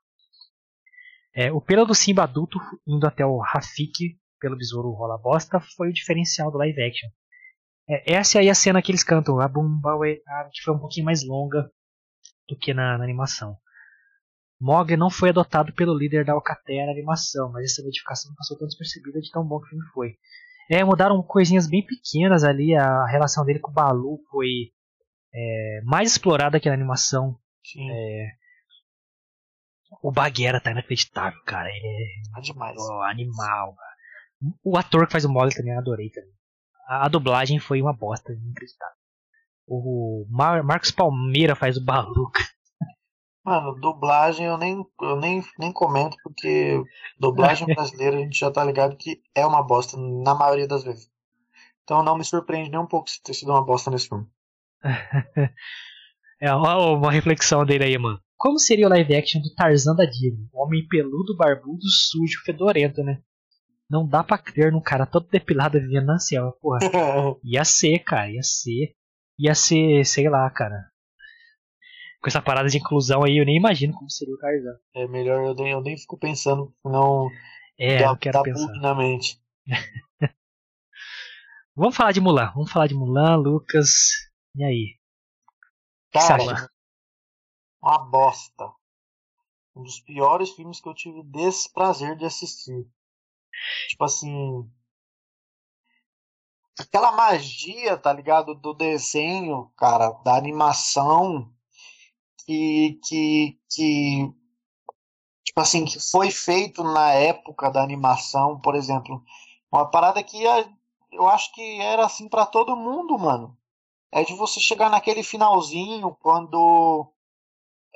[1.40, 5.88] É, o pelo do Simba adulto indo até o Rafik pelo besouro rola bosta foi
[5.88, 7.08] o diferencial do live action.
[7.90, 9.98] É, essa aí é a cena que eles cantam, a Bumba,
[10.52, 11.72] que foi um pouquinho mais longa
[12.46, 13.56] do que na, na animação.
[14.60, 18.58] Mog não foi adotado pelo líder da Alcatel na animação, mas essa modificação não passou
[18.58, 20.18] tão despercebida de tão bom que o filme foi.
[20.70, 24.74] É, mudaram coisinhas bem pequenas ali, a relação dele com o Balu foi
[25.34, 27.40] é, mais explorada que na animação.
[27.78, 28.28] É,
[30.02, 31.70] o Baguera tá inacreditável, cara.
[31.70, 32.78] Ele é tá demais.
[32.80, 33.76] Oh, animal.
[33.76, 34.54] Cara.
[34.64, 36.34] O ator que faz o Mog também adorei também.
[36.88, 38.96] A, a dublagem foi uma bosta, inacreditável.
[39.68, 42.32] O Mar Marcos Palmeira faz o Balu.
[43.44, 46.82] Mano, dublagem eu nem, eu nem, nem comento, porque
[47.20, 51.10] dublagem brasileira a gente já tá ligado que é uma bosta na maioria das vezes.
[51.84, 54.28] Então não me surpreende nem um pouco se ter sido uma bosta nesse filme.
[56.40, 58.22] é uma reflexão dele aí, mano.
[58.40, 60.48] Como seria o live action do Tarzan da Disney?
[60.54, 63.22] Homem peludo, barbudo, sujo, fedorento, né?
[63.90, 66.80] Não dá pra crer num cara todo depilado vivendo na selva, porra.
[67.44, 68.96] ia ser, cara, ia ser.
[69.38, 70.90] ia ser, sei lá, cara.
[72.22, 74.78] Com essa parada de inclusão aí, eu nem imagino como seria o Tarzan.
[74.96, 77.28] É melhor eu nem, eu nem fico pensando, não
[77.78, 78.72] É, dá, eu quero dá pensar.
[78.80, 79.38] na mente.
[81.76, 82.52] Vamos falar de Mulan.
[82.54, 83.90] Vamos falar de Mulan, Lucas.
[84.56, 84.96] E aí?
[86.08, 86.70] O que você Cara, acha?
[87.82, 88.72] Uma bosta.
[89.76, 92.88] Um dos piores filmes que eu tive desprazer de assistir.
[93.90, 94.70] Tipo assim.
[96.80, 98.56] Aquela magia, tá ligado?
[98.56, 101.50] Do desenho, cara, da animação.
[102.46, 103.00] Que.
[103.04, 104.34] que, que
[105.44, 109.24] tipo assim, que foi feito na época da animação, por exemplo.
[109.72, 110.68] Uma parada que a-
[111.12, 113.58] eu acho que era assim pra todo mundo, mano.
[114.12, 117.08] É de você chegar naquele finalzinho quando.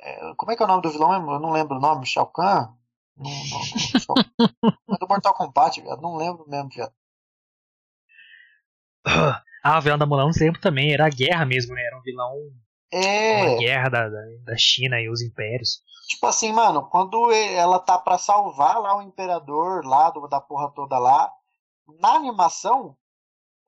[0.04, 1.30] É, como é que é o nome do vilão mesmo?
[1.32, 2.06] Eu não lembro o nome.
[2.06, 2.68] Shao Kahn?
[3.16, 3.60] Não, não,
[4.08, 6.00] não, É do Mortal Kombat, viado.
[6.02, 6.92] Não lembro mesmo, viado.
[9.62, 10.92] Ah, o vilão da Mulan, não lembro também.
[10.92, 11.82] Era a guerra mesmo, né?
[11.84, 12.32] Era um vilão.
[12.92, 13.42] É.
[13.46, 15.82] Uma guerra da, da, da China e os impérios.
[16.08, 20.70] Tipo assim, mano, quando ela tá pra salvar lá o imperador lá do- da porra
[20.70, 21.32] toda lá,
[21.98, 22.96] na animação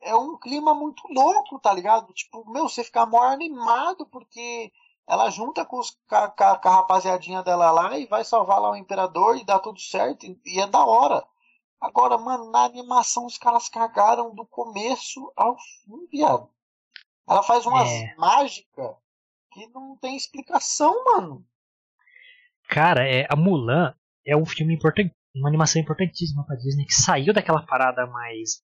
[0.03, 2.13] é um clima muito louco, tá ligado?
[2.13, 4.71] Tipo, meu, você fica mó animado porque
[5.09, 8.71] ela junta com, os, com, a, com a- rapaziadinha dela lá e vai salvar lá
[8.71, 11.25] o imperador e dá tudo certo e, e é da hora.
[11.81, 16.49] Agora, mano, na animação os caras cagaram do começo ao fim, viado.
[17.29, 18.15] Ela faz umas É.
[18.17, 18.97] mágicas
[19.53, 21.45] que não tem explicação, mano.
[22.69, 23.95] Cara, é, a Mulan
[24.27, 28.63] é um filme importante, uma animação importantíssima pra Disney que saiu daquela parada mais.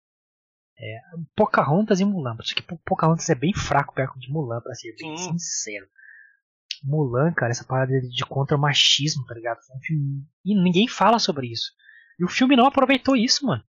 [0.77, 0.99] É,
[1.35, 2.35] Pocahontas e Mulan.
[2.41, 5.37] Só que Po- Pocahontas é bem fraco perto de Mulan, pra ser bem Sim.
[5.39, 5.87] sincero.
[6.85, 9.57] Mulan, cara, essa parada de, contra o machismo, tá ligado?
[9.65, 11.71] Foi um filme- E ninguém fala sobre isso.
[12.19, 13.63] E o filme não aproveitou isso, mano.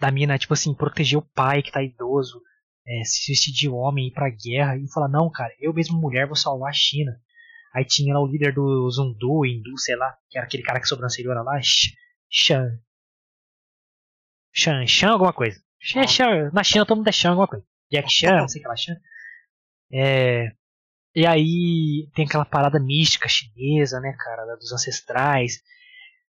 [0.00, 2.40] Da mina, tipo assim, proteger o pai que tá idoso,
[2.86, 6.26] é, se vestir de homem ir pra guerra e falar, não, cara, eu mesmo mulher
[6.26, 7.12] vou salvar a China.
[7.74, 10.88] Aí tinha lá o líder do Zundu, Hindu, sei lá, que era aquele cara que
[10.88, 11.92] sobrancelha era lá, Sh-
[12.30, 12.78] Shan.
[14.52, 15.60] Shan, Shan alguma coisa.
[15.78, 16.06] Shan.
[16.06, 17.64] Shan, na China todo mundo é Shan alguma coisa.
[17.92, 18.96] Jack Chan, não sei o que lá, Chan.
[19.92, 20.52] É,
[21.14, 25.60] e aí tem aquela parada mística chinesa, né, cara, dos ancestrais.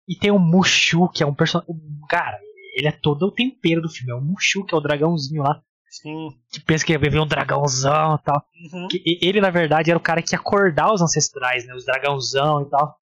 [0.07, 1.75] E tem o Mushu, que é um personagem.
[2.09, 2.39] Cara,
[2.75, 4.11] ele é todo o tempero do filme.
[4.11, 6.29] É o Mushu, que é o dragãozinho lá, Sim.
[6.49, 8.45] que pensa que ia viver um dragãozão e tal.
[8.71, 8.87] Uhum.
[8.87, 11.73] Que ele, na verdade, era o cara que ia acordar os ancestrais, né?
[11.73, 12.95] Os dragãozão e tal.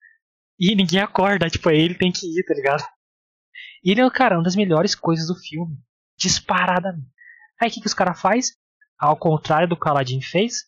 [0.57, 2.83] E ninguém acorda, tipo, aí ele tem que ir, tá ligado?
[3.83, 5.77] E ele é, cara, uma das melhores coisas do filme.
[6.17, 7.07] Disparadamente.
[7.61, 8.53] Aí o que, que os caras faz?
[8.97, 10.63] Ao contrário do que o Aladdin fez,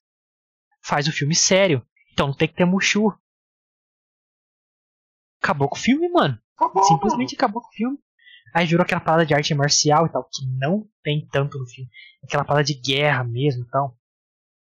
[0.88, 1.86] faz o filme sério.
[2.14, 3.14] Então tem que ter Mushu.
[5.42, 6.40] Acabou com o filme, mano.
[6.56, 7.98] Acabou, Simplesmente acabou com o filme.
[8.54, 11.92] Aí virou aquela parada de arte marcial e tal, que não tem tanto no filme.
[12.24, 13.98] Aquela parada de guerra mesmo e tal.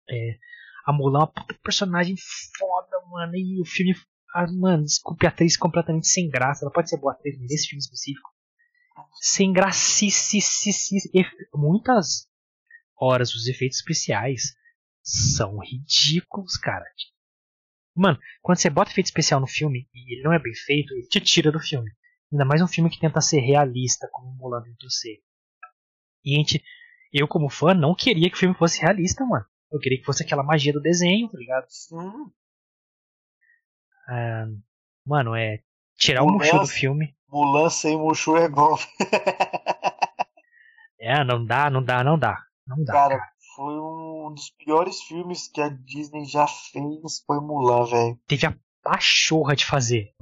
[0.10, 0.38] É,
[0.86, 2.16] a Mulan é uma puta personagem
[2.58, 3.36] foda, mano.
[3.36, 3.94] E o filme.
[4.34, 6.66] Ah, mano, desculpe a atriz completamente sem graça.
[6.66, 8.30] Ela pode ser boa atriz, mas nesse filme específico.
[9.22, 9.54] Sem
[15.04, 16.86] são ridículos, cara.
[17.96, 21.08] Mano, quando você bota efeito especial no filme e ele não é bem feito, ele
[21.08, 21.92] te tira do filme.
[22.32, 25.22] Ainda mais um filme que tenta ser realista, como o Mulan tentou ser.
[26.26, 26.64] E a gente,
[27.12, 29.46] eu como fã, não queria que o filme fosse realista, mano.
[29.72, 31.68] Eu queria que fosse aquela magia do desenho, tá ligado?
[34.08, 34.46] Ah,
[35.06, 35.62] mano, é
[35.96, 37.16] tirar Mulan, o Mushu do filme.
[37.30, 38.76] Mulan sem Mushu é bom.
[41.00, 42.44] é, não dá, não dá, não dá.
[42.66, 43.32] Não dá cara, cara.
[43.56, 43.93] foi um
[44.32, 47.24] dos piores filmes que a Disney já fez.
[47.26, 48.20] Foi Mulan, velho.
[48.28, 50.14] Teve a pachorra de fazer.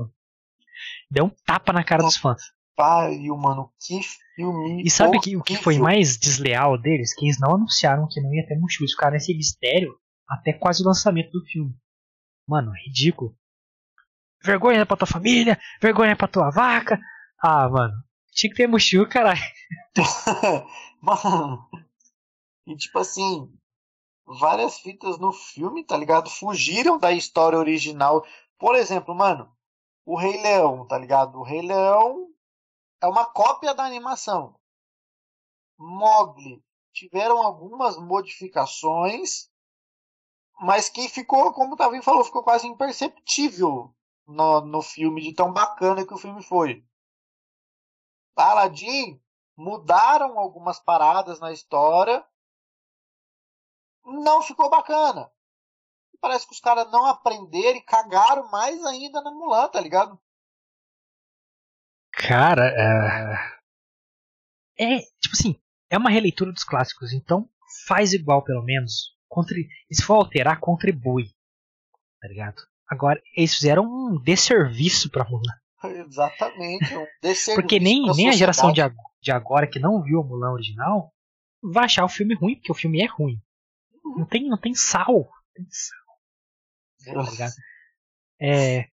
[1.10, 2.42] Deu um tapa na cara dos fãs.
[2.76, 3.72] Pariu, mano.
[3.80, 4.00] Que
[4.36, 4.84] filme.
[4.84, 7.14] E sabe que, o que foi mais desleal deles?
[7.14, 8.84] Que eles não anunciaram que não ia ter Mushu.
[8.84, 9.96] Eles ficaram nesse mistério
[10.28, 11.76] até quase o lançamento do filme.
[12.48, 13.36] Mano, ridículo.
[14.44, 17.00] Vergonha pra tua família, vergonha pra tua vaca.
[17.40, 17.94] Ah, mano.
[18.32, 19.42] Tinha que ter Mushu, caralho.
[21.02, 21.70] mano.
[22.66, 23.52] E tipo assim.
[24.40, 26.30] Várias fitas no filme, tá ligado?
[26.30, 28.26] Fugiram da história original.
[28.58, 29.52] Por exemplo, mano.
[30.06, 31.38] O Rei Leão, tá ligado?
[31.38, 32.34] O Rei Leão
[33.02, 34.56] é uma cópia da animação.
[35.78, 36.64] Mogli
[36.94, 39.50] tiveram algumas modificações,
[40.60, 43.94] mas que ficou, como o Tavinho falou, ficou quase imperceptível
[44.28, 46.86] no, no filme, de tão bacana que o filme foi.
[48.36, 49.22] Aladdin
[49.56, 52.26] mudaram algumas paradas na história,
[54.06, 55.30] não ficou bacana.
[56.20, 60.20] Parece que os caras não aprenderam e cagaram mais ainda na Mulan, tá ligado?
[62.12, 62.68] Cara,
[64.78, 64.96] é...
[64.98, 65.00] é.
[65.20, 67.50] Tipo assim, é uma releitura dos clássicos, então
[67.88, 69.16] faz igual pelo menos.
[69.28, 69.68] Contri...
[69.92, 71.34] Se for alterar, contribui.
[72.20, 72.62] Tá ligado?
[72.88, 75.56] Agora, eles fizeram um desserviço pra Mulan.
[76.06, 77.56] Exatamente, um desserviço.
[77.56, 78.82] Porque nem, nem a geração de,
[79.22, 81.12] de agora que não viu a Mulan original
[81.64, 83.42] vai achar o filme ruim, porque o filme é ruim.
[84.18, 85.08] Não tem, não tem sal.
[85.08, 87.54] Não tem sal, tá ligado?
[88.40, 88.90] É,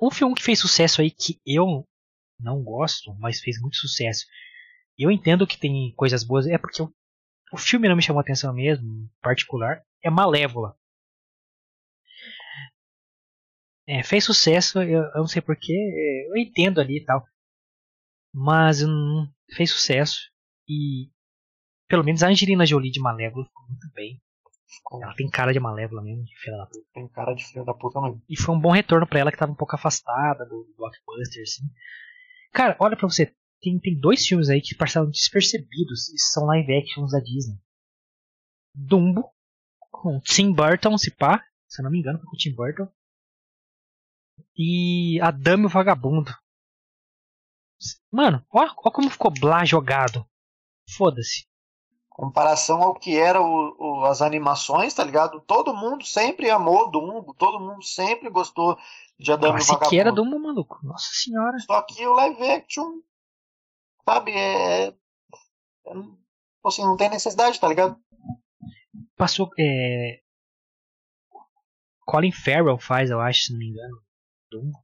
[0.00, 1.86] um filme que fez sucesso aí que eu
[2.38, 4.26] não gosto, mas fez muito sucesso.
[4.98, 6.92] Eu entendo que tem coisas boas, é porque o,
[7.52, 10.74] o filme não me chamou atenção mesmo, em particular, é Malévola.
[13.86, 15.72] É, fez sucesso, eu, eu não sei porquê,
[16.28, 17.26] eu entendo ali e tal.
[18.32, 20.30] Mas hum, fez sucesso
[20.68, 21.10] e
[21.90, 24.22] pelo menos a Angelina Jolie de Malévola ficou muito bem.
[25.02, 26.86] Ela tem cara de Malévola mesmo, de filha da puta.
[26.94, 28.22] Tem cara de filho da puta mesmo.
[28.28, 31.42] E foi um bom retorno pra ela que tava um pouco afastada do do blockbuster,
[31.42, 31.64] assim.
[32.52, 36.72] Cara, olha pra você, tem, tem dois filmes aí que passaram despercebidos e são live
[36.72, 37.58] actions da Disney.
[38.72, 39.28] Dumbo,
[39.90, 42.88] com Tim Burton, se pá, se eu não me engano, com o Tim Burton.
[44.56, 46.30] E A Dama e o Vagabundo.
[48.12, 50.24] Mano, ó, ó como ficou blá jogado.
[50.96, 51.49] Foda-se.
[52.20, 55.40] Comparação ao que era o, o- as animações, tá ligado?
[55.40, 58.76] Todo mundo sempre amou Dumbo, todo mundo sempre gostou
[59.18, 60.30] de Adão e o Nossa, que era Vagabundo.
[60.36, 60.78] Dumbo, maluco.
[60.82, 61.58] Nossa senhora.
[61.60, 63.00] Só que o live action,
[64.04, 64.94] sabe, é, é-
[66.66, 67.96] assim, não tem necessidade, tá ligado?
[69.16, 69.48] Passou.
[69.58, 70.20] É...
[72.04, 73.96] Colin Farrell faz, eu acho, se não me engano.
[74.50, 74.78] Dumbo.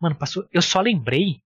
[0.00, 0.44] Mano, passou.
[0.52, 1.42] Eu só lembrei.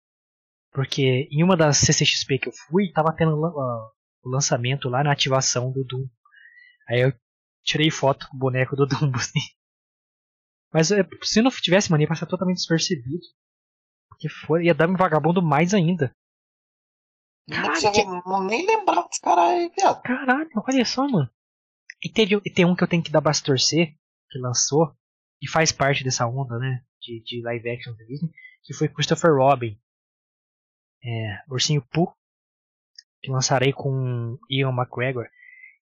[0.71, 3.91] Porque em uma das CCXP que eu fui, tava tendo o
[4.29, 6.07] lançamento lá na ativação do Doom.
[6.89, 7.13] Aí eu
[7.63, 9.39] tirei foto com o boneco do Dumbo, assim.
[10.71, 13.23] Mas é, se não tivesse mania, ia passar totalmente despercebido.
[14.09, 14.65] Porque foi.
[14.65, 16.11] Ia dar um vagabundo mais ainda.
[17.49, 20.01] Caralho, que- não nem lembrar desse cara aí, viado.
[20.01, 21.29] Caralho, olha só, mano.
[22.03, 23.95] E, teve, e tem um que eu tenho que dar se torcer,
[24.29, 24.95] que lançou,
[25.41, 26.83] e faz parte dessa onda, né?
[27.01, 28.31] De, de live action da Disney,
[28.63, 29.77] que foi Christopher Robin.
[31.03, 32.13] É, Ursinho Pooh,
[33.23, 35.25] que lançarei com Ian McGregor,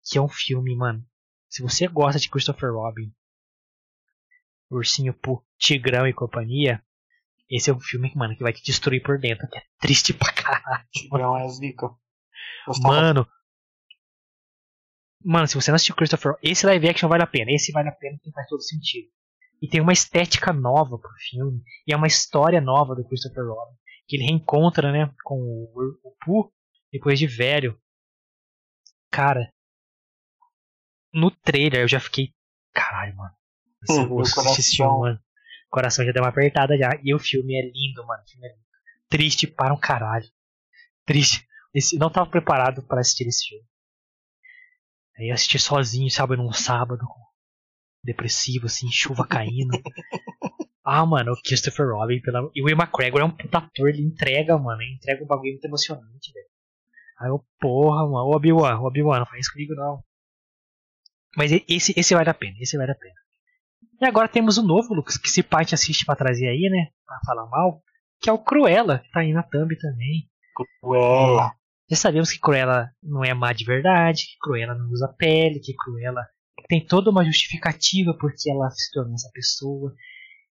[0.04, 1.06] que é um filme, mano.
[1.48, 3.14] Se você gosta de Christopher Robin,
[4.72, 6.84] Ursinho Pooh, Tigrão e companhia,
[7.50, 10.34] esse é um filme, mano, que vai te destruir por dentro, que é triste pra
[10.34, 10.86] caralho.
[10.92, 11.90] Tigrão é zica.
[12.82, 13.26] Mano.
[15.24, 17.52] Mano, se você não assistiu Christopher, esse live action vale a pena.
[17.52, 19.08] Esse vale a pena porque faz todo sentido.
[19.62, 21.62] E tem uma estética nova pro filme.
[21.86, 23.76] E é uma história nova do Christopher Robin.
[24.08, 26.52] Que ele reencontra, né, com o, o Pooh
[26.92, 27.80] depois de velho.
[29.12, 29.52] Cara.
[31.14, 32.34] No trailer eu já fiquei.
[32.74, 33.34] Caralho, mano.
[33.84, 34.56] Esse Hum, coração.
[34.56, 35.20] filme, mano.
[35.68, 36.92] O coração já deu uma apertada já.
[37.04, 38.24] E o filme é lindo, mano.
[38.24, 38.66] O filme é lindo.
[39.10, 40.28] Triste para um caralho.
[41.06, 41.48] Triste.
[41.74, 43.66] Esse, não tava preparado para assistir esse filme.
[45.18, 47.06] Aí eu assisti sozinho, sabe, num sábado,
[48.04, 49.72] depressivo, assim, chuva caindo.
[50.84, 52.50] ah, mano, o Christopher Robin, pela...
[52.54, 55.52] e o Will McGregor é um puta ator, ele entrega, mano, ele entrega um bagulho
[55.54, 56.48] muito emocionante, velho.
[57.20, 60.04] Aí eu, porra, mano, o Obi-Wan, o Obi-Wan, não faz isso comigo não.
[61.36, 63.16] Mas esse, esse vale a pena, esse vale a pena.
[64.00, 66.92] E agora temos o novo, Lucas, que se pai te assiste pra trazer aí, né,
[67.06, 67.82] pra falar mal,
[68.22, 70.30] que é o Cruella, que tá aí na thumb também.
[70.82, 71.54] Cruella.
[71.90, 75.74] Já sabemos que Cruella não é má de verdade, que Cruella não usa pele, que
[75.74, 76.28] Cruella
[76.68, 79.94] tem toda uma justificativa porque ela se tornou essa pessoa.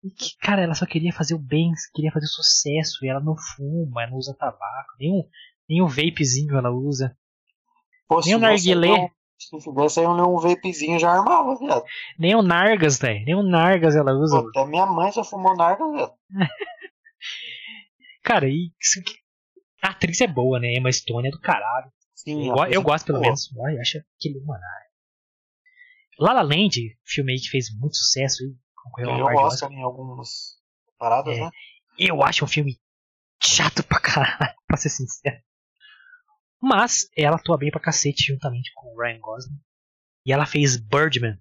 [0.04, 3.20] E que, cara, ela só queria fazer o bem, queria fazer o sucesso, e ela
[3.20, 5.24] não fuma, não usa tabaco, nem um,
[5.70, 7.16] nem um vapezinho ela usa.
[8.08, 8.90] Pô, Nem tivesse narguilé.
[9.06, 11.84] um- Se tivesse aí um, um vapezinho já armava, viado.
[12.18, 13.24] Nem o Nargas, velho.
[13.26, 14.42] Nem o Nargas ela usa.
[14.42, 16.14] Pô, até minha mãe já fumou narga, viado.
[18.24, 19.00] Cara, e isso
[19.82, 20.74] a atriz é boa, né?
[20.74, 21.92] Emma Stone é do caralho.
[22.14, 23.28] Sim, Eu, eu gosto, pelo boa.
[23.28, 23.50] menos.
[23.56, 24.62] Eu acho que ele mano.
[26.20, 28.44] La La Land, filme aí que fez muito sucesso
[28.76, 30.58] concorreu um de Oscar em algumas
[30.98, 31.42] paradas, É.
[31.42, 31.50] né?
[31.98, 32.78] Eu acho um filme
[33.42, 35.38] chato pra caralho, pra ser sincero.
[36.62, 39.60] Mas ela atua bem pra cacete juntamente com o Ryan Gosling.
[40.26, 41.40] E ela fez Birdman.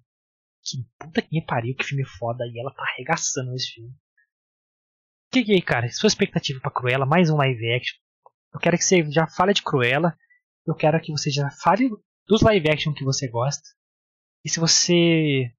[0.63, 2.45] Que puta que me pariu, que filme foda.
[2.45, 3.93] E ela tá arregaçando nesse filme.
[5.31, 5.89] Que que aí, cara?
[5.91, 7.97] Sua expectativa pra Cruella, mais um live action.
[8.53, 10.17] Eu quero que você já fale de Cruella.
[10.65, 11.89] Eu quero que você já fale
[12.27, 13.67] dos live action que você gosta.
[14.43, 15.51] E se você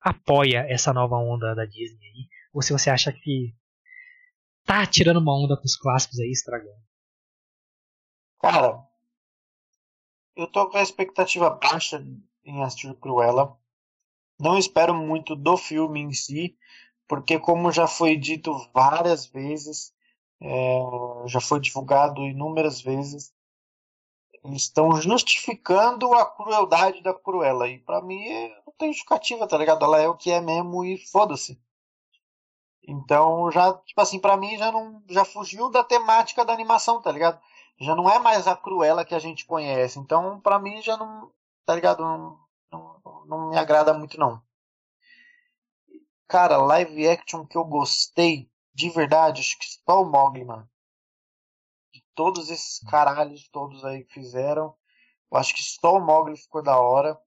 [0.00, 3.54] apoia essa nova onda da Disney aí, ou se você acha que
[4.64, 6.80] tá tirando uma onda com os clássicos aí, estragando.
[8.40, 8.86] Cara,
[10.36, 12.04] eu tô com a expectativa baixa
[12.44, 13.58] em assistir Cruella.
[14.40, 16.56] Não espero muito do filme em si,
[17.08, 19.94] porque como já foi dito várias vezes,
[20.40, 20.80] é,
[21.26, 23.34] já foi divulgado inúmeras vezes,
[24.42, 27.68] Eles estão justificando a crueldade da Cruella.
[27.68, 28.24] E pra mim
[28.64, 29.84] não tem justificativa, tá ligado?
[29.84, 31.60] Ela é o que é mesmo e foda-se.
[32.88, 35.02] Então já, tipo assim, pra mim já não.
[35.08, 37.40] Já fugiu da temática da animação, tá ligado?
[37.78, 39.98] Já não é mais a Cruella que a gente conhece.
[39.98, 41.32] Então, pra mim já não.
[41.64, 42.02] Tá ligado?
[42.02, 42.38] Não,
[42.70, 44.40] não, não me agrada muito, não.
[46.28, 50.68] Cara, live action que eu gostei de verdade, acho que só o Mogli, mano
[52.16, 54.74] todos esses caralhos todos aí que fizeram.
[55.30, 57.20] Eu acho que só o Mogli ficou da hora.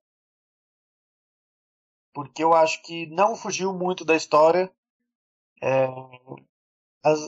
[2.12, 4.74] Porque eu acho que não fugiu muito da história.
[5.62, 5.88] É,
[7.04, 7.20] as,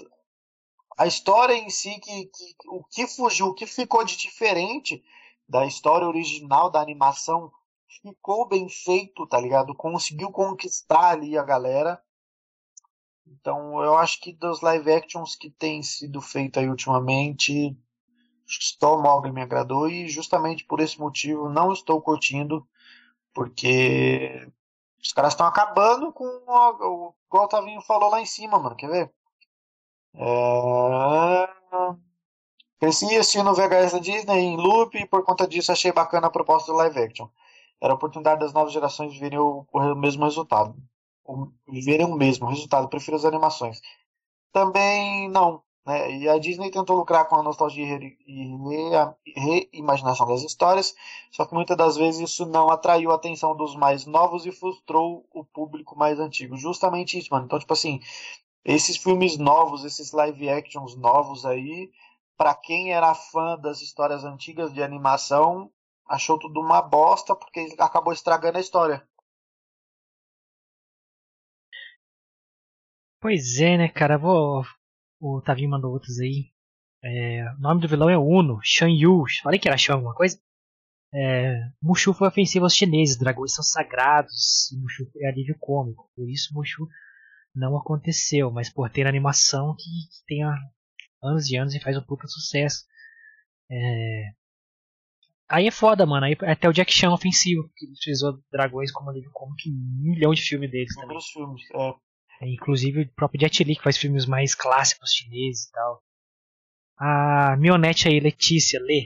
[0.98, 5.04] a história em si, que, que, o que fugiu, o que ficou de diferente
[5.48, 7.52] da história original, da animação,
[8.02, 9.76] ficou bem feito, tá ligado?
[9.76, 12.02] Conseguiu conquistar ali a galera.
[13.28, 17.78] Então, eu acho que dos live actions que tem sido feito aí ultimamente,
[18.46, 22.68] só o Mogli me agradou e justamente por esse motivo não estou curtindo,
[23.34, 24.48] porque
[25.02, 28.76] os caras estão acabando com o que o Otavinho falou lá em cima, mano.
[28.76, 29.14] Quer ver?
[30.16, 31.50] É...
[32.80, 36.72] Cresci assistindo VHS da Disney em loop e por conta disso achei bacana a proposta
[36.72, 37.28] do live action.
[37.80, 40.76] Era a oportunidade das novas gerações verem o, o mesmo resultado
[41.68, 42.90] viverem o mesmo resultado.
[42.90, 43.82] Prefiro as animações.
[44.52, 45.62] Também não.
[45.86, 46.18] Né?
[46.18, 50.94] E a Disney tentou lucrar com a nostalgia e reimaginação das histórias,
[51.32, 55.26] só que muitas das vezes isso não atraiu a atenção dos mais novos e frustrou
[55.34, 56.56] o público mais antigo.
[56.56, 57.46] Justamente isso, mano.
[57.46, 58.00] Então, tipo assim,
[58.64, 61.92] esses filmes novos, esses live actions novos aí,
[62.38, 65.72] para quem era fã das histórias antigas de animação,
[66.08, 69.08] achou tudo uma bosta porque acabou estragando a história.
[73.20, 74.18] Pois é, né, cara?
[74.18, 74.64] Vou...
[75.20, 76.52] O Tavinho mandou outros aí.
[77.04, 77.46] É...
[77.54, 79.24] O nome do vilão é Uno, Shan Yu.
[79.44, 80.42] Falei que era Shan alguma coisa?
[81.14, 81.70] É...
[81.80, 86.10] Mushu foi ofensivo aos chineses, dragões são sagrados, e Mushu foi alívio cômico.
[86.16, 86.88] Por isso Mushu
[87.54, 90.56] não aconteceu, mas por ter animação que, que tem há
[91.24, 92.86] anos e anos e faz um puta sucesso.
[93.70, 94.32] É...
[95.50, 96.26] Aí é foda, mano.
[96.26, 100.34] Aí até o Jack Chan ofensivo, que utilizou dragões como alívio cômico em um milhão
[100.34, 101.18] de filmes deles também.
[101.34, 101.94] filmes, é.
[102.42, 106.02] É, inclusive o próprio Jet Li que faz filmes mais clássicos chineses e tal.
[106.98, 109.06] A Mionete aí, Letícia, Lê.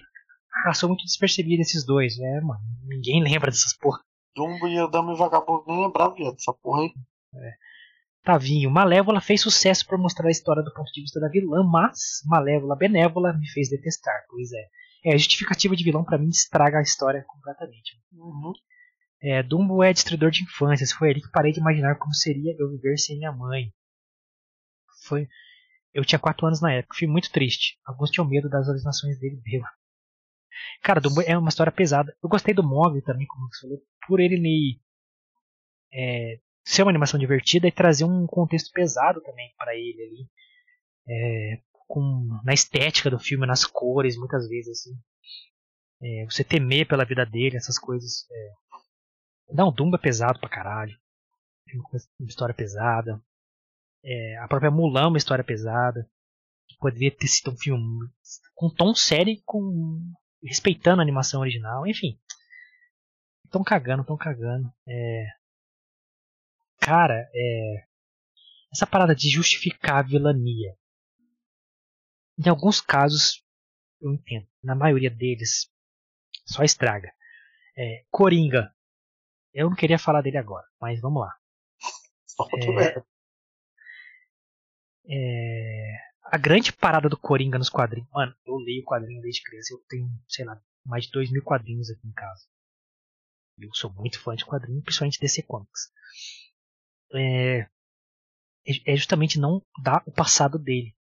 [0.63, 2.61] Passou muito despercebida esses dois, né, mano?
[2.83, 3.99] Ninguém lembra dessas porra.
[4.33, 6.93] Dumbo e a Dama e Vagabundo nem lembrava dessa porra aí.
[7.35, 7.53] É.
[8.25, 12.21] Tavinho, Malévola fez sucesso por mostrar a história do ponto de vista da vilã, mas
[12.25, 14.25] Malévola Benévola me fez detestar.
[14.27, 14.65] Pois é.
[15.05, 18.01] É, a justificativa de vilão para mim estraga a história completamente.
[18.13, 18.51] Uhum.
[19.21, 20.91] É, Dumbo é destruidor de infâncias.
[20.91, 23.71] Foi ali que parei de imaginar como seria eu viver sem minha mãe.
[25.03, 25.27] Foi.
[25.93, 26.95] Eu tinha 4 anos na época.
[26.97, 27.77] Fui muito triste.
[27.85, 29.71] Alguns tinham medo das alucinações dele bêbado.
[30.81, 32.11] Cara, Dumbo é uma história pesada.
[32.23, 34.81] Eu gostei do Mogli também, como você falou, por ele me,
[35.93, 40.29] é, ser uma animação divertida e trazer um contexto pesado também para ele ali.
[41.07, 44.99] É, com, na estética do filme, nas cores, muitas vezes assim.
[46.01, 48.25] É, você temer pela vida dele, essas coisas.
[48.31, 50.97] É, não, Dumbo é pesado pra caralho.
[52.19, 53.21] Uma história pesada.
[54.03, 56.09] É, a própria Mulan é uma história pesada.
[56.79, 58.09] Poderia ter sido um filme
[58.53, 60.01] com tom sério, com
[60.43, 62.19] respeitando a animação original, enfim.
[63.45, 64.71] Estão cagando, estão cagando.
[64.87, 65.27] É...
[66.85, 67.87] Cara, é...
[68.71, 70.77] essa parada de justificar a vilania.
[72.37, 73.43] Em alguns casos,
[74.01, 74.47] eu entendo.
[74.63, 75.71] Na maioria deles,
[76.45, 77.11] só estraga.
[77.77, 78.75] É, Coringa
[79.55, 81.33] eu não queria falar dele agora, mas vamos lá.
[85.07, 88.09] É, é, a grande parada do Coringa nos quadrinhos.
[88.11, 89.73] Mano, eu leio quadrinho desde criança.
[89.73, 92.45] Eu tenho, sei lá, mais de dois mil quadrinhos aqui em casa.
[93.57, 95.89] Eu sou muito fã de quadrinhos, principalmente DC Comics.
[97.15, 97.67] É,
[98.85, 100.93] é justamente não dar o passado dele.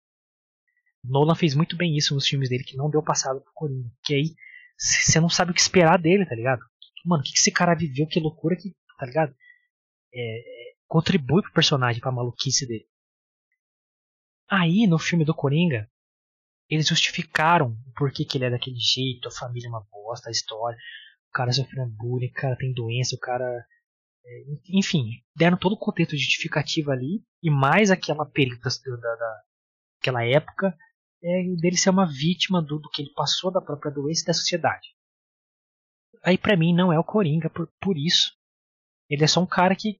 [1.03, 3.89] Nolan fez muito bem isso nos filmes dele, que não deu passado pro Coringa.
[4.03, 4.35] Que aí
[4.77, 6.61] você não sabe o que esperar dele, tá ligado?
[7.05, 9.35] mano, o que, que esse cara viveu, que loucura que, tá ligado?
[10.13, 12.87] É, é, contribui pro personagem, pra maluquice dele.
[14.49, 15.89] Aí, no filme do Coringa,
[16.69, 20.31] eles justificaram o porquê que ele é daquele jeito, a família é uma bosta, a
[20.31, 20.77] história,
[21.29, 23.65] o cara sofrendo bullying, o cara tem doença, o cara.
[24.25, 29.41] É, enfim, deram todo o contexto justificativo ali, e mais aquela película da, da,
[29.97, 30.75] daquela época,
[31.21, 34.33] é, dele ser uma vítima do, do que ele passou da própria doença e da
[34.33, 34.87] sociedade
[36.23, 38.31] aí para mim não é o Coringa por, por isso.
[39.09, 39.99] Ele é só um cara que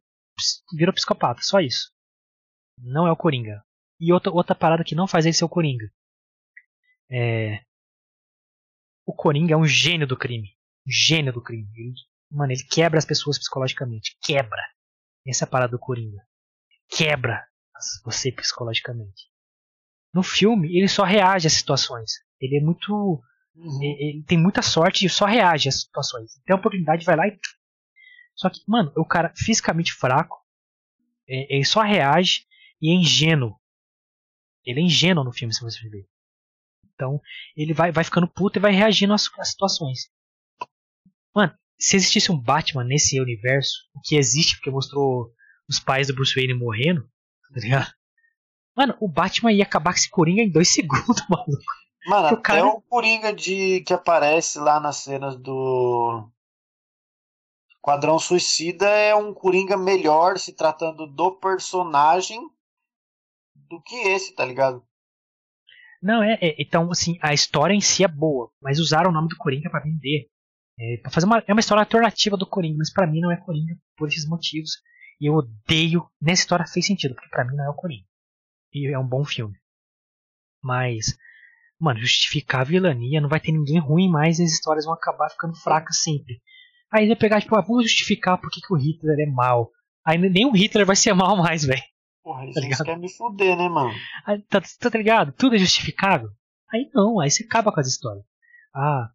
[0.74, 1.92] virou psicopata, só isso.
[2.80, 3.64] Não é o Coringa.
[4.00, 5.92] E outra, outra parada que não faz ele ser o Coringa.
[7.12, 7.64] É,
[9.06, 10.58] o Coringa é um gênio do crime.
[10.88, 11.70] Um gênio do crime.
[11.76, 11.94] Ele,
[12.34, 14.18] mano, ele quebra as pessoas psicologicamente.
[14.22, 14.62] Quebra.
[15.26, 16.22] Essa é a parada do Coringa.
[16.90, 17.46] Quebra
[18.04, 19.30] você psicologicamente.
[20.14, 22.14] No filme, ele só reage às situações.
[22.40, 23.24] Ele é muito.
[23.56, 23.84] Uhum.
[23.84, 26.34] Ele tem muita sorte e só reage às situações.
[26.46, 27.40] Tem a oportunidade, vai lá e.
[28.36, 30.42] Só que, mano, o cara fisicamente fraco.
[31.28, 32.46] É, ele só reage
[32.82, 33.60] e é ingênuo.
[34.66, 36.08] Ele é ingênuo no filme, se você ver.
[36.94, 37.22] Então,
[37.56, 40.12] ele vai, vai ficando puto e vai reagindo às, às situações.
[41.36, 45.30] Mano, se existisse um Batman nesse universo, o que existe porque mostrou
[45.68, 47.02] os pais do Bruce Wayne morrendo,
[47.54, 47.92] tá ligado?
[48.74, 51.62] Mano, o Batman ia acabar com esse Coringa em dois segundos, maluco.
[52.06, 52.68] Mano, o até cara...
[52.68, 56.26] o Coringa de, que aparece lá nas cenas do
[57.82, 62.40] Quadrão Suicida é um Coringa melhor se tratando do personagem
[63.54, 64.82] do que esse, tá ligado?
[66.02, 69.28] Não, é, é, então, assim, a história em si é boa, mas usaram o nome
[69.28, 70.30] do Coringa para vender.
[70.84, 73.38] É, pra fazer uma, é uma história alternativa do Coringa, mas para mim não é
[73.38, 74.72] Coringa por esses motivos.
[75.22, 76.06] E eu odeio.
[76.22, 78.06] Nessa história fez sentido, porque para mim não é o Coringa.
[78.74, 79.56] E é um bom filme.
[80.62, 81.18] Mas,
[81.80, 85.30] mano, justificar a vilania, não vai ter ninguém ruim mais e as histórias vão acabar
[85.30, 86.42] ficando fracas sempre.
[86.92, 89.72] Aí vai pegar, tipo, ah, vamos justificar por que, que o Hitler é mal.
[90.06, 91.82] Aí nem o Hitler vai ser mal mais, velho.
[92.22, 93.94] Porra, tá isso quer me fuder, né, mano?
[94.26, 95.32] Aí, tá, tá ligado?
[95.32, 96.30] Tudo é justificável.
[96.74, 98.26] Aí não, aí você acaba com as histórias.
[98.76, 99.10] Ah,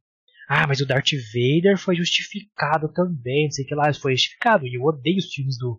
[0.49, 4.67] ah, mas o Darth Vader foi justificado também, não sei o que lá, foi justificado.
[4.67, 5.79] E eu odeio os filmes do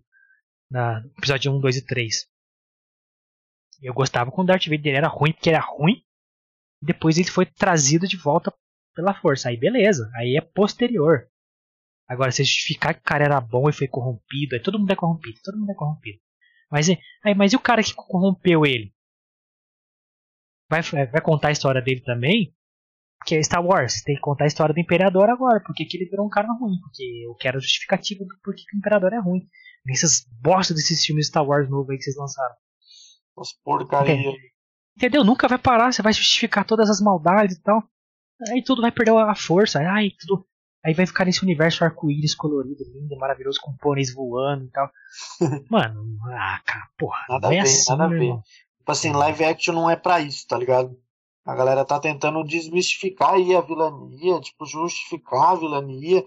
[0.70, 2.28] na, episódio 1, 2 e 3.
[3.82, 6.03] Eu gostava quando o Darth Vader era ruim, porque era ruim.
[6.80, 8.53] Depois ele foi trazido de volta
[8.93, 9.49] pela força.
[9.49, 11.28] Aí beleza, aí é posterior.
[12.07, 14.95] Agora, se justificar que o cara era bom e foi corrompido, aí todo mundo é
[14.95, 16.20] corrompido, todo mundo é corrompido.
[16.72, 16.89] Mas,
[17.24, 18.93] aí, mas e o cara que corrompeu ele?
[20.70, 22.55] Vai, vai contar a história dele também?
[23.20, 26.09] Porque é Star Wars, tem que contar a história do Imperador agora, porque que ele
[26.09, 29.41] virou um cara ruim, porque eu quero justificativa do porquê que o Imperador é ruim.
[29.86, 32.55] Nessas bosta desses filmes Star Wars novo aí que vocês lançaram.
[33.38, 34.13] As porcaria.
[34.13, 34.34] Entendeu?
[34.97, 35.24] Entendeu?
[35.24, 37.84] Nunca vai parar, você vai justificar todas as maldades e tal.
[38.49, 39.80] Aí tudo vai perder a força.
[39.80, 40.45] Ai, tudo.
[40.86, 44.89] Aí vai ficar nesse universo arco-íris colorido, lindo, maravilhoso, com pôneis voando e tal.
[45.70, 47.26] Mano, ah, cara, porra.
[47.28, 48.34] Nada a ver, assim, nada a ver.
[48.78, 50.97] Tipo assim, live action não é pra isso, tá ligado?
[51.49, 56.23] A galera tá tentando desmistificar aí a vilania, tipo, justificar a vilania,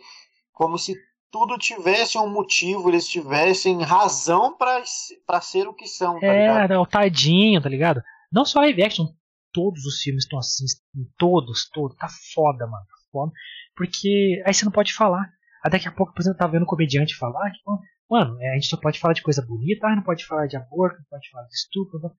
[0.52, 0.96] como se
[1.30, 6.72] tudo tivesse um motivo, eles tivessem razão para ser o que são, tá é, ligado?
[6.72, 8.02] É, o tadinho, tá ligado?
[8.32, 9.06] Não só live action,
[9.52, 10.64] todos os filmes estão assim,
[11.16, 13.32] todos, todos, tá foda, mano, tá foda.
[13.76, 15.30] Porque aí você não pode falar.
[15.64, 17.60] Aí daqui a pouco, por exemplo, tá vendo um comediante falar que,
[18.10, 20.56] mano, é, a gente só pode falar de coisa bonita, ah, não pode falar de
[20.56, 22.10] aborto, não pode falar de estupro, não.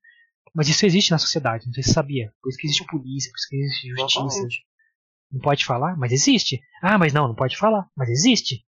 [0.54, 2.32] Mas isso existe na sociedade, não sei se você sabia.
[2.42, 4.24] Por isso que existe polícia, por isso que existe justiça.
[4.24, 4.66] Exatamente.
[5.32, 6.60] Não pode falar, mas existe.
[6.82, 8.64] Ah, mas não, não pode falar, mas existe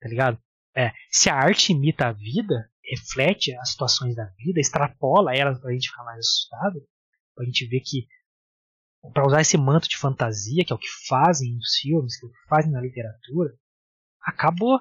[0.00, 0.38] tá ligado?
[0.76, 5.72] É, se a arte imita a vida, reflete as situações da vida, extrapola elas pra
[5.72, 6.80] gente ficar mais assustado,
[7.34, 8.06] pra gente ver que
[9.12, 12.28] para usar esse manto de fantasia, que é o que fazem nos filmes, que é
[12.28, 13.54] o que fazem na literatura,
[14.20, 14.80] acabou.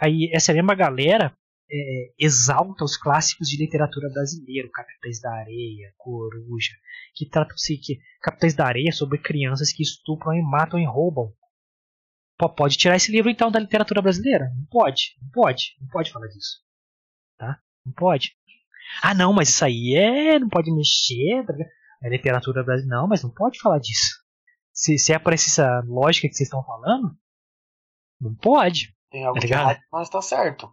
[0.00, 1.36] Aí essa mesma galera
[1.70, 6.74] é, exalta os clássicos de literatura brasileira, Capitães da Areia, Coruja,
[7.14, 11.32] que tratam-se que Capitães da Areia sobre crianças que estupram e matam e roubam
[12.48, 14.50] pode tirar esse livro então da literatura brasileira?
[14.56, 16.58] Não pode, não pode, não pode falar disso.
[17.38, 17.58] Tá?
[17.84, 18.36] Não pode.
[19.02, 20.38] Ah, não, mas isso aí é.
[20.38, 21.44] Não pode mexer.
[21.46, 21.54] Tá
[22.02, 23.00] é literatura brasileira.
[23.00, 24.22] Não, mas não pode falar disso.
[24.72, 27.16] Se, se é para essa lógica que vocês estão falando,
[28.20, 28.94] não pode.
[29.10, 30.72] Tem algo tá errado, mas tá certo.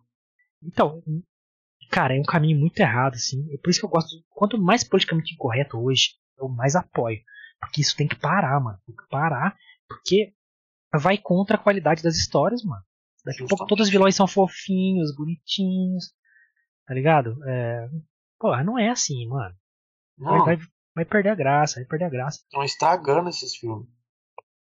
[0.64, 1.02] Então,
[1.90, 3.48] cara, é um caminho muito errado, assim.
[3.54, 4.10] É por isso que eu gosto.
[4.30, 7.20] Quanto mais politicamente incorreto hoje, eu mais apoio.
[7.60, 8.80] Porque isso tem que parar, mano.
[8.86, 9.56] Tem que parar.
[9.88, 10.34] Porque
[11.00, 12.84] vai contra a qualidade das histórias, mano.
[13.24, 16.14] Daqui a pouco todos os vilões são fofinhos, bonitinhos.
[16.86, 17.38] Tá ligado?
[17.48, 17.90] É...
[18.40, 19.56] Porra, não é assim, mano.
[20.18, 20.58] Vai, vai,
[20.96, 22.40] vai, perder a graça, vai perder a graça.
[22.44, 23.88] Estão estragando esses filmes.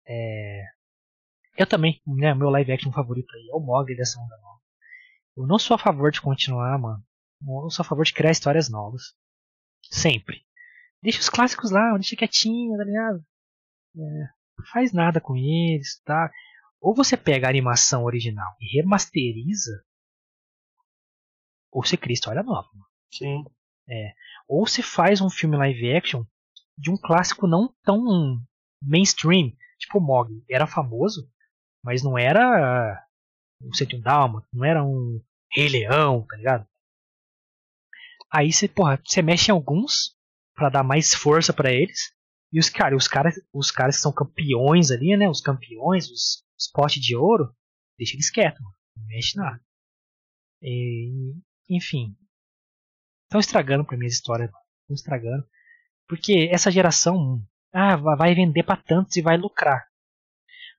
[0.08, 0.64] É.
[1.58, 2.34] Eu também, né?
[2.34, 4.57] Meu live action favorito aí é o Mogli dessa onda nova.
[5.38, 7.04] Eu não sou a favor de continuar, mano.
[7.64, 9.16] Eu sou a favor de criar histórias novas.
[9.84, 10.44] Sempre.
[11.02, 13.24] Deixa os clássicos lá, deixa quietinho, tá ligado?
[13.96, 14.30] É,
[14.72, 16.32] faz nada com eles, tá?
[16.82, 19.84] Ou você pega a animação original e remasteriza,
[21.72, 22.68] ou você cria história nova.
[23.14, 23.44] Sim.
[23.88, 24.14] É.
[24.48, 26.24] Ou você faz um filme live action
[26.76, 28.02] de um clássico não tão
[28.82, 30.32] mainstream, tipo o Mog.
[30.50, 31.30] Era famoso,
[31.84, 33.07] mas não era
[33.62, 36.68] um 101 Dálmata, não era um Rei Leão, tá ligado?
[38.32, 40.16] Aí você, porra, você mexe em alguns
[40.54, 42.14] para dar mais força para eles
[42.52, 45.30] E os, cara, os, caras, os caras que são campeões ali, né?
[45.30, 47.54] Os campeões, os, os potes de ouro,
[47.98, 48.62] deixa eles quietos.
[48.96, 49.62] Não mexe nada.
[50.62, 51.34] E,
[51.70, 52.16] enfim.
[53.26, 55.48] Estão estragando pra mim as histórias, Estão estragando.
[56.08, 57.42] Porque essa geração
[57.74, 59.86] ah, vai vender pra tantos e vai lucrar.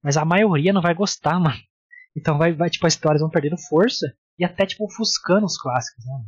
[0.02, 1.67] Mas a maioria não vai gostar, mano.
[2.16, 4.06] Então vai, vai tipo, as histórias vão perdendo força
[4.38, 6.24] e até tipo ofuscando os clássicos, né?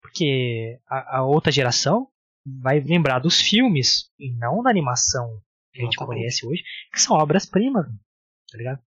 [0.00, 2.08] Porque a, a outra geração
[2.46, 5.40] vai lembrar dos filmes e não da animação
[5.72, 6.18] que a gente Exatamente.
[6.18, 7.86] conhece hoje, que são obras-primas,
[8.50, 8.80] tá ligado?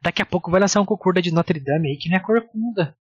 [0.00, 2.96] Daqui a pouco vai lançar um concurso de Notre Dame aí que não é corcunda.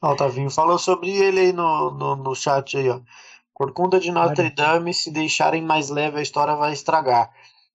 [0.00, 3.00] O Tavinho falou sobre ele aí no, no, no chat aí, ó.
[3.52, 7.32] Corcunda de Notre Dame, se deixarem mais leve a história vai estragar.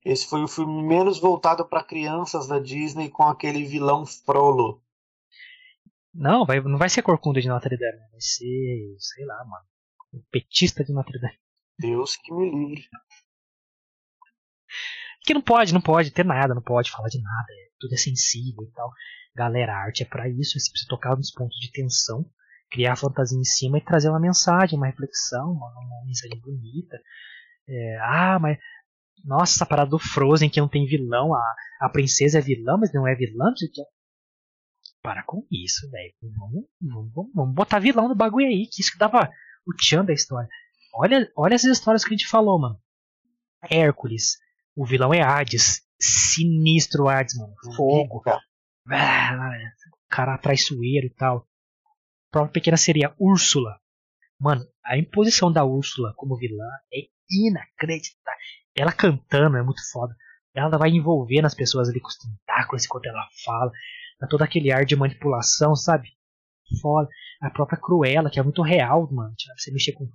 [0.07, 4.81] Esse foi o filme menos voltado para crianças da Disney com aquele vilão Frollo.
[6.13, 9.65] Não, vai, não vai ser Corcunda de Notre Dame, vai ser, sei lá, mano.
[10.13, 11.37] Um petista de Notre Dame.
[11.77, 12.85] Deus que me livre.
[15.23, 17.97] Que não pode, não pode ter nada, não pode falar de nada, é, tudo é
[17.97, 18.89] sensível e tal.
[19.35, 22.25] Galera, a arte é para isso, você precisa tocar nos pontos de tensão,
[22.71, 26.97] criar fantasia em cima e trazer uma mensagem, uma reflexão, uma, uma mensagem bonita.
[27.67, 28.57] É, ah, mas
[29.25, 32.93] nossa, essa parada do Frozen que não tem vilão, a, a princesa é vilã, mas
[32.93, 33.53] não é vilã,
[35.01, 36.13] para com isso, velho.
[36.21, 39.29] Vamos, vamos, vamos, botar vilão no bagulho aí, que isso que dava
[39.65, 40.49] o tchan da história.
[40.93, 42.77] Olha, olha essas histórias que a gente falou, mano.
[43.69, 44.37] Hércules,
[44.75, 47.53] o vilão é Hades, sinistro Hades, mano.
[47.75, 48.21] Fogo.
[48.89, 49.51] Ah,
[50.09, 51.47] cara traiçoeiro e tal.
[52.27, 53.79] A própria pequena seria Úrsula.
[54.39, 58.39] Mano, a imposição da Úrsula como vilã é inacreditável.
[58.77, 60.15] Ela cantando é muito foda.
[60.53, 63.71] Ela vai envolvendo as pessoas ali com os tentáculos enquanto ela fala.
[64.19, 66.09] Dá todo aquele ar de manipulação, sabe?
[66.81, 67.09] Foda.
[67.41, 69.33] A própria Cruella, que é muito real, mano.
[69.57, 70.09] Você mexer com.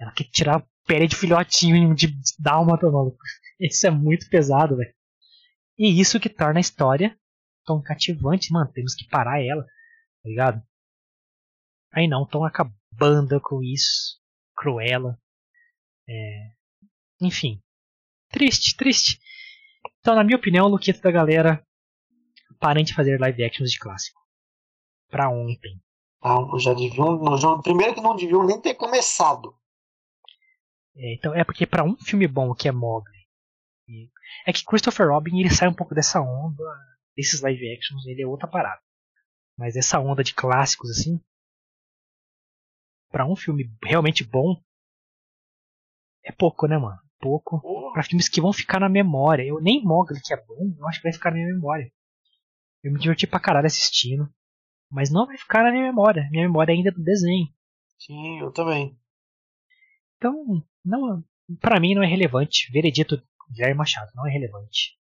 [0.00, 3.16] Ela quer tirar pele de filhotinho de dálmata, mano.
[3.60, 4.94] Isso é muito pesado, velho.
[5.76, 7.16] E isso que torna a história
[7.64, 8.70] tão cativante, mano.
[8.72, 10.62] Temos que parar ela, tá ligado?
[11.92, 14.20] Aí não, estão acabando com isso.
[14.56, 15.18] Cruella.
[16.08, 16.52] É...
[17.20, 17.60] Enfim.
[18.30, 19.20] Triste, triste.
[20.00, 21.64] Então, na minha opinião, o Luquito da galera
[22.60, 24.20] parem de fazer live actions de clássico.
[25.08, 25.80] Pra ontem.
[26.22, 27.18] Ah, já deviam.
[27.62, 29.54] Primeiro que não deviam nem ter começado.
[30.96, 33.18] É, então, é porque para um filme bom que é Mogli.
[34.46, 36.62] É que Christopher Robin ele sai um pouco dessa onda
[37.16, 38.80] desses live actions, ele é outra parada.
[39.56, 41.20] Mas essa onda de clássicos assim,
[43.10, 44.62] para um filme realmente bom,
[46.22, 47.00] é pouco, né, mano?
[47.18, 47.60] Pouco.
[47.92, 49.42] Para filmes que vão ficar na memória.
[49.42, 51.90] Eu nem Mogli que é bom, eu acho que vai ficar na minha memória.
[52.82, 54.28] Eu me diverti pra caralho assistindo.
[54.90, 56.28] Mas não vai ficar na minha memória.
[56.30, 57.46] Minha memória ainda é do desenho.
[57.98, 58.96] Sim, eu também.
[60.16, 61.22] Então, não,
[61.60, 62.70] para mim não é relevante.
[62.72, 64.98] Veredito Guilherme Machado não é relevante.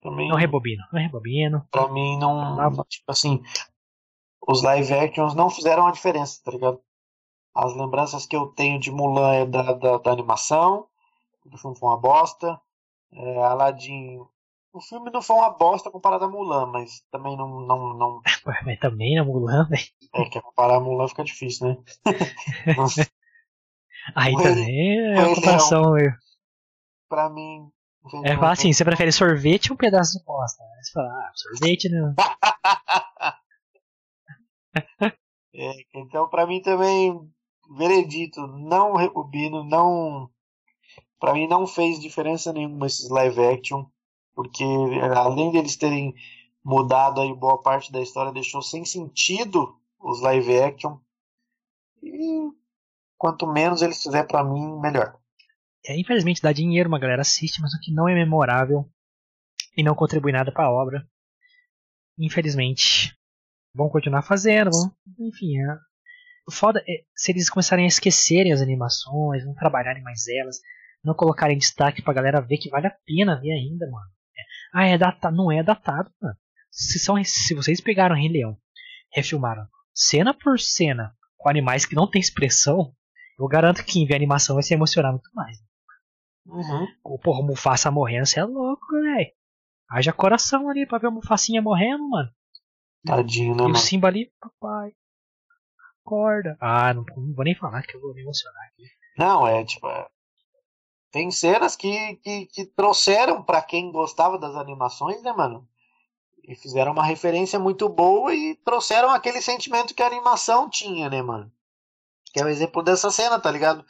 [0.00, 1.66] Também não rebobino, não rebobino.
[1.70, 3.42] Pra mim não, não tipo assim,
[4.46, 6.80] os live actions não fizeram a diferença, tá ligado?
[7.54, 10.86] As lembranças que eu tenho de Mulan é da, da, da animação,
[11.52, 12.60] o filme foi uma bosta.
[13.12, 14.18] É, Aladdin
[14.74, 17.60] o filme não foi uma bosta comparado a Mulan, mas também não.
[17.60, 18.20] não, não...
[18.66, 19.84] mas também a Mulan, velho.
[20.12, 21.76] É, que comparar a Mulan fica difícil, né?
[24.16, 25.94] Aí também é uma comparação.
[27.08, 27.70] Pra mim.
[28.24, 30.64] É falar assim, você prefere sorvete ou um pedaço de bosta?
[30.82, 32.12] Você fala, ah, sorvete não.
[35.54, 37.18] é, então, pra mim também,
[37.78, 40.28] veredito, não rebobino, não.
[41.18, 43.86] Pra mim não fez diferença nenhuma esses live action
[44.34, 44.64] porque
[45.14, 46.14] além deles terem
[46.64, 50.98] mudado aí boa parte da história, deixou sem sentido os live action.
[52.02, 52.50] E
[53.16, 55.18] quanto menos eles fizer para mim, melhor.
[55.86, 58.90] É, infelizmente dá dinheiro, uma galera assiste, mas o que não é memorável
[59.76, 61.06] e não contribui nada para a obra.
[62.18, 63.16] Infelizmente,
[63.74, 65.76] vão continuar fazendo, vão, enfim, é,
[66.46, 70.60] o foda é se eles começarem a esquecerem as animações, não trabalharem mais elas,
[71.04, 74.06] não colocarem destaque pra galera ver que vale a pena ver ainda, mano.
[74.72, 75.36] Ah, é datado.
[75.36, 76.36] Não é datado, mano.
[76.70, 78.56] Se, são, se vocês pegaram Rei Leão,
[79.12, 82.92] refilmaram cena por cena com animais que não tem expressão,
[83.38, 85.56] eu garanto que quem vê animação vai se emocionar muito mais.
[86.46, 86.86] Uhum.
[87.04, 89.30] O porra, o Mufasa morrendo, você é louco, velho.
[89.90, 92.30] Haja coração ali pra ver o Mufacinha morrendo, mano.
[93.06, 93.74] Tadinho, né, E mano?
[93.74, 94.92] o Simba ali, papai.
[96.04, 96.56] Acorda.
[96.60, 98.84] Ah, não, não, vou nem falar que eu vou me emocionar aqui.
[99.16, 99.86] Não, é tipo.
[99.86, 100.06] É
[101.14, 105.64] tem cenas que, que, que trouxeram para quem gostava das animações, né, mano?
[106.42, 111.22] E fizeram uma referência muito boa e trouxeram aquele sentimento que a animação tinha, né,
[111.22, 111.48] mano?
[112.32, 113.84] Que é o exemplo dessa cena, tá ligado?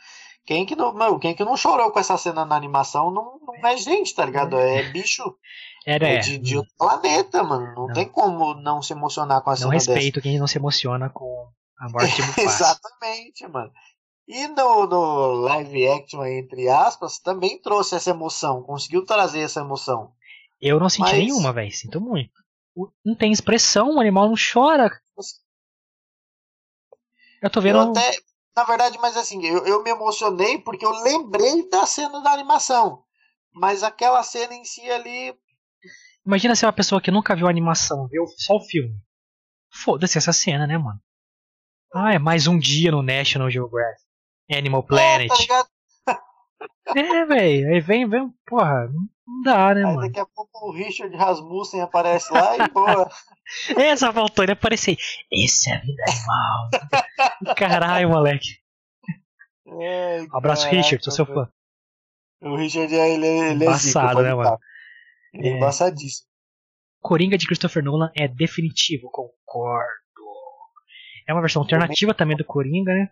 [0.45, 3.69] Quem que não, não, quem que não chorou com essa cena na animação não, não
[3.71, 4.59] é gente, tá ligado?
[4.59, 5.25] É bicho
[5.87, 7.75] Era, é é, de, de outro planeta, mano.
[7.75, 7.95] Não, Não.
[7.95, 11.49] tem como não se emocionar com a não cena respeito quem não se emociona com
[11.79, 12.27] a morte dessa.
[12.43, 12.65] Mufasa.
[12.65, 13.73] Exatamente, mano.
[14.27, 20.13] E no, no live action, entre aspas, também trouxe essa emoção, conseguiu trazer essa emoção.
[20.61, 21.71] Eu não senti Mas- nenhuma, velho.
[21.71, 22.33] Sinto muito.
[23.05, 24.91] Não tem expressão, o animal não chora.
[27.43, 27.79] Eu tô vendo.
[27.79, 28.17] Eu até,
[28.57, 33.05] na verdade, mas assim, eu, eu me emocionei porque eu lembrei da cena da animação.
[33.53, 35.33] Mas aquela cena em si ali,
[36.27, 38.99] Imagina ser uma pessoa que nunca viu a animação, viu só o filme.
[39.71, 40.99] Foda-se essa cena, né, mano?
[41.95, 44.04] Ah, é mais um dia no National Geographic.
[44.51, 45.29] Animal é, Planet.
[45.29, 45.69] tá ligado?
[46.97, 47.73] É, velho.
[47.75, 48.29] Aí vem, vem.
[48.47, 50.01] Porra, não dá, né, Aí mano?
[50.03, 53.11] daqui a pouco o Richard Rasmussen aparece lá e boa.
[53.77, 54.97] Essa faltou ele aparecer.
[55.33, 57.55] Esse é a vida animal.
[57.57, 58.49] Caralho, moleque.
[59.67, 61.49] Ai, Abraço, caraca, Richard, sou seu fã.
[62.43, 64.45] O Richard, ele, ele é zica, Embaçado, pode né, falar.
[64.45, 64.59] mano?
[65.33, 65.57] Ele é É.
[65.57, 66.29] embaçadíssimo.
[67.01, 69.89] Coringa de Christopher Nolan é definitivo, concordo.
[71.27, 73.09] É uma versão alternativa também do Coringa, né?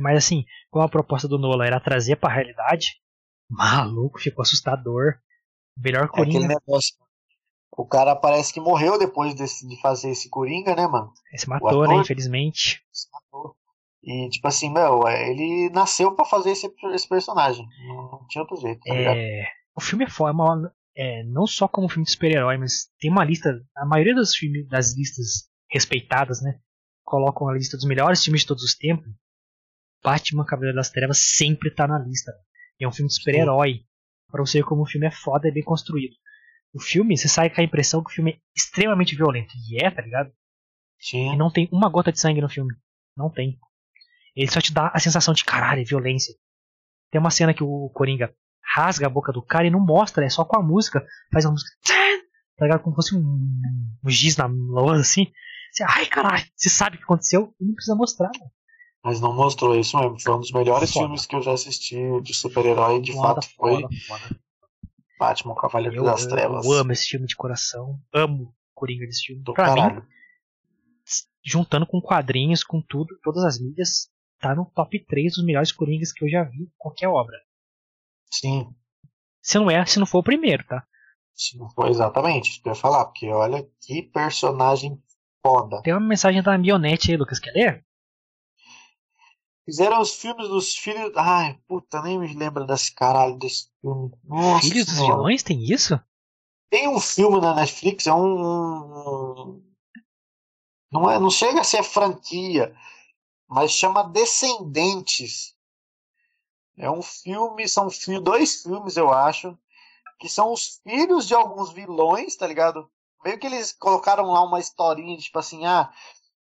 [0.00, 2.96] Mas assim, como a proposta do Nolan era trazer pra realidade,
[3.50, 5.14] maluco, ficou assustador.
[5.76, 6.48] Melhor É aquele Coringa.
[6.48, 6.94] negócio.
[7.76, 11.12] O cara parece que morreu depois desse- de fazer esse Coringa, né, mano?
[11.36, 11.96] Se matou, né?
[11.96, 12.82] Infelizmente.
[12.92, 13.54] Se matou.
[14.02, 17.66] E, tipo assim, meu, é, ele nasceu pra fazer esse, esse personagem.
[17.86, 18.94] Não, tinha outro jeito, tá?
[18.94, 19.44] É,
[19.76, 20.32] o filme é foda,
[20.96, 23.50] é é, não só como filme de super-herói, mas tem uma lista.
[23.76, 26.58] A maioria dos filmes, das listas respeitadas, né?
[27.04, 29.06] Colocam a lista dos melhores filmes de todos os tempos.
[30.02, 32.32] Batman Cavaleiro das Trevas sempre tá na lista.
[32.78, 33.80] E é um filme de super-herói.
[34.30, 36.14] Pra você ver como o filme é foda e bem construído.
[36.72, 39.52] O filme, você sai com a impressão que o filme é extremamente violento.
[39.70, 40.30] E é, tá ligado?
[41.00, 41.32] Sim.
[41.32, 42.74] E não tem uma gota de sangue no filme.
[43.16, 43.58] Não tem.
[44.36, 46.34] Ele só te dá a sensação de caralho, violência.
[47.10, 50.28] Tem uma cena que o Coringa rasga a boca do cara e não mostra, é
[50.28, 51.04] só com a música.
[51.32, 51.70] Faz uma música.
[52.56, 52.82] Tá ligado?
[52.82, 53.60] Como se fosse um,
[54.04, 55.26] um giz na lousa assim.
[55.72, 58.30] Você, ai caralho, você sabe o que aconteceu e não precisa mostrar.
[58.38, 58.50] Mano.
[59.04, 60.20] Mas não mostrou isso mesmo.
[60.20, 61.04] Foi um dos melhores Foda.
[61.06, 63.00] filmes que eu já assisti de super-herói.
[63.00, 64.40] De Foda, fato, foi foda.
[65.18, 66.64] Batman Cavaleiro Eu, das eu- Trevas.
[66.66, 67.98] eu amo esse filme de coração.
[68.12, 69.42] Amo Coringa desse filme.
[69.42, 70.06] Do pra mim, caralho.
[71.44, 74.08] juntando com quadrinhos, com tudo, todas as mídias,
[74.38, 77.36] tá no top 3 dos melhores Coringas que eu já vi em qualquer obra.
[78.30, 78.68] Sim.
[79.42, 80.84] Se não é, se não for o primeiro, tá?
[81.34, 83.06] Sim, foi exatamente isso que eu ia falar.
[83.06, 85.00] Porque olha que personagem
[85.44, 85.80] foda.
[85.82, 87.84] Tem uma mensagem da Mionete aí, Lucas, quer ler?
[89.68, 91.12] Fizeram os filmes dos filhos.
[91.14, 94.10] Ai, puta, nem me lembro desse caralho desse filme.
[94.24, 96.00] Nossa Filhos dos vilões, tem isso?
[96.70, 99.62] Tem um filme na Netflix, é um.
[100.90, 102.74] Não, é, não chega a ser franquia,
[103.46, 105.54] mas chama Descendentes.
[106.78, 107.88] É um filme, são
[108.22, 109.54] dois filmes, eu acho,
[110.18, 112.90] que são os filhos de alguns vilões, tá ligado?
[113.22, 115.92] Meio que eles colocaram lá uma historinha, tipo assim, ah,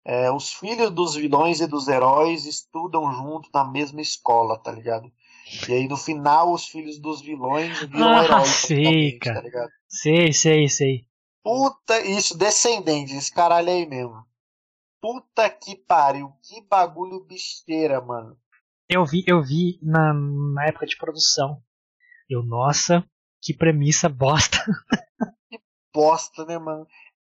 [0.06, 5.11] é, os filhos dos vilões e dos heróis estudam junto na mesma escola, tá ligado?
[5.68, 9.36] E aí no final os filhos dos vilões viram Ah, heróis, sei, cara.
[9.38, 9.69] tá ligado?
[9.88, 11.06] Sei, sei, sei.
[11.44, 14.23] Puta, isso, descendente, esse caralho aí mesmo.
[15.02, 18.38] Puta que pariu, que bagulho bicheira, mano.
[18.90, 21.61] Eu vi, eu vi na, na época de produção.
[22.30, 23.03] Eu, nossa,
[23.41, 24.57] que premissa bosta.
[25.94, 26.86] Bosta, né, mano?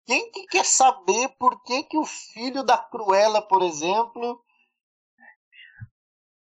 [0.06, 4.42] Quem que quer saber por que, que o filho da Cruella, por exemplo.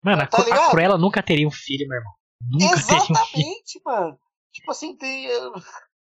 [0.02, 0.70] Mano, a, Tá a ligado?
[0.70, 2.12] Cruella nunca teria um filho, meu irmão.
[2.42, 3.16] Nunca teria um filho.
[3.18, 4.18] Exatamente, mano.
[4.52, 5.28] Tipo assim, tem.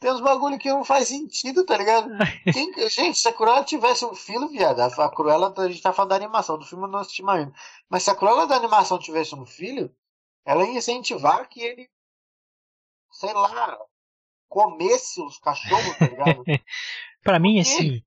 [0.00, 2.10] Tem uns bagulho que não faz sentido, tá ligado?
[2.52, 5.80] Quem que- gente, se a Cruella tivesse um filho, viado, a a Cruella, a gente
[5.80, 7.54] tá falando da animação, do filme eu não assisti ainda.
[7.88, 9.94] Mas se a Cruella da animação tivesse um filho,
[10.44, 11.88] ela ia incentivar que ele,
[13.12, 13.78] sei lá,
[14.48, 16.44] comesse os cachorros, tá ligado?
[17.22, 18.02] Pra mim, assim,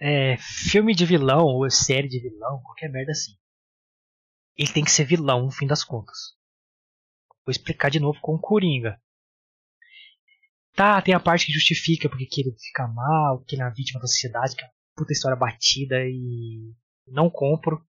[0.00, 3.32] é, filme de vilão ou série de vilão, qualquer merda assim.
[4.56, 6.34] Ele tem que ser vilão no fim das contas.
[7.44, 9.00] Vou explicar de novo com o Coringa.
[10.74, 13.74] Tá, tem a parte que justifica porque que ele fica mal, que ele é uma
[13.74, 16.74] vítima da sociedade, que é uma puta história batida e
[17.06, 17.84] não compro.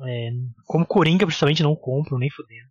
[0.00, 0.30] É,
[0.64, 2.70] como Coringa, principalmente, não compro, nem fudendo.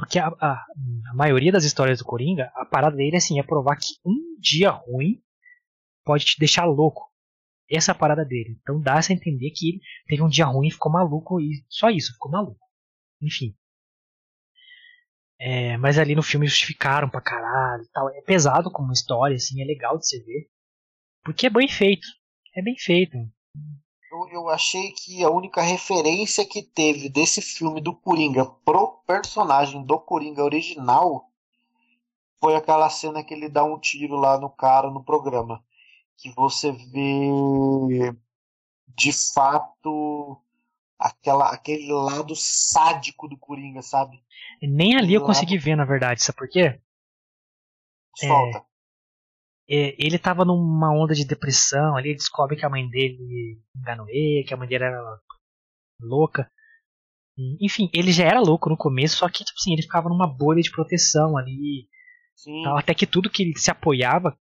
[0.00, 0.66] Porque a, a,
[1.10, 4.70] a maioria das histórias do Coringa, a parada dele assim, é provar que um dia
[4.70, 5.22] ruim
[6.02, 7.12] pode te deixar louco.
[7.70, 8.58] Essa é a parada dele.
[8.62, 11.90] Então dá a entender que ele teve um dia ruim e ficou maluco e só
[11.90, 12.66] isso, ficou maluco.
[13.20, 13.54] Enfim.
[15.38, 18.08] É, mas ali no filme justificaram pra caralho tal.
[18.08, 20.48] É pesado como história, assim, é legal de se ver.
[21.22, 22.08] Porque é bem feito.
[22.56, 23.18] É bem feito.
[24.10, 29.84] Eu, eu achei que a única referência que teve desse filme do Coringa pro personagem
[29.84, 31.30] do Coringa original
[32.40, 35.62] foi aquela cena que ele dá um tiro lá no cara no programa.
[36.16, 38.12] Que você vê
[38.88, 40.42] de fato
[40.98, 44.20] aquela, aquele lado sádico do Coringa, sabe?
[44.60, 46.80] Nem ali eu consegui ver, na verdade, sabe por quê?
[48.16, 48.58] Solta.
[48.58, 48.69] É,
[49.70, 54.44] ele tava numa onda de depressão, ali ele descobre que a mãe dele enganou ele,
[54.44, 55.20] que a mãe dele era
[56.00, 56.50] louca.
[57.60, 60.60] Enfim, ele já era louco no começo, só que tipo assim, ele ficava numa bolha
[60.60, 61.88] de proteção ali.
[62.64, 64.36] Tal, até que tudo que ele se apoiava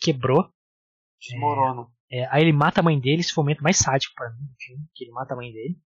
[0.00, 0.50] quebrou.
[1.20, 1.86] Desmorona.
[2.10, 4.30] É, é, aí ele mata a mãe dele, esse foi o momento mais sádico para
[4.30, 4.46] mim,
[4.94, 5.78] que ele mata a mãe dele.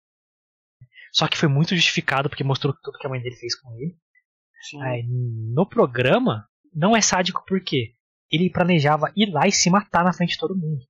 [1.13, 3.97] Só que foi muito justificado porque mostrou tudo que a mãe dele fez com ele.
[4.83, 7.95] Aí, no programa, não é sádico porque
[8.31, 10.85] ele planejava ir lá e se matar na frente de todo mundo.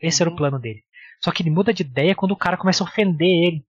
[0.00, 0.24] Esse uhum.
[0.24, 0.38] era o uhum.
[0.38, 0.82] plano dele.
[1.22, 3.66] Só que ele muda de ideia quando o cara começa a ofender ele.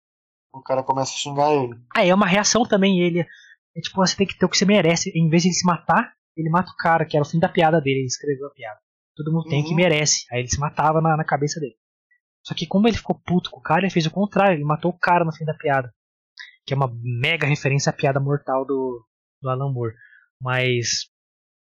[0.52, 1.74] O cara começa a xingar ele.
[1.94, 3.00] Ah, é uma reação também.
[3.00, 5.10] Ele é tipo, você tem que ter o que você merece.
[5.14, 7.48] Em vez de ele se matar, ele mata o cara, que era o fim da
[7.48, 8.00] piada dele.
[8.00, 8.78] Ele escreveu a piada.
[9.16, 9.76] Todo mundo tem o que uhum.
[9.76, 10.24] merece.
[10.32, 11.76] Aí ele se matava na, na cabeça dele.
[12.42, 14.56] Só que como ele ficou puto com o cara, ele fez o contrário.
[14.56, 15.92] Ele matou o cara no fim da piada.
[16.66, 19.04] Que é uma mega referência à piada mortal do,
[19.42, 19.94] do Alan Moore.
[20.40, 21.10] Mas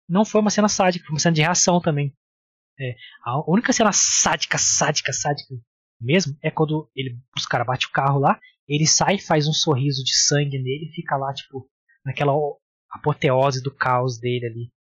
[0.08, 2.12] não foi uma cena sádica, foi uma cena de reação também.
[2.78, 5.54] É, a única cena sádica, sádica, sádica
[6.00, 8.38] mesmo é quando ele, os caras batem o carro lá,
[8.68, 11.66] ele sai, faz um sorriso de sangue nele e fica lá, tipo,
[12.04, 12.32] naquela
[12.90, 14.72] apoteose do caos dele ali.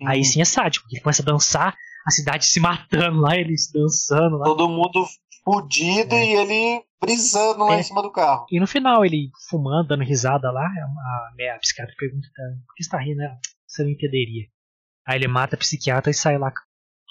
[0.00, 0.08] Uhum.
[0.08, 4.36] Aí sim é sádico, ele começa a dançar, a cidade se matando lá, eles dançando
[4.38, 4.44] lá.
[4.44, 5.06] Todo mundo
[5.44, 6.26] fudido é.
[6.26, 7.80] e ele brisando lá é.
[7.80, 8.46] em cima do carro.
[8.50, 12.26] E no final, ele fumando, dando risada lá, a, a psiquiatra pergunta:
[12.66, 13.18] por que você tá rindo?
[13.18, 13.38] Né?
[13.66, 14.46] Você não entenderia.
[15.06, 16.62] Aí ele mata a psiquiatra e sai lá com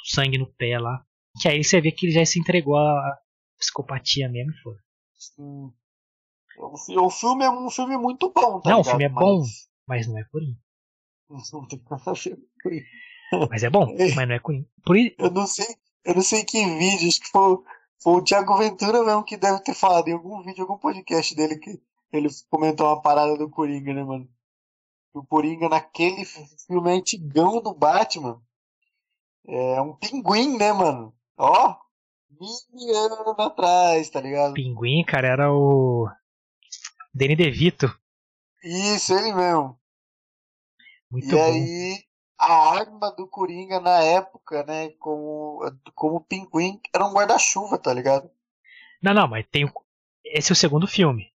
[0.06, 1.06] sangue no pé lá.
[1.42, 3.18] Que aí você vê que ele já se entregou à
[3.58, 4.76] psicopatia mesmo foi.
[5.18, 5.72] Sim.
[6.58, 8.80] O filme é um filme muito bom, tá Não, ligado?
[8.80, 9.42] o filme é bom,
[9.88, 10.60] mas não é Coringa.
[13.50, 14.68] mas é bom, mas não é Coringa.
[14.86, 14.96] Por...
[14.98, 15.66] Eu não sei,
[16.06, 17.58] eu não sei que vídeo, acho que foi,
[18.02, 21.58] foi o Thiago Ventura mesmo que deve ter falado em algum vídeo, algum podcast dele
[21.58, 24.30] que ele comentou uma parada do Coringa, né, mano?
[25.14, 28.42] O Coringa naquele filme antigão do Batman
[29.48, 31.14] é um pinguim, né, mano?
[31.38, 31.76] Ó,
[32.72, 34.54] mil anos atrás, tá ligado?
[34.54, 36.08] Pinguim, cara, era o
[37.14, 37.94] Danny DeVito.
[38.64, 39.78] Isso, ele mesmo.
[41.12, 41.44] Muito e bom.
[41.44, 42.04] aí,
[42.40, 45.60] a arma do Coringa na época, né, como,
[45.94, 48.30] como pinguim, era um guarda-chuva, tá ligado?
[49.02, 49.70] Não, não, mas tem.
[50.24, 51.32] Esse é o segundo filme.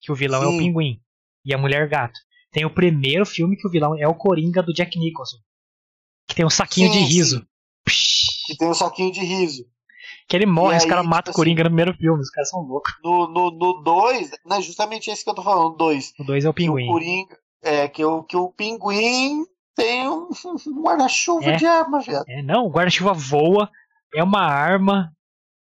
[0.00, 0.46] Que o vilão Sim.
[0.46, 1.02] é o pinguim.
[1.44, 2.18] E a mulher gato.
[2.52, 5.38] Tem o primeiro filme que o vilão é o Coringa do Jack Nicholson.
[6.26, 7.46] Que tem um saquinho sim, de riso.
[8.46, 9.64] Que tem um saquinho de riso.
[10.28, 12.30] Que ele morre, e os caras matam tipo o Coringa assim, no primeiro filme, os
[12.30, 12.92] caras são loucos.
[13.02, 13.26] No
[13.82, 16.14] 2, no, né, justamente esse que eu tô falando, 2.
[16.18, 16.88] O 2 é o pinguim.
[16.88, 19.44] O Coringa, é, que o, que o pinguim
[19.74, 20.28] tem um,
[20.68, 22.24] um guarda-chuva é, de arma, velho.
[22.28, 23.70] É, não, o guarda-chuva voa,
[24.14, 25.12] é uma arma.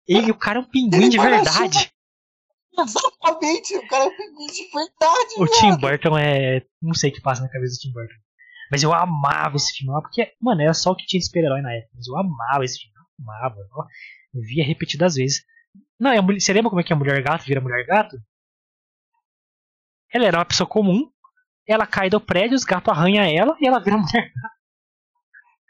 [0.09, 1.93] E o cara é um pinguim de verdade.
[2.79, 5.35] Exatamente, o cara é de verdade.
[5.39, 6.63] O Tim Burton é.
[6.81, 8.15] Não sei o que passa na cabeça do Tim Burton.
[8.71, 11.63] Mas eu amava esse filme lá, porque, mano, era só o que tinha de super-herói
[11.63, 11.91] na época.
[11.95, 12.95] Mas eu amava esse filme.
[12.97, 13.57] Eu amava.
[14.35, 15.43] Eu via repetidas vezes.
[15.99, 18.17] Não, a mulher, você lembra como é que a mulher gato vira mulher gato?
[20.13, 21.11] Ela era uma pessoa comum,
[21.67, 24.59] ela cai do prédio, os gatos arranham ela e ela vira mulher gato.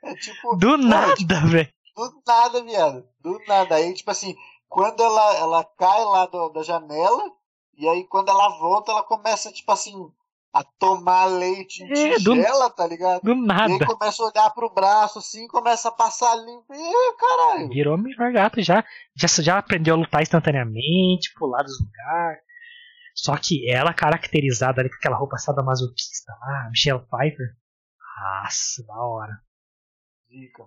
[0.05, 0.57] É tipo.
[0.57, 1.69] Do nada, tipo, velho.
[1.97, 3.09] Do nada, viado.
[3.21, 3.75] Do nada.
[3.75, 4.37] Aí, tipo assim,
[4.69, 7.25] quando ela, ela cai lá do, da janela,
[7.77, 10.11] e aí quando ela volta, ela começa, tipo assim,
[10.53, 13.23] a tomar leite em é, tigela, do, tá ligado?
[13.23, 13.71] Do nada.
[13.71, 16.73] E aí começa a olhar pro braço, assim, começa a passar limpo.
[16.73, 17.69] E caralho.
[17.69, 18.85] Virou melhor gato já.
[19.15, 19.29] já.
[19.29, 22.43] Já aprendeu a lutar instantaneamente, pular dos lugares.
[23.15, 27.57] Só que ela caracterizada ali com aquela roupa sadomasoquista lá, Michelle Pfeiffer.
[28.21, 29.43] Nossa, da hora.
[30.29, 30.65] Dica.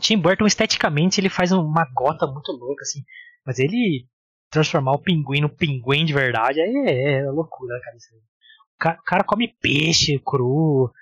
[0.00, 3.02] Tim Burton, esteticamente, ele faz uma gota muito louca, assim.
[3.44, 4.06] Mas ele
[4.50, 7.96] transformar o pinguim no pinguim de verdade aí é, é loucura, cara.
[7.96, 8.98] O, cara.
[9.00, 10.92] o cara come peixe cru.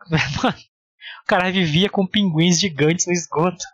[0.42, 0.56] Mano,
[1.22, 3.64] o cara vivia com pinguins gigantes no esgoto.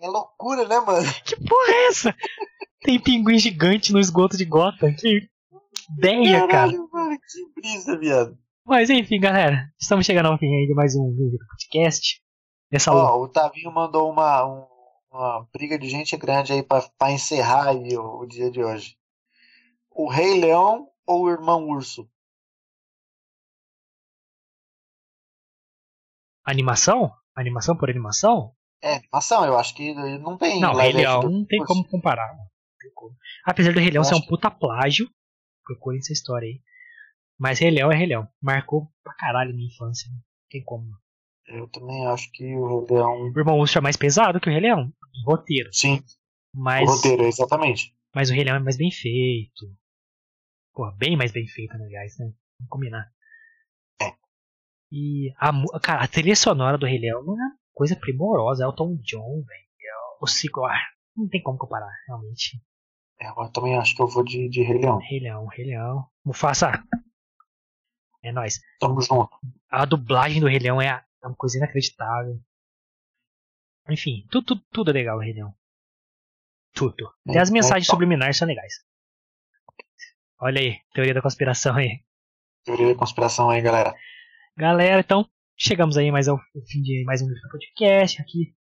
[0.00, 1.06] É loucura, né, mano?
[1.24, 2.16] Que porra é essa?
[2.80, 4.92] Tem pinguim gigante no esgoto de gota.
[4.92, 5.28] Que
[5.96, 7.04] ideia, Caralho, cara.
[7.04, 8.36] Mano, que brisa, viado.
[8.66, 9.68] Mas enfim, galera.
[9.80, 12.21] Estamos chegando ao fim aí de mais um vídeo do podcast.
[12.72, 14.66] Nessa Ó, o Tavinho mandou uma, um,
[15.10, 18.96] uma briga de gente grande aí para encerrar aí o, o, dia de hoje.
[19.90, 22.08] O Rei Leão ou o Irmão Urso?
[26.42, 27.12] Animação?
[27.36, 28.54] Animação por animação?
[28.80, 30.58] É, animação, eu acho que não tem.
[30.58, 32.34] Não, Rei Leão não tem como comparar.
[32.34, 32.48] Não
[32.80, 33.14] tem como.
[33.44, 35.10] Apesar do Rei Leão ser um puta plágio,
[35.62, 36.62] procurem essa história aí.
[37.38, 38.26] Mas Rei Leão é Rei Leão.
[38.40, 40.10] Marcou pra caralho minha infância.
[40.10, 40.18] Não
[40.48, 41.01] tem como.
[41.52, 43.30] Eu também acho que o Rei Leão.
[43.30, 44.92] O Irmão Urso é mais pesado que o Rei Leão.
[45.14, 45.72] em Roteiro.
[45.72, 46.02] Sim,
[46.54, 47.94] Mas, o roteiro, exatamente.
[48.14, 49.66] mas o Rei Leão é mais bem feito.
[50.74, 52.18] Pô, bem mais bem feito, né, guys?
[52.18, 52.32] Né?
[52.58, 53.12] Vamos combinar.
[54.00, 54.12] É.
[54.90, 57.36] E a, cara, a trilha sonora do Rei Leão é uma
[57.74, 58.64] coisa primorosa.
[58.64, 59.62] Elton John, velho.
[60.20, 60.64] O ciclo.
[60.64, 60.78] Ah,
[61.16, 62.62] não tem como comparar, realmente.
[63.20, 64.98] É, eu também acho que eu vou de, de Rei Leão.
[64.98, 66.06] Rei Leão, Rei Leão.
[66.24, 66.82] Mufasa.
[68.22, 68.60] É nóis.
[68.78, 69.28] Tamo junto.
[69.68, 72.40] A dublagem do Rei Leão é é uma coisa inacreditável.
[73.88, 75.54] Enfim, tudo, tudo, tudo é legal Leão.
[76.74, 77.12] Tudo.
[77.28, 78.74] Até as mensagens subliminares são legais.
[80.40, 82.02] Olha aí, teoria da conspiração aí.
[82.64, 83.94] Teoria da conspiração aí, galera.
[84.56, 86.38] Galera, então, chegamos aí mais ao
[86.68, 88.54] fim de mais um podcast aqui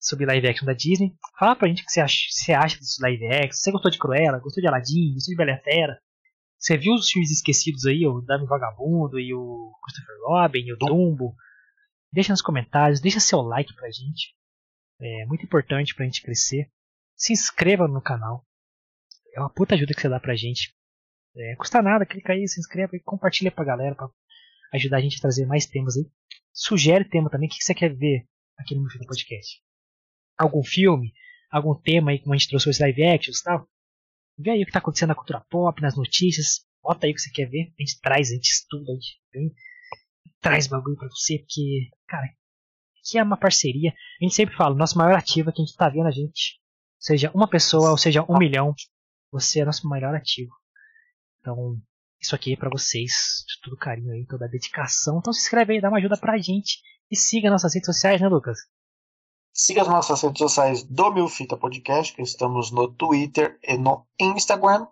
[0.00, 1.14] sobre live action da Disney.
[1.38, 3.52] Fala pra gente o que você acha, você acha desse live action.
[3.52, 4.38] Você gostou de Cruella?
[4.38, 5.14] Gostou de Aladdin?
[5.14, 6.00] Gostou de Bela e Fera?
[6.58, 10.76] Você viu os filmes esquecidos aí, o Dame Vagabundo e o Christopher Robin e o
[10.76, 11.36] Dumbo?
[12.12, 14.34] Deixa nos comentários, deixa seu like pra gente.
[15.00, 16.70] É muito importante pra gente crescer.
[17.16, 18.44] Se inscreva no canal.
[19.34, 20.74] É uma puta ajuda que você dá pra gente.
[21.36, 24.08] É, custa nada, clica aí, se inscreva e compartilha pra galera pra
[24.72, 26.10] ajudar a gente a trazer mais temas aí.
[26.52, 28.26] Sugere tema também, o que você quer ver
[28.58, 29.62] aqui no meu Fita Podcast?
[30.36, 31.12] Algum filme?
[31.50, 33.68] Algum tema aí como a gente trouxe os live actions e tal?
[34.36, 36.66] Vê aí o que tá acontecendo na cultura pop, nas notícias.
[36.82, 37.72] Bota aí o que você quer ver.
[37.78, 39.54] A gente traz, a gente estuda, a gente vem,
[40.40, 43.90] traz bagulho pra você, porque, cara, aqui é uma parceria.
[43.90, 46.60] A gente sempre fala, nosso maior ativo é que a gente tá vendo a gente.
[46.98, 48.74] Seja uma pessoa ou seja um milhão,
[49.30, 50.52] você é nosso maior ativo.
[51.40, 51.80] Então,
[52.20, 55.18] isso aqui é pra vocês, de todo carinho aí, toda a dedicação.
[55.18, 56.80] Então se inscreve aí, dá uma ajuda pra gente.
[57.10, 58.58] E siga nossas redes sociais, né, Lucas?
[59.52, 64.06] Siga as nossas redes sociais do Mil Fita Podcast, que estamos no Twitter e no
[64.20, 64.86] Instagram,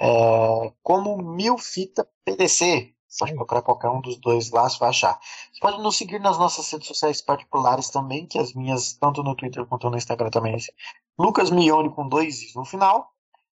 [0.00, 2.94] é, como Mil Fita PDC.
[3.18, 5.18] Pode procurar qualquer um dos dois lá, você vai achar.
[5.52, 9.34] Você pode nos seguir nas nossas redes sociais particulares também, que as minhas, tanto no
[9.34, 10.54] Twitter quanto no Instagram também.
[10.54, 10.58] é
[11.18, 13.10] Lucas Mione com dois is no final.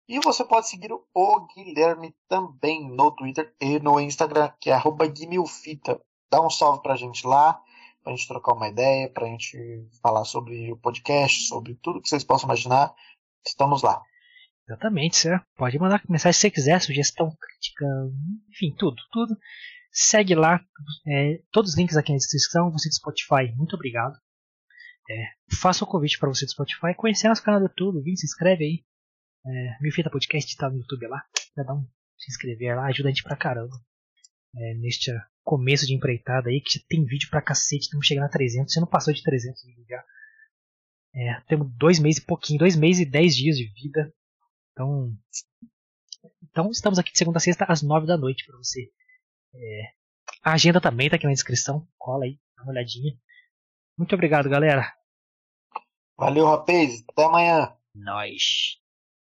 [0.07, 4.79] E você pode seguir o Guilherme também no Twitter e no Instagram, que é
[5.09, 5.99] Guimilfita.
[6.31, 7.59] Dá um salve pra gente lá,
[8.03, 12.23] pra gente trocar uma ideia, pra gente falar sobre o podcast, sobre tudo que vocês
[12.23, 12.95] possam imaginar.
[13.47, 14.03] Estamos lá.
[14.66, 17.85] Exatamente, você pode mandar mensagem se você quiser, sugestão, crítica,
[18.49, 19.36] enfim, tudo, tudo.
[19.93, 20.61] Segue lá,
[21.07, 24.15] é, todos os links aqui na descrição, você do Spotify, muito obrigado.
[25.11, 28.27] É, faça o convite para você do Spotify, conhecer nosso canal do YouTube, vem, se
[28.27, 28.85] inscreve aí.
[29.47, 31.23] É, Mil Fita Podcast tá no YouTube lá,
[31.55, 31.86] já dá um
[32.16, 33.77] se inscrever lá, ajuda a gente pra caramba.
[34.57, 35.12] É, neste
[35.43, 38.86] começo de empreitada aí, que tem vídeo pra cacete, estamos chegando a 300, você não
[38.86, 40.03] passou de 300 vídeos já.
[41.15, 44.12] É, temos dois meses e pouquinho, dois meses e dez dias de vida.
[44.75, 45.17] Então,
[46.43, 48.91] então estamos aqui de segunda a sexta às nove da noite para você.
[49.55, 49.93] É,
[50.43, 51.87] a agenda também tá aqui na descrição.
[51.97, 53.17] Cola aí, dá uma olhadinha.
[53.97, 54.93] Muito obrigado, galera.
[56.19, 57.05] Valeu, rapaz.
[57.09, 57.77] Até amanhã.
[57.95, 58.83] Nós.